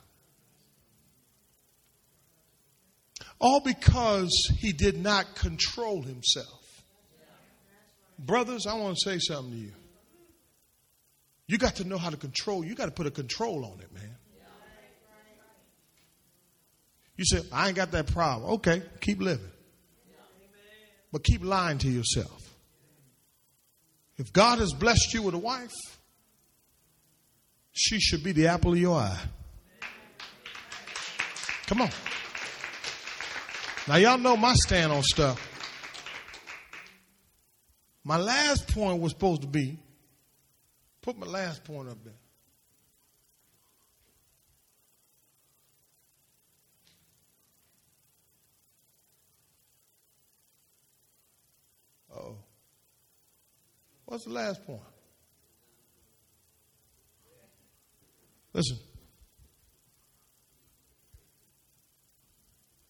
All 3.40 3.62
because 3.62 4.52
he 4.60 4.74
did 4.74 5.02
not 5.02 5.36
control 5.36 6.02
himself. 6.02 6.84
Brothers, 8.18 8.68
I 8.68 8.74
want 8.74 8.98
to 8.98 9.10
say 9.10 9.18
something 9.20 9.54
to 9.54 9.58
you. 9.58 9.72
You 11.48 11.58
got 11.58 11.78
to 11.78 11.84
know 11.84 11.98
how 11.98 12.10
to 12.10 12.18
control. 12.18 12.66
You 12.66 12.76
got 12.76 12.86
to 12.86 12.92
put 12.92 13.08
a 13.08 13.12
control 13.12 13.66
on 13.66 13.80
it, 13.80 13.94
man. 13.94 14.16
You 17.16 17.26
say, 17.26 17.42
I 17.52 17.68
ain't 17.68 17.76
got 17.76 17.92
that 17.92 18.08
problem. 18.08 18.52
Okay, 18.56 18.82
keep 19.02 19.20
living. 19.20 19.50
But 21.12 21.24
keep 21.24 21.44
lying 21.44 21.78
to 21.80 21.90
yourself. 21.90 22.54
If 24.18 24.32
God 24.32 24.60
has 24.60 24.74
blessed 24.74 25.14
you 25.14 25.24
with 25.24 25.34
a 25.34 25.40
wife, 25.40 25.74
she 27.72 28.00
should 28.00 28.24
be 28.24 28.32
the 28.32 28.48
apple 28.48 28.74
of 28.74 28.80
your 28.80 28.98
eye. 28.98 29.20
Come 31.68 31.82
on. 31.82 31.90
Now, 33.90 33.96
y'all 33.96 34.20
know 34.20 34.38
my 34.38 34.54
stand 34.54 34.92
on 34.92 35.02
stuff. 35.02 35.44
My 38.04 38.18
last 38.18 38.72
point 38.72 39.02
was 39.02 39.14
supposed 39.14 39.42
to 39.42 39.48
be 39.48 39.80
put 41.02 41.18
my 41.18 41.26
last 41.26 41.64
point 41.64 41.90
up 41.90 41.98
there. 42.04 42.14
Oh. 52.16 52.36
What's 54.06 54.26
the 54.26 54.34
last 54.34 54.64
point? 54.68 54.82
Listen. 58.54 58.78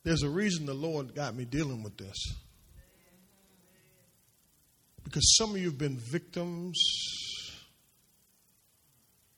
There's 0.10 0.24
a 0.24 0.30
reason 0.30 0.66
the 0.66 0.74
Lord 0.74 1.14
got 1.14 1.36
me 1.36 1.46
dealing 1.46 1.84
with 1.84 1.96
this. 1.96 2.34
Because 5.04 5.38
some 5.38 5.52
of 5.52 5.58
you 5.58 5.66
have 5.66 5.78
been 5.78 6.00
victims, 6.00 6.76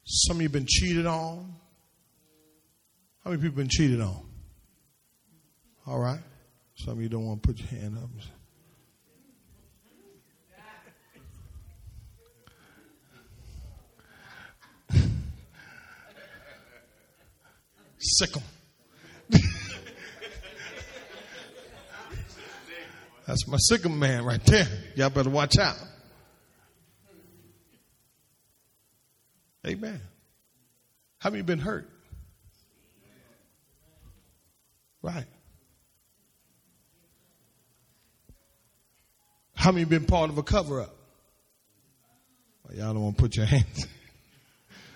some 0.05 0.37
of 0.37 0.41
you 0.41 0.45
have 0.45 0.53
been 0.53 0.65
cheated 0.65 1.05
on. 1.05 1.53
How 3.21 3.31
many 3.31 3.41
people 3.41 3.57
have 3.57 3.67
been 3.67 3.67
cheated 3.67 3.99
on? 3.99 4.23
All 5.85 5.99
right. 5.99 6.21
Some 6.77 6.93
of 6.93 7.01
you 7.01 7.09
don't 7.09 7.25
want 7.25 7.43
to 7.43 7.47
put 7.49 7.59
your 7.59 7.67
hand 7.67 7.97
up. 8.01 8.09
Sick 17.99 18.31
them. 18.31 18.43
That's 23.27 23.47
my 23.47 23.57
sickle 23.57 23.91
man 23.91 24.25
right 24.25 24.43
there. 24.45 24.67
Y'all 24.95 25.09
better 25.09 25.29
watch 25.29 25.57
out. 25.57 25.77
Amen. 29.65 30.01
How 31.19 31.29
many 31.29 31.43
been 31.43 31.59
hurt? 31.59 31.87
Right. 35.03 35.25
How 39.55 39.71
many 39.71 39.85
been 39.85 40.05
part 40.05 40.31
of 40.31 40.37
a 40.39 40.43
cover 40.43 40.81
up? 40.81 40.95
Well, 42.63 42.77
y'all 42.77 42.93
don't 42.93 43.03
want 43.03 43.17
to 43.17 43.21
put 43.21 43.35
your 43.35 43.45
hands. 43.45 43.85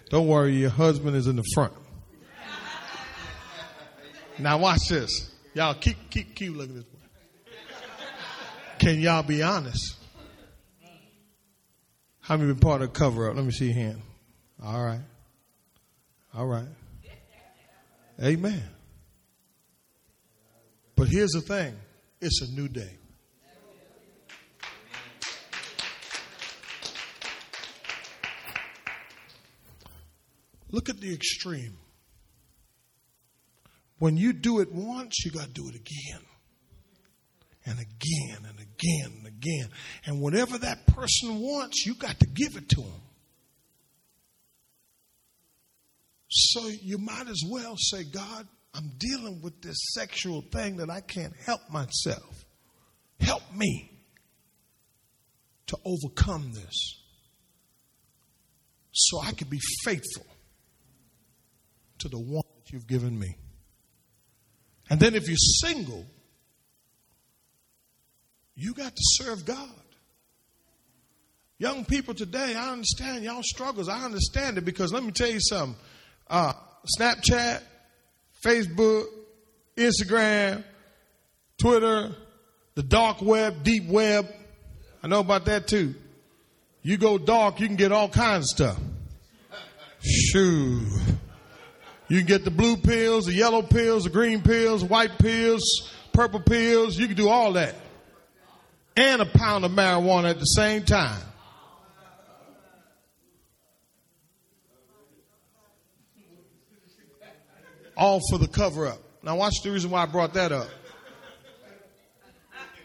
don't 0.10 0.28
worry, 0.28 0.56
your 0.56 0.72
husband 0.72 1.16
is 1.16 1.28
in 1.28 1.36
the 1.36 1.44
front. 1.54 1.74
Now 4.40 4.58
watch 4.58 4.90
this. 4.90 5.32
Y'all 5.54 5.76
keep 5.76 6.10
keep 6.10 6.36
keep 6.36 6.56
looking 6.56 6.76
this 6.76 6.84
way. 6.84 6.95
Can 8.86 9.00
y'all 9.00 9.24
be 9.24 9.42
honest? 9.42 9.96
How 12.20 12.38
many 12.38 12.54
been 12.54 12.60
part 12.60 12.84
of 12.84 12.94
the 12.94 13.00
cover 13.00 13.28
up? 13.28 13.36
Let 13.36 13.44
me 13.44 13.50
see 13.50 13.66
your 13.66 13.74
hand. 13.74 14.00
All 14.64 14.86
right. 14.86 15.00
All 16.36 16.46
right. 16.46 16.68
Amen. 18.24 18.62
But 20.96 21.08
here's 21.08 21.32
the 21.32 21.42
thing 21.42 21.74
it's 22.22 22.44
a 22.44 22.52
new 22.52 22.68
day. 22.68 22.92
Look 30.70 30.90
at 30.90 31.02
the 31.02 31.12
extreme. 31.12 31.76
When 33.98 34.16
you 34.16 34.32
do 34.32 34.60
it 34.60 34.72
once, 34.72 35.26
you 35.26 35.32
got 35.32 35.46
to 35.46 35.50
do 35.50 35.70
it 35.70 35.74
again 35.74 36.22
and 37.66 37.80
again 37.80 38.38
and 38.48 38.60
again 38.60 39.18
and 39.18 39.28
again. 39.28 39.70
And 40.06 40.22
whatever 40.22 40.58
that 40.60 40.86
person 40.88 41.40
wants, 41.40 41.86
you 41.86 41.96
got 41.96 42.20
to 42.20 42.28
give 42.28 42.56
it 42.56 42.70
to 42.70 42.82
them. 42.82 43.02
So 46.30 46.68
you 46.68 46.98
might 46.98 47.28
as 47.28 47.42
well 47.50 47.76
say, 47.78 48.04
God, 48.04 48.48
I'm 48.74 48.92
dealing 48.98 49.42
with 49.42 49.62
this 49.62 49.78
sexual 49.94 50.44
thing 50.52 50.78
that 50.78 50.90
I 50.90 51.02
can't 51.02 51.34
help 51.46 51.62
myself. 51.72 52.46
Help 53.20 53.44
me 53.56 53.90
to 55.68 55.78
overcome 55.86 56.52
this 56.54 57.02
so 58.92 59.22
I 59.22 59.32
can 59.32 59.48
be 59.48 59.60
faithful 59.84 60.26
to 62.00 62.10
the 62.10 62.20
one 62.20 62.44
that 62.58 62.72
you've 62.72 62.88
given 62.88 63.18
me. 63.18 63.38
And 64.90 65.00
then 65.00 65.16
if 65.16 65.28
you're 65.28 65.38
single, 65.38 66.06
you 68.56 68.74
got 68.74 68.96
to 68.96 69.02
serve 69.02 69.46
God. 69.46 69.70
Young 71.58 71.86
people 71.86 72.14
today, 72.14 72.56
I 72.56 72.72
understand 72.72 73.24
y'all 73.24 73.44
struggles. 73.44 73.88
I 73.88 74.04
understand 74.04 74.58
it 74.58 74.66
because 74.66 74.92
let 74.92 75.04
me 75.04 75.12
tell 75.12 75.30
you 75.30 75.40
something. 75.40 75.76
Uh, 76.30 76.54
Snapchat, 77.00 77.62
Facebook, 78.44 79.06
Instagram, 79.78 80.64
Twitter, 81.58 82.14
the 82.76 82.84
dark 82.84 83.22
web, 83.22 83.64
deep 83.64 83.88
web. 83.88 84.28
I 85.02 85.08
know 85.08 85.22
about 85.22 85.46
that 85.46 85.68
too. 85.68 85.96
You 86.82 86.98
go 86.98 87.18
dark, 87.18 87.60
you 87.60 87.68
can 87.68 87.78
get 87.78 87.92
all 87.92 88.10
kinds 88.10 88.46
of 88.46 88.50
stuff. 88.50 88.80
Shoo. 90.04 90.82
You 92.08 92.18
can 92.18 92.28
get 92.28 92.44
the 92.44 92.52
blue 92.52 92.78
pills, 92.78 93.26
the 93.26 93.34
yellow 93.34 93.64
pills, 93.64 94.04
the 94.04 94.10
green 94.10 94.42
pills, 94.42 94.84
white 94.84 95.18
pills, 95.18 95.92
purple 96.14 96.42
pills. 96.42 96.98
You 96.98 97.08
can 97.08 97.16
do 97.16 97.30
all 97.30 97.54
that. 97.54 97.74
And 98.98 99.22
a 99.22 99.26
pound 99.26 99.66
of 99.66 99.72
marijuana 99.72 100.30
at 100.30 100.40
the 100.40 100.46
same 100.46 100.84
time. 100.84 101.22
All 107.98 108.22
for 108.30 108.38
the 108.38 108.48
cover 108.48 108.88
up. 108.88 109.00
Now 109.24 109.38
watch 109.38 109.56
the 109.64 109.72
reason 109.72 109.90
why 109.90 110.04
I 110.04 110.06
brought 110.06 110.34
that 110.34 110.52
up. 110.52 110.70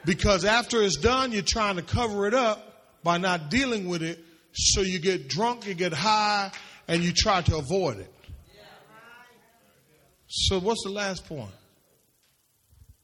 Because 0.05 0.45
after 0.45 0.83
it's 0.83 0.97
done, 0.97 1.33
you're 1.33 1.43
trying 1.43 1.77
to 1.77 1.83
cover 1.83 2.27
it 2.27 2.35
up 2.35 3.03
by 3.03 3.19
not 3.19 3.51
dealing 3.51 3.89
with 3.89 4.03
it. 4.03 4.19
So 4.53 4.81
you 4.81 4.99
get 4.99 5.29
drunk, 5.29 5.67
you 5.67 5.75
get 5.75 5.93
high, 5.93 6.51
and 6.89 7.03
you 7.03 7.13
try 7.13 7.43
to 7.43 7.57
avoid 7.59 7.99
it. 7.99 8.13
So 10.27 10.59
what's 10.59 10.83
the 10.85 10.91
last 10.91 11.27
point? 11.27 11.51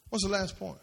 What's 0.08 0.24
the 0.24 0.30
last 0.30 0.58
point? 0.58 0.78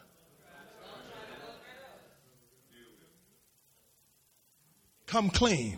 Come 5.14 5.30
clean. 5.30 5.78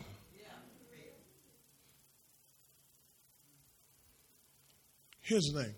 Here's 5.20 5.44
the 5.52 5.64
thing 5.64 5.76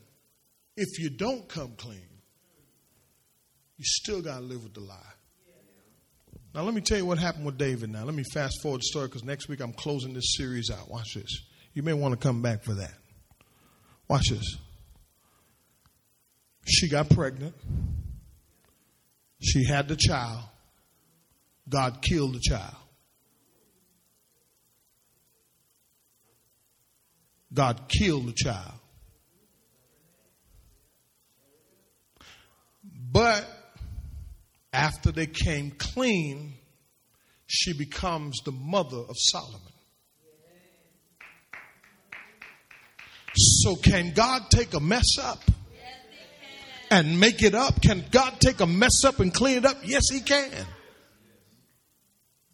if 0.75 0.99
you 0.99 1.09
don't 1.09 1.49
come 1.49 1.71
clean, 1.75 2.07
you 3.77 3.83
still 3.83 4.21
got 4.21 4.37
to 4.37 4.43
live 4.43 4.61
with 4.61 4.75
the 4.75 4.81
lie. 4.81 4.95
Now, 6.53 6.61
let 6.61 6.75
me 6.75 6.81
tell 6.81 6.99
you 6.99 7.05
what 7.07 7.17
happened 7.17 7.47
with 7.47 7.57
David 7.57 7.89
now. 7.89 8.03
Let 8.03 8.13
me 8.13 8.23
fast 8.31 8.61
forward 8.61 8.81
the 8.81 8.83
story 8.83 9.07
because 9.07 9.23
next 9.23 9.49
week 9.49 9.59
I'm 9.59 9.73
closing 9.73 10.13
this 10.13 10.35
series 10.37 10.69
out. 10.69 10.91
Watch 10.91 11.15
this. 11.15 11.41
You 11.73 11.81
may 11.81 11.93
want 11.93 12.13
to 12.13 12.19
come 12.19 12.43
back 12.43 12.63
for 12.63 12.75
that. 12.75 12.93
Watch 14.07 14.29
this. 14.29 14.55
She 16.67 16.89
got 16.89 17.09
pregnant. 17.09 17.55
She 19.41 19.65
had 19.65 19.87
the 19.87 19.95
child. 19.95 20.43
God 21.67 22.03
killed 22.03 22.35
the 22.35 22.39
child. 22.39 22.75
God 27.53 27.87
killed 27.87 28.27
the 28.27 28.33
child. 28.33 28.73
But 33.11 33.47
after 34.73 35.11
they 35.11 35.27
came 35.27 35.71
clean, 35.71 36.53
she 37.47 37.73
becomes 37.73 38.39
the 38.43 38.51
mother 38.51 38.97
of 38.97 39.15
Solomon. 39.17 39.61
So, 43.35 43.75
can 43.75 44.13
God 44.13 44.49
take 44.49 44.73
a 44.73 44.79
mess 44.79 45.17
up 45.19 45.39
and 46.89 47.19
make 47.19 47.43
it 47.43 47.53
up? 47.53 47.81
Can 47.81 48.03
God 48.11 48.39
take 48.39 48.59
a 48.59 48.67
mess 48.67 49.03
up 49.05 49.19
and 49.19 49.33
clean 49.33 49.59
it 49.59 49.65
up? 49.65 49.77
Yes, 49.83 50.09
He 50.11 50.21
can. 50.21 50.51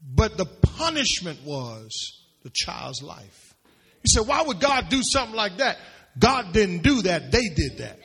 But 0.06 0.38
the 0.38 0.46
punishment 0.46 1.40
was 1.46 1.92
the 2.44 2.52
child's 2.54 3.02
life. 3.02 3.43
You 4.04 4.08
said, 4.08 4.28
why 4.28 4.44
would 4.44 4.60
God 4.60 4.90
do 4.90 5.02
something 5.02 5.36
like 5.36 5.58
that? 5.58 5.78
God 6.18 6.54
didn't 6.54 6.84
do 6.84 7.02
that, 7.04 7.32
they 7.32 7.50
did 7.50 7.78
that. 7.80 8.00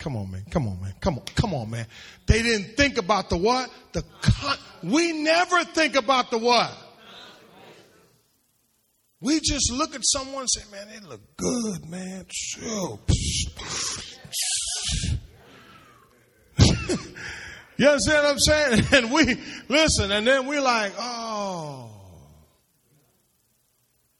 Come 0.00 0.16
on, 0.16 0.30
man. 0.30 0.44
Come 0.50 0.66
on, 0.66 0.80
man. 0.80 0.94
Come 0.98 1.18
on. 1.18 1.24
Come 1.36 1.52
on, 1.52 1.68
man. 1.68 1.86
They 2.26 2.42
didn't 2.42 2.74
think 2.74 2.96
about 2.96 3.28
the 3.28 3.36
what? 3.36 3.70
The 3.92 4.02
con- 4.22 4.56
we 4.82 5.12
never 5.12 5.62
think 5.64 5.94
about 5.94 6.30
the 6.30 6.38
what? 6.38 6.74
We 9.20 9.40
just 9.40 9.70
look 9.70 9.94
at 9.94 10.00
someone 10.02 10.40
and 10.40 10.50
say, 10.50 10.62
man, 10.72 10.88
they 10.88 11.06
look 11.06 11.20
good, 11.36 11.86
man. 11.86 12.24
You 17.80 17.88
understand 17.88 18.24
what 18.24 18.32
I'm 18.32 18.38
saying? 18.38 18.84
And 18.92 19.10
we 19.10 19.40
listen, 19.70 20.12
and 20.12 20.26
then 20.26 20.46
we're 20.46 20.60
like, 20.60 20.92
oh. 20.98 21.90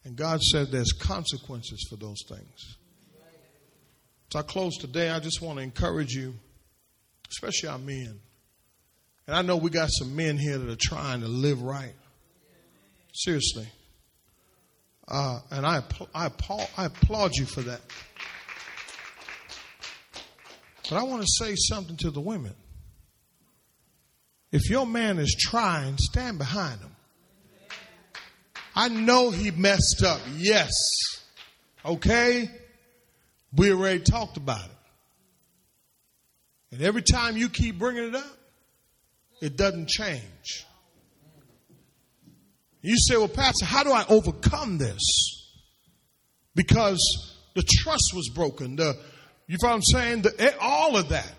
And 0.02 0.16
God 0.16 0.40
said 0.40 0.68
there's 0.70 0.92
consequences 0.92 1.86
for 1.90 1.96
those 1.96 2.22
things. 2.26 2.78
So 4.32 4.38
I 4.38 4.42
close 4.42 4.78
today. 4.78 5.10
I 5.10 5.20
just 5.20 5.42
want 5.42 5.58
to 5.58 5.62
encourage 5.62 6.14
you, 6.14 6.32
especially 7.30 7.68
our 7.68 7.78
men. 7.78 8.20
And 9.26 9.36
I 9.36 9.42
know 9.42 9.58
we 9.58 9.68
got 9.68 9.90
some 9.90 10.16
men 10.16 10.38
here 10.38 10.56
that 10.56 10.70
are 10.70 10.78
trying 10.80 11.20
to 11.20 11.28
live 11.28 11.60
right. 11.60 11.94
Seriously. 13.12 13.68
Uh, 15.06 15.40
and 15.50 15.66
I, 15.66 15.82
I, 16.14 16.30
I 16.78 16.86
applaud 16.86 17.32
you 17.34 17.44
for 17.44 17.60
that. 17.60 17.80
But 20.88 20.96
I 20.96 21.02
want 21.02 21.20
to 21.20 21.28
say 21.44 21.54
something 21.56 21.98
to 21.98 22.10
the 22.10 22.20
women. 22.20 22.54
If 24.52 24.68
your 24.68 24.86
man 24.86 25.18
is 25.18 25.36
trying, 25.38 25.96
stand 25.98 26.38
behind 26.38 26.80
him. 26.80 26.96
I 28.74 28.88
know 28.88 29.30
he 29.30 29.50
messed 29.50 30.02
up. 30.04 30.20
Yes. 30.36 30.72
Okay? 31.84 32.50
We 33.54 33.72
already 33.72 34.00
talked 34.00 34.36
about 34.36 34.64
it. 34.64 34.76
And 36.72 36.82
every 36.82 37.02
time 37.02 37.36
you 37.36 37.48
keep 37.48 37.78
bringing 37.78 38.08
it 38.08 38.14
up, 38.14 38.38
it 39.40 39.56
doesn't 39.56 39.88
change. 39.88 40.66
You 42.82 42.96
say, 42.96 43.16
well, 43.16 43.28
Pastor, 43.28 43.66
how 43.66 43.82
do 43.82 43.92
I 43.92 44.04
overcome 44.08 44.78
this? 44.78 45.00
Because 46.54 47.36
the 47.54 47.62
trust 47.62 48.12
was 48.14 48.30
broken. 48.34 48.76
The, 48.76 48.96
you 49.46 49.56
know 49.62 49.68
what 49.68 49.74
I'm 49.74 49.82
saying? 49.82 50.22
The, 50.22 50.56
all 50.60 50.96
of 50.96 51.10
that. 51.10 51.32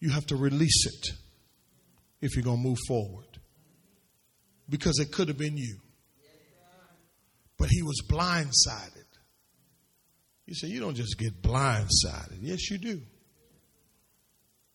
You 0.00 0.10
have 0.10 0.26
to 0.26 0.36
release 0.36 0.86
it 0.86 1.19
if 2.20 2.34
you're 2.34 2.44
going 2.44 2.62
to 2.62 2.68
move 2.68 2.78
forward. 2.86 3.26
Because 4.68 4.98
it 4.98 5.12
could 5.12 5.28
have 5.28 5.38
been 5.38 5.56
you. 5.56 5.78
But 7.58 7.68
he 7.68 7.82
was 7.82 8.02
blindsided. 8.08 9.04
You 10.46 10.54
say, 10.54 10.68
you 10.68 10.80
don't 10.80 10.94
just 10.94 11.18
get 11.18 11.42
blindsided. 11.42 12.38
Yes, 12.40 12.70
you 12.70 12.78
do. 12.78 13.00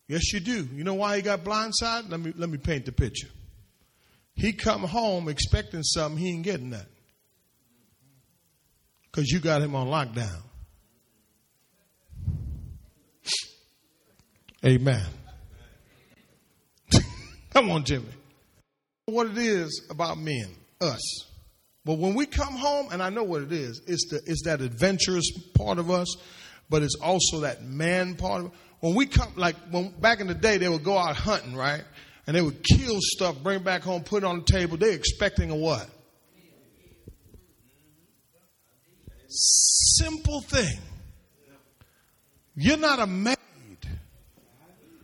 Yes, 0.08 0.32
you 0.32 0.40
do. 0.40 0.68
You 0.72 0.84
know 0.84 0.94
why 0.94 1.16
he 1.16 1.22
got 1.22 1.42
blindsided? 1.42 2.10
Let 2.10 2.20
me, 2.20 2.32
let 2.36 2.48
me 2.48 2.58
paint 2.58 2.86
the 2.86 2.92
picture. 2.92 3.28
He 4.34 4.52
come 4.52 4.82
home 4.82 5.28
expecting 5.28 5.82
something, 5.82 6.18
he 6.18 6.30
ain't 6.30 6.44
getting 6.44 6.70
that. 6.70 6.86
Because 9.04 9.30
you 9.30 9.40
got 9.40 9.62
him 9.62 9.74
on 9.74 9.88
lockdown. 9.88 10.42
Amen. 14.64 15.04
Come 17.56 17.70
on, 17.70 17.84
Jimmy. 17.84 18.04
What 19.06 19.28
it 19.28 19.38
is 19.38 19.86
about 19.88 20.18
men, 20.18 20.46
us. 20.78 21.24
But 21.86 21.96
when 21.98 22.14
we 22.14 22.26
come 22.26 22.54
home, 22.54 22.88
and 22.92 23.02
I 23.02 23.08
know 23.08 23.22
what 23.22 23.42
it 23.42 23.52
is, 23.52 23.80
it's, 23.86 24.10
the, 24.10 24.20
it's 24.26 24.42
that 24.44 24.60
adventurous 24.60 25.30
part 25.54 25.78
of 25.78 25.90
us, 25.90 26.16
but 26.68 26.82
it's 26.82 26.96
also 26.96 27.40
that 27.40 27.64
man 27.64 28.16
part 28.16 28.40
of 28.40 28.46
it. 28.48 28.52
When 28.80 28.94
we 28.94 29.06
come, 29.06 29.32
like 29.36 29.56
when 29.70 29.88
back 29.88 30.20
in 30.20 30.26
the 30.26 30.34
day, 30.34 30.58
they 30.58 30.68
would 30.68 30.84
go 30.84 30.98
out 30.98 31.16
hunting, 31.16 31.56
right? 31.56 31.82
And 32.26 32.36
they 32.36 32.42
would 32.42 32.62
kill 32.62 32.98
stuff, 33.00 33.42
bring 33.42 33.62
back 33.62 33.82
home, 33.82 34.02
put 34.02 34.22
it 34.22 34.26
on 34.26 34.40
the 34.40 34.44
table. 34.44 34.76
They're 34.76 34.90
expecting 34.90 35.50
a 35.50 35.56
what? 35.56 35.88
Simple 39.28 40.42
thing. 40.42 40.78
You're 42.54 42.76
not 42.76 42.98
a 42.98 43.06
maid. 43.06 43.36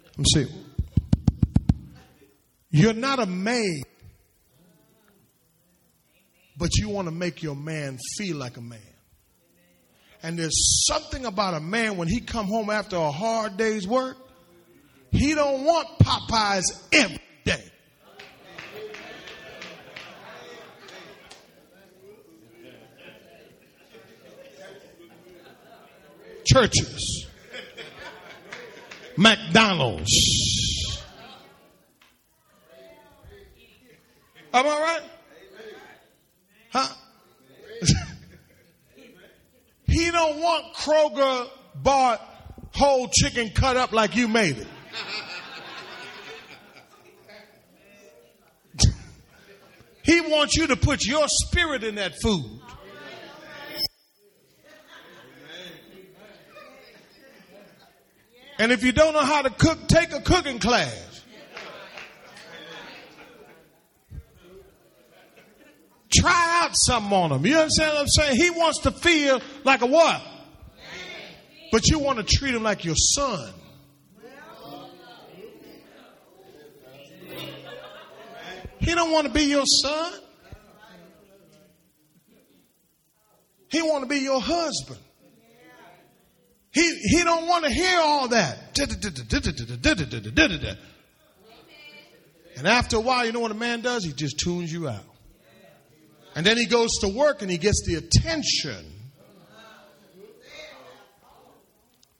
Let 0.04 0.18
me 0.18 0.24
see. 0.34 0.46
You're 2.72 2.94
not 2.94 3.20
a 3.20 3.26
maid 3.26 3.84
but 6.62 6.76
you 6.76 6.88
want 6.88 7.08
to 7.08 7.12
make 7.12 7.42
your 7.42 7.56
man 7.56 7.98
feel 8.16 8.36
like 8.36 8.56
a 8.56 8.60
man. 8.60 8.78
And 10.22 10.38
there's 10.38 10.86
something 10.86 11.24
about 11.24 11.54
a 11.54 11.60
man 11.60 11.96
when 11.96 12.06
he 12.06 12.20
come 12.20 12.46
home 12.46 12.70
after 12.70 12.94
a 12.94 13.10
hard 13.10 13.56
day's 13.56 13.84
work, 13.84 14.16
he 15.10 15.34
don't 15.34 15.64
want 15.64 15.88
Popeyes 15.98 16.62
every 16.92 17.18
day. 17.44 17.64
Church's, 26.44 27.26
McDonald's. 29.16 30.51
Am 34.54 34.66
I 34.66 34.80
right? 34.80 35.02
Huh? 36.70 36.94
he 39.86 40.10
don't 40.10 40.38
want 40.38 40.74
Kroger 40.74 41.48
bought 41.74 42.20
whole 42.74 43.08
chicken 43.08 43.50
cut 43.50 43.76
up 43.76 43.92
like 43.92 44.16
you 44.16 44.28
made 44.28 44.58
it. 44.58 44.66
He 50.04 50.20
wants 50.20 50.56
you 50.56 50.66
to 50.66 50.76
put 50.76 51.06
your 51.06 51.28
spirit 51.28 51.84
in 51.84 51.94
that 51.94 52.14
food. 52.20 52.60
And 58.58 58.72
if 58.72 58.84
you 58.84 58.92
don't 58.92 59.12
know 59.12 59.24
how 59.24 59.42
to 59.42 59.50
cook, 59.50 59.88
take 59.88 60.12
a 60.12 60.20
cooking 60.20 60.58
class. 60.58 61.11
Try 66.22 66.60
out 66.62 66.76
something 66.76 67.12
on 67.12 67.32
him. 67.32 67.44
You 67.44 67.56
understand 67.56 67.94
what 67.94 68.02
I'm 68.02 68.06
saying? 68.06 68.36
He 68.36 68.50
wants 68.50 68.78
to 68.82 68.92
feel 68.92 69.42
like 69.64 69.82
a 69.82 69.86
what? 69.86 70.22
But 71.72 71.88
you 71.88 71.98
want 71.98 72.18
to 72.18 72.24
treat 72.24 72.54
him 72.54 72.62
like 72.62 72.84
your 72.84 72.94
son. 72.94 73.52
He 78.78 78.94
don't 78.94 79.10
want 79.10 79.26
to 79.26 79.32
be 79.32 79.46
your 79.46 79.66
son. 79.66 80.12
He 83.68 83.82
want 83.82 84.04
to 84.04 84.08
be 84.08 84.20
your 84.20 84.40
husband. 84.40 85.00
He, 86.70 86.88
he 87.02 87.24
don't 87.24 87.48
want 87.48 87.64
to 87.64 87.70
hear 87.70 87.98
all 88.00 88.28
that. 88.28 88.78
And 92.56 92.68
after 92.68 92.96
a 92.98 93.00
while, 93.00 93.26
you 93.26 93.32
know 93.32 93.40
what 93.40 93.50
a 93.50 93.54
man 93.54 93.80
does? 93.80 94.04
He 94.04 94.12
just 94.12 94.38
tunes 94.38 94.72
you 94.72 94.88
out. 94.88 95.11
And 96.34 96.46
then 96.46 96.56
he 96.56 96.66
goes 96.66 96.98
to 97.00 97.08
work 97.08 97.42
and 97.42 97.50
he 97.50 97.58
gets 97.58 97.82
the 97.86 97.96
attention 97.96 98.86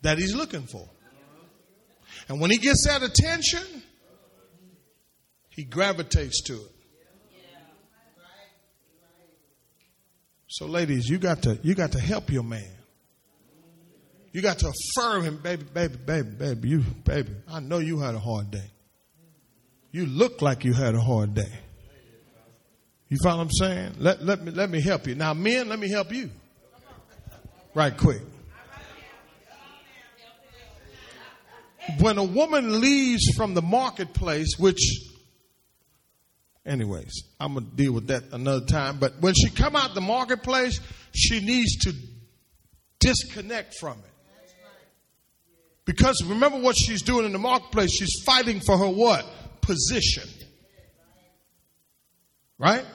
that 0.02 0.18
he's 0.18 0.34
looking 0.34 0.66
for. 0.66 0.88
And 2.28 2.40
when 2.40 2.50
he 2.50 2.58
gets 2.58 2.86
that 2.86 3.02
attention, 3.02 3.82
he 5.48 5.64
gravitates 5.64 6.42
to 6.44 6.54
it. 6.54 6.72
So 10.48 10.66
ladies, 10.66 11.08
you 11.08 11.16
got 11.18 11.42
to 11.44 11.58
you 11.62 11.74
got 11.74 11.92
to 11.92 11.98
help 11.98 12.30
your 12.30 12.42
man. 12.42 12.70
You 14.32 14.42
got 14.42 14.58
to 14.58 14.70
affirm 14.70 15.22
him, 15.24 15.36
baby, 15.38 15.64
baby, 15.64 15.96
baby, 15.96 16.28
baby, 16.28 16.68
you 16.68 16.80
baby. 17.04 17.32
I 17.48 17.60
know 17.60 17.78
you 17.78 17.98
had 18.00 18.14
a 18.14 18.18
hard 18.18 18.50
day. 18.50 18.70
You 19.90 20.06
look 20.06 20.42
like 20.42 20.64
you 20.64 20.72
had 20.72 20.94
a 20.94 21.00
hard 21.00 21.34
day. 21.34 21.52
You 23.12 23.18
follow 23.22 23.44
what 23.44 23.44
I'm 23.44 23.50
saying? 23.50 23.94
Let, 23.98 24.24
let, 24.24 24.42
me, 24.42 24.52
let 24.52 24.70
me 24.70 24.80
help 24.80 25.06
you. 25.06 25.14
Now, 25.14 25.34
men, 25.34 25.68
let 25.68 25.78
me 25.78 25.90
help 25.90 26.14
you. 26.14 26.30
Right 27.74 27.94
quick. 27.94 28.22
When 32.00 32.16
a 32.16 32.24
woman 32.24 32.80
leaves 32.80 33.28
from 33.36 33.52
the 33.52 33.60
marketplace, 33.60 34.58
which, 34.58 34.80
anyways, 36.64 37.24
I'm 37.38 37.52
going 37.52 37.68
to 37.68 37.76
deal 37.76 37.92
with 37.92 38.06
that 38.06 38.24
another 38.32 38.64
time, 38.64 38.96
but 38.98 39.20
when 39.20 39.34
she 39.34 39.50
come 39.50 39.76
out 39.76 39.94
the 39.94 40.00
marketplace, 40.00 40.80
she 41.14 41.44
needs 41.44 41.76
to 41.80 41.94
disconnect 42.98 43.74
from 43.78 43.98
it. 43.98 44.54
Because 45.84 46.24
remember 46.24 46.60
what 46.60 46.78
she's 46.78 47.02
doing 47.02 47.26
in 47.26 47.32
the 47.32 47.38
marketplace, 47.38 47.92
she's 47.92 48.22
fighting 48.24 48.60
for 48.60 48.78
her 48.78 48.88
what? 48.88 49.26
Position. 49.60 50.26
Right? 52.58 52.86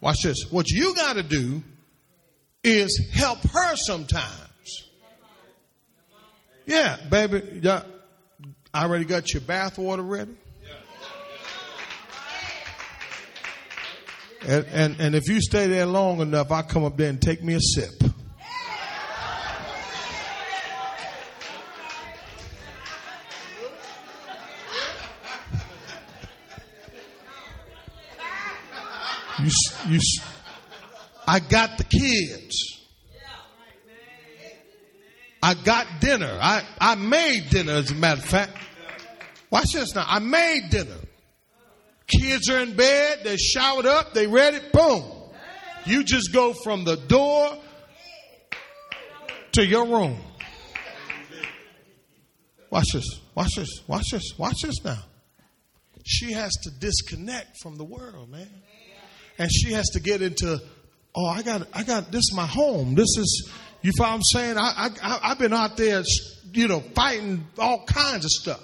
Watch 0.00 0.22
this. 0.22 0.50
What 0.50 0.70
you 0.70 0.94
got 0.94 1.14
to 1.14 1.22
do 1.22 1.62
is 2.62 3.10
help 3.14 3.42
her 3.42 3.76
sometimes. 3.76 4.88
Yeah, 6.66 6.96
baby. 7.08 7.60
Yeah, 7.62 7.82
I 8.74 8.84
already 8.84 9.04
got 9.04 9.32
your 9.32 9.42
bath 9.42 9.78
water 9.78 10.02
ready. 10.02 10.36
And, 14.42 14.66
and, 14.66 15.00
and 15.00 15.14
if 15.14 15.28
you 15.28 15.40
stay 15.40 15.66
there 15.66 15.86
long 15.86 16.20
enough, 16.20 16.52
I'll 16.52 16.62
come 16.62 16.84
up 16.84 16.96
there 16.96 17.08
and 17.08 17.20
take 17.20 17.42
me 17.42 17.54
a 17.54 17.60
sip. 17.60 17.94
You, 29.42 29.50
you, 29.88 30.00
I 31.26 31.40
got 31.40 31.76
the 31.78 31.84
kids. 31.84 32.76
I 35.42 35.54
got 35.54 35.86
dinner. 36.00 36.38
I, 36.40 36.62
I 36.80 36.94
made 36.94 37.50
dinner, 37.50 37.74
as 37.74 37.90
a 37.90 37.94
matter 37.94 38.20
of 38.20 38.26
fact. 38.26 38.56
Watch 39.50 39.72
this 39.74 39.94
now. 39.94 40.04
I 40.06 40.18
made 40.18 40.70
dinner. 40.70 40.96
Kids 42.06 42.48
are 42.48 42.60
in 42.60 42.74
bed. 42.74 43.20
They're 43.24 43.36
showered 43.36 43.86
up. 43.86 44.14
They 44.14 44.26
ready. 44.26 44.58
Boom. 44.72 45.04
You 45.84 46.02
just 46.02 46.32
go 46.32 46.52
from 46.64 46.84
the 46.84 46.96
door 46.96 47.58
to 49.52 49.66
your 49.66 49.86
room. 49.86 50.18
Watch 52.70 52.92
this. 52.92 53.20
Watch 53.34 53.54
this. 53.56 53.82
Watch 53.86 54.10
this. 54.10 54.32
Watch 54.38 54.62
this 54.62 54.84
now. 54.84 54.98
She 56.04 56.32
has 56.32 56.52
to 56.62 56.70
disconnect 56.70 57.58
from 57.62 57.76
the 57.76 57.84
world, 57.84 58.30
man 58.30 58.48
and 59.38 59.50
she 59.52 59.72
has 59.72 59.86
to 59.90 60.00
get 60.00 60.22
into, 60.22 60.60
oh, 61.14 61.26
I 61.26 61.42
got, 61.42 61.66
I 61.72 61.82
got, 61.82 62.10
this 62.10 62.20
is 62.20 62.32
my 62.34 62.46
home. 62.46 62.94
This 62.94 63.16
is, 63.18 63.50
you 63.82 63.92
follow 63.96 64.10
what 64.10 64.16
I'm 64.16 64.22
saying? 64.22 64.58
I, 64.58 64.90
I, 65.02 65.20
I've 65.22 65.38
been 65.38 65.52
out 65.52 65.76
there, 65.76 66.02
you 66.52 66.68
know, 66.68 66.80
fighting 66.80 67.46
all 67.58 67.84
kinds 67.84 68.24
of 68.24 68.30
stuff. 68.30 68.62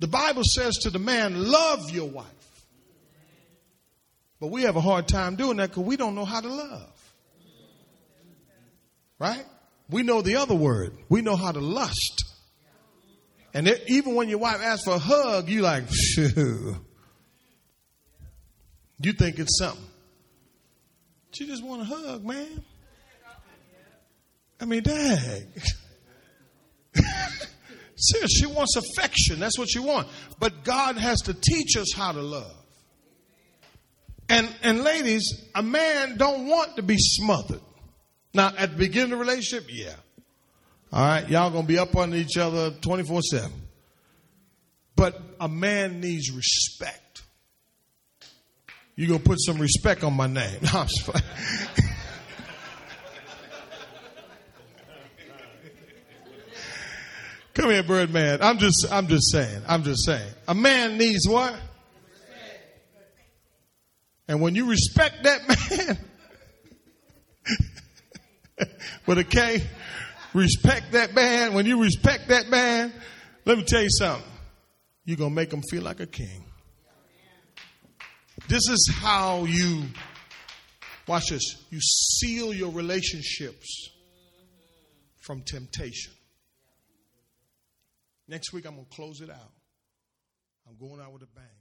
The 0.00 0.08
Bible 0.08 0.44
says 0.44 0.76
to 0.78 0.90
the 0.90 0.98
man, 0.98 1.50
love 1.50 1.90
your 1.90 2.08
wife. 2.08 2.26
But 4.40 4.48
we 4.48 4.62
have 4.62 4.76
a 4.76 4.80
hard 4.80 5.08
time 5.08 5.34
doing 5.34 5.56
that 5.56 5.70
because 5.70 5.84
we 5.84 5.96
don't 5.96 6.14
know 6.14 6.24
how 6.24 6.40
to 6.40 6.48
love. 6.48 7.14
Right? 9.18 9.44
We 9.90 10.04
know 10.04 10.22
the 10.22 10.36
other 10.36 10.54
word. 10.54 10.96
We 11.08 11.22
know 11.22 11.34
how 11.34 11.50
to 11.50 11.60
lust. 11.60 12.24
And 13.52 13.68
even 13.88 14.14
when 14.14 14.28
your 14.28 14.38
wife 14.38 14.60
asks 14.62 14.84
for 14.84 14.94
a 14.94 14.98
hug, 14.98 15.48
you 15.48 15.62
like, 15.62 15.84
shoo. 15.90 16.76
You 19.00 19.12
think 19.12 19.38
it's 19.38 19.58
something. 19.58 19.84
She 21.32 21.46
just 21.46 21.62
want 21.62 21.82
a 21.82 21.84
hug, 21.84 22.24
man. 22.24 22.64
I 24.60 24.64
mean, 24.64 24.82
dang. 24.82 25.46
Seriously, 27.96 28.28
she 28.28 28.46
wants 28.46 28.76
affection. 28.76 29.40
That's 29.40 29.58
what 29.58 29.68
she 29.68 29.78
wants. 29.78 30.10
But 30.38 30.64
God 30.64 30.96
has 30.96 31.22
to 31.22 31.34
teach 31.34 31.76
us 31.76 31.92
how 31.94 32.12
to 32.12 32.22
love. 32.22 32.54
And 34.28 34.48
and 34.62 34.82
ladies, 34.82 35.44
a 35.54 35.62
man 35.62 36.16
don't 36.16 36.46
want 36.48 36.76
to 36.76 36.82
be 36.82 36.96
smothered. 36.98 37.60
Now, 38.34 38.52
at 38.56 38.72
the 38.72 38.76
beginning 38.76 39.12
of 39.12 39.18
the 39.18 39.24
relationship, 39.24 39.68
yeah. 39.72 39.94
All 40.92 41.06
right, 41.06 41.28
y'all 41.28 41.50
gonna 41.50 41.66
be 41.66 41.78
up 41.78 41.96
on 41.96 42.14
each 42.14 42.36
other 42.36 42.70
24 42.70 43.22
7. 43.22 43.50
But 44.96 45.20
a 45.40 45.48
man 45.48 46.00
needs 46.00 46.30
respect. 46.30 47.07
You're 48.98 49.06
going 49.06 49.20
to 49.20 49.24
put 49.24 49.38
some 49.40 49.58
respect 49.58 50.02
on 50.02 50.14
my 50.14 50.26
name. 50.26 50.58
No, 50.62 50.70
I'm 50.80 50.88
just 50.88 51.08
Come 57.54 57.70
here, 57.70 57.84
Birdman. 57.84 58.42
I'm 58.42 58.58
just, 58.58 58.90
I'm 58.90 59.06
just 59.06 59.30
saying. 59.30 59.62
I'm 59.68 59.84
just 59.84 60.04
saying. 60.04 60.32
A 60.48 60.54
man 60.54 60.98
needs 60.98 61.28
what? 61.28 61.54
And 64.26 64.40
when 64.40 64.56
you 64.56 64.68
respect 64.68 65.22
that 65.22 65.46
man, 68.58 68.66
with 69.06 69.18
a 69.18 69.24
K, 69.24 69.62
respect 70.34 70.90
that 70.92 71.14
man. 71.14 71.54
When 71.54 71.66
you 71.66 71.80
respect 71.80 72.26
that 72.30 72.48
man, 72.48 72.92
let 73.44 73.58
me 73.58 73.64
tell 73.64 73.82
you 73.82 73.90
something. 73.90 74.28
You're 75.04 75.18
going 75.18 75.30
to 75.30 75.36
make 75.36 75.52
him 75.52 75.62
feel 75.62 75.84
like 75.84 76.00
a 76.00 76.06
king. 76.06 76.47
This 78.48 78.66
is 78.70 78.90
how 78.98 79.44
you, 79.44 79.84
watch 81.06 81.28
this, 81.28 81.66
you 81.68 81.78
seal 81.80 82.54
your 82.54 82.72
relationships 82.72 83.90
from 85.20 85.42
temptation. 85.42 86.14
Next 88.26 88.54
week, 88.54 88.66
I'm 88.66 88.74
going 88.74 88.86
to 88.86 88.96
close 88.96 89.20
it 89.20 89.28
out. 89.28 89.52
I'm 90.66 90.78
going 90.78 90.98
out 91.02 91.12
with 91.12 91.22
a 91.22 91.26
bang. 91.26 91.57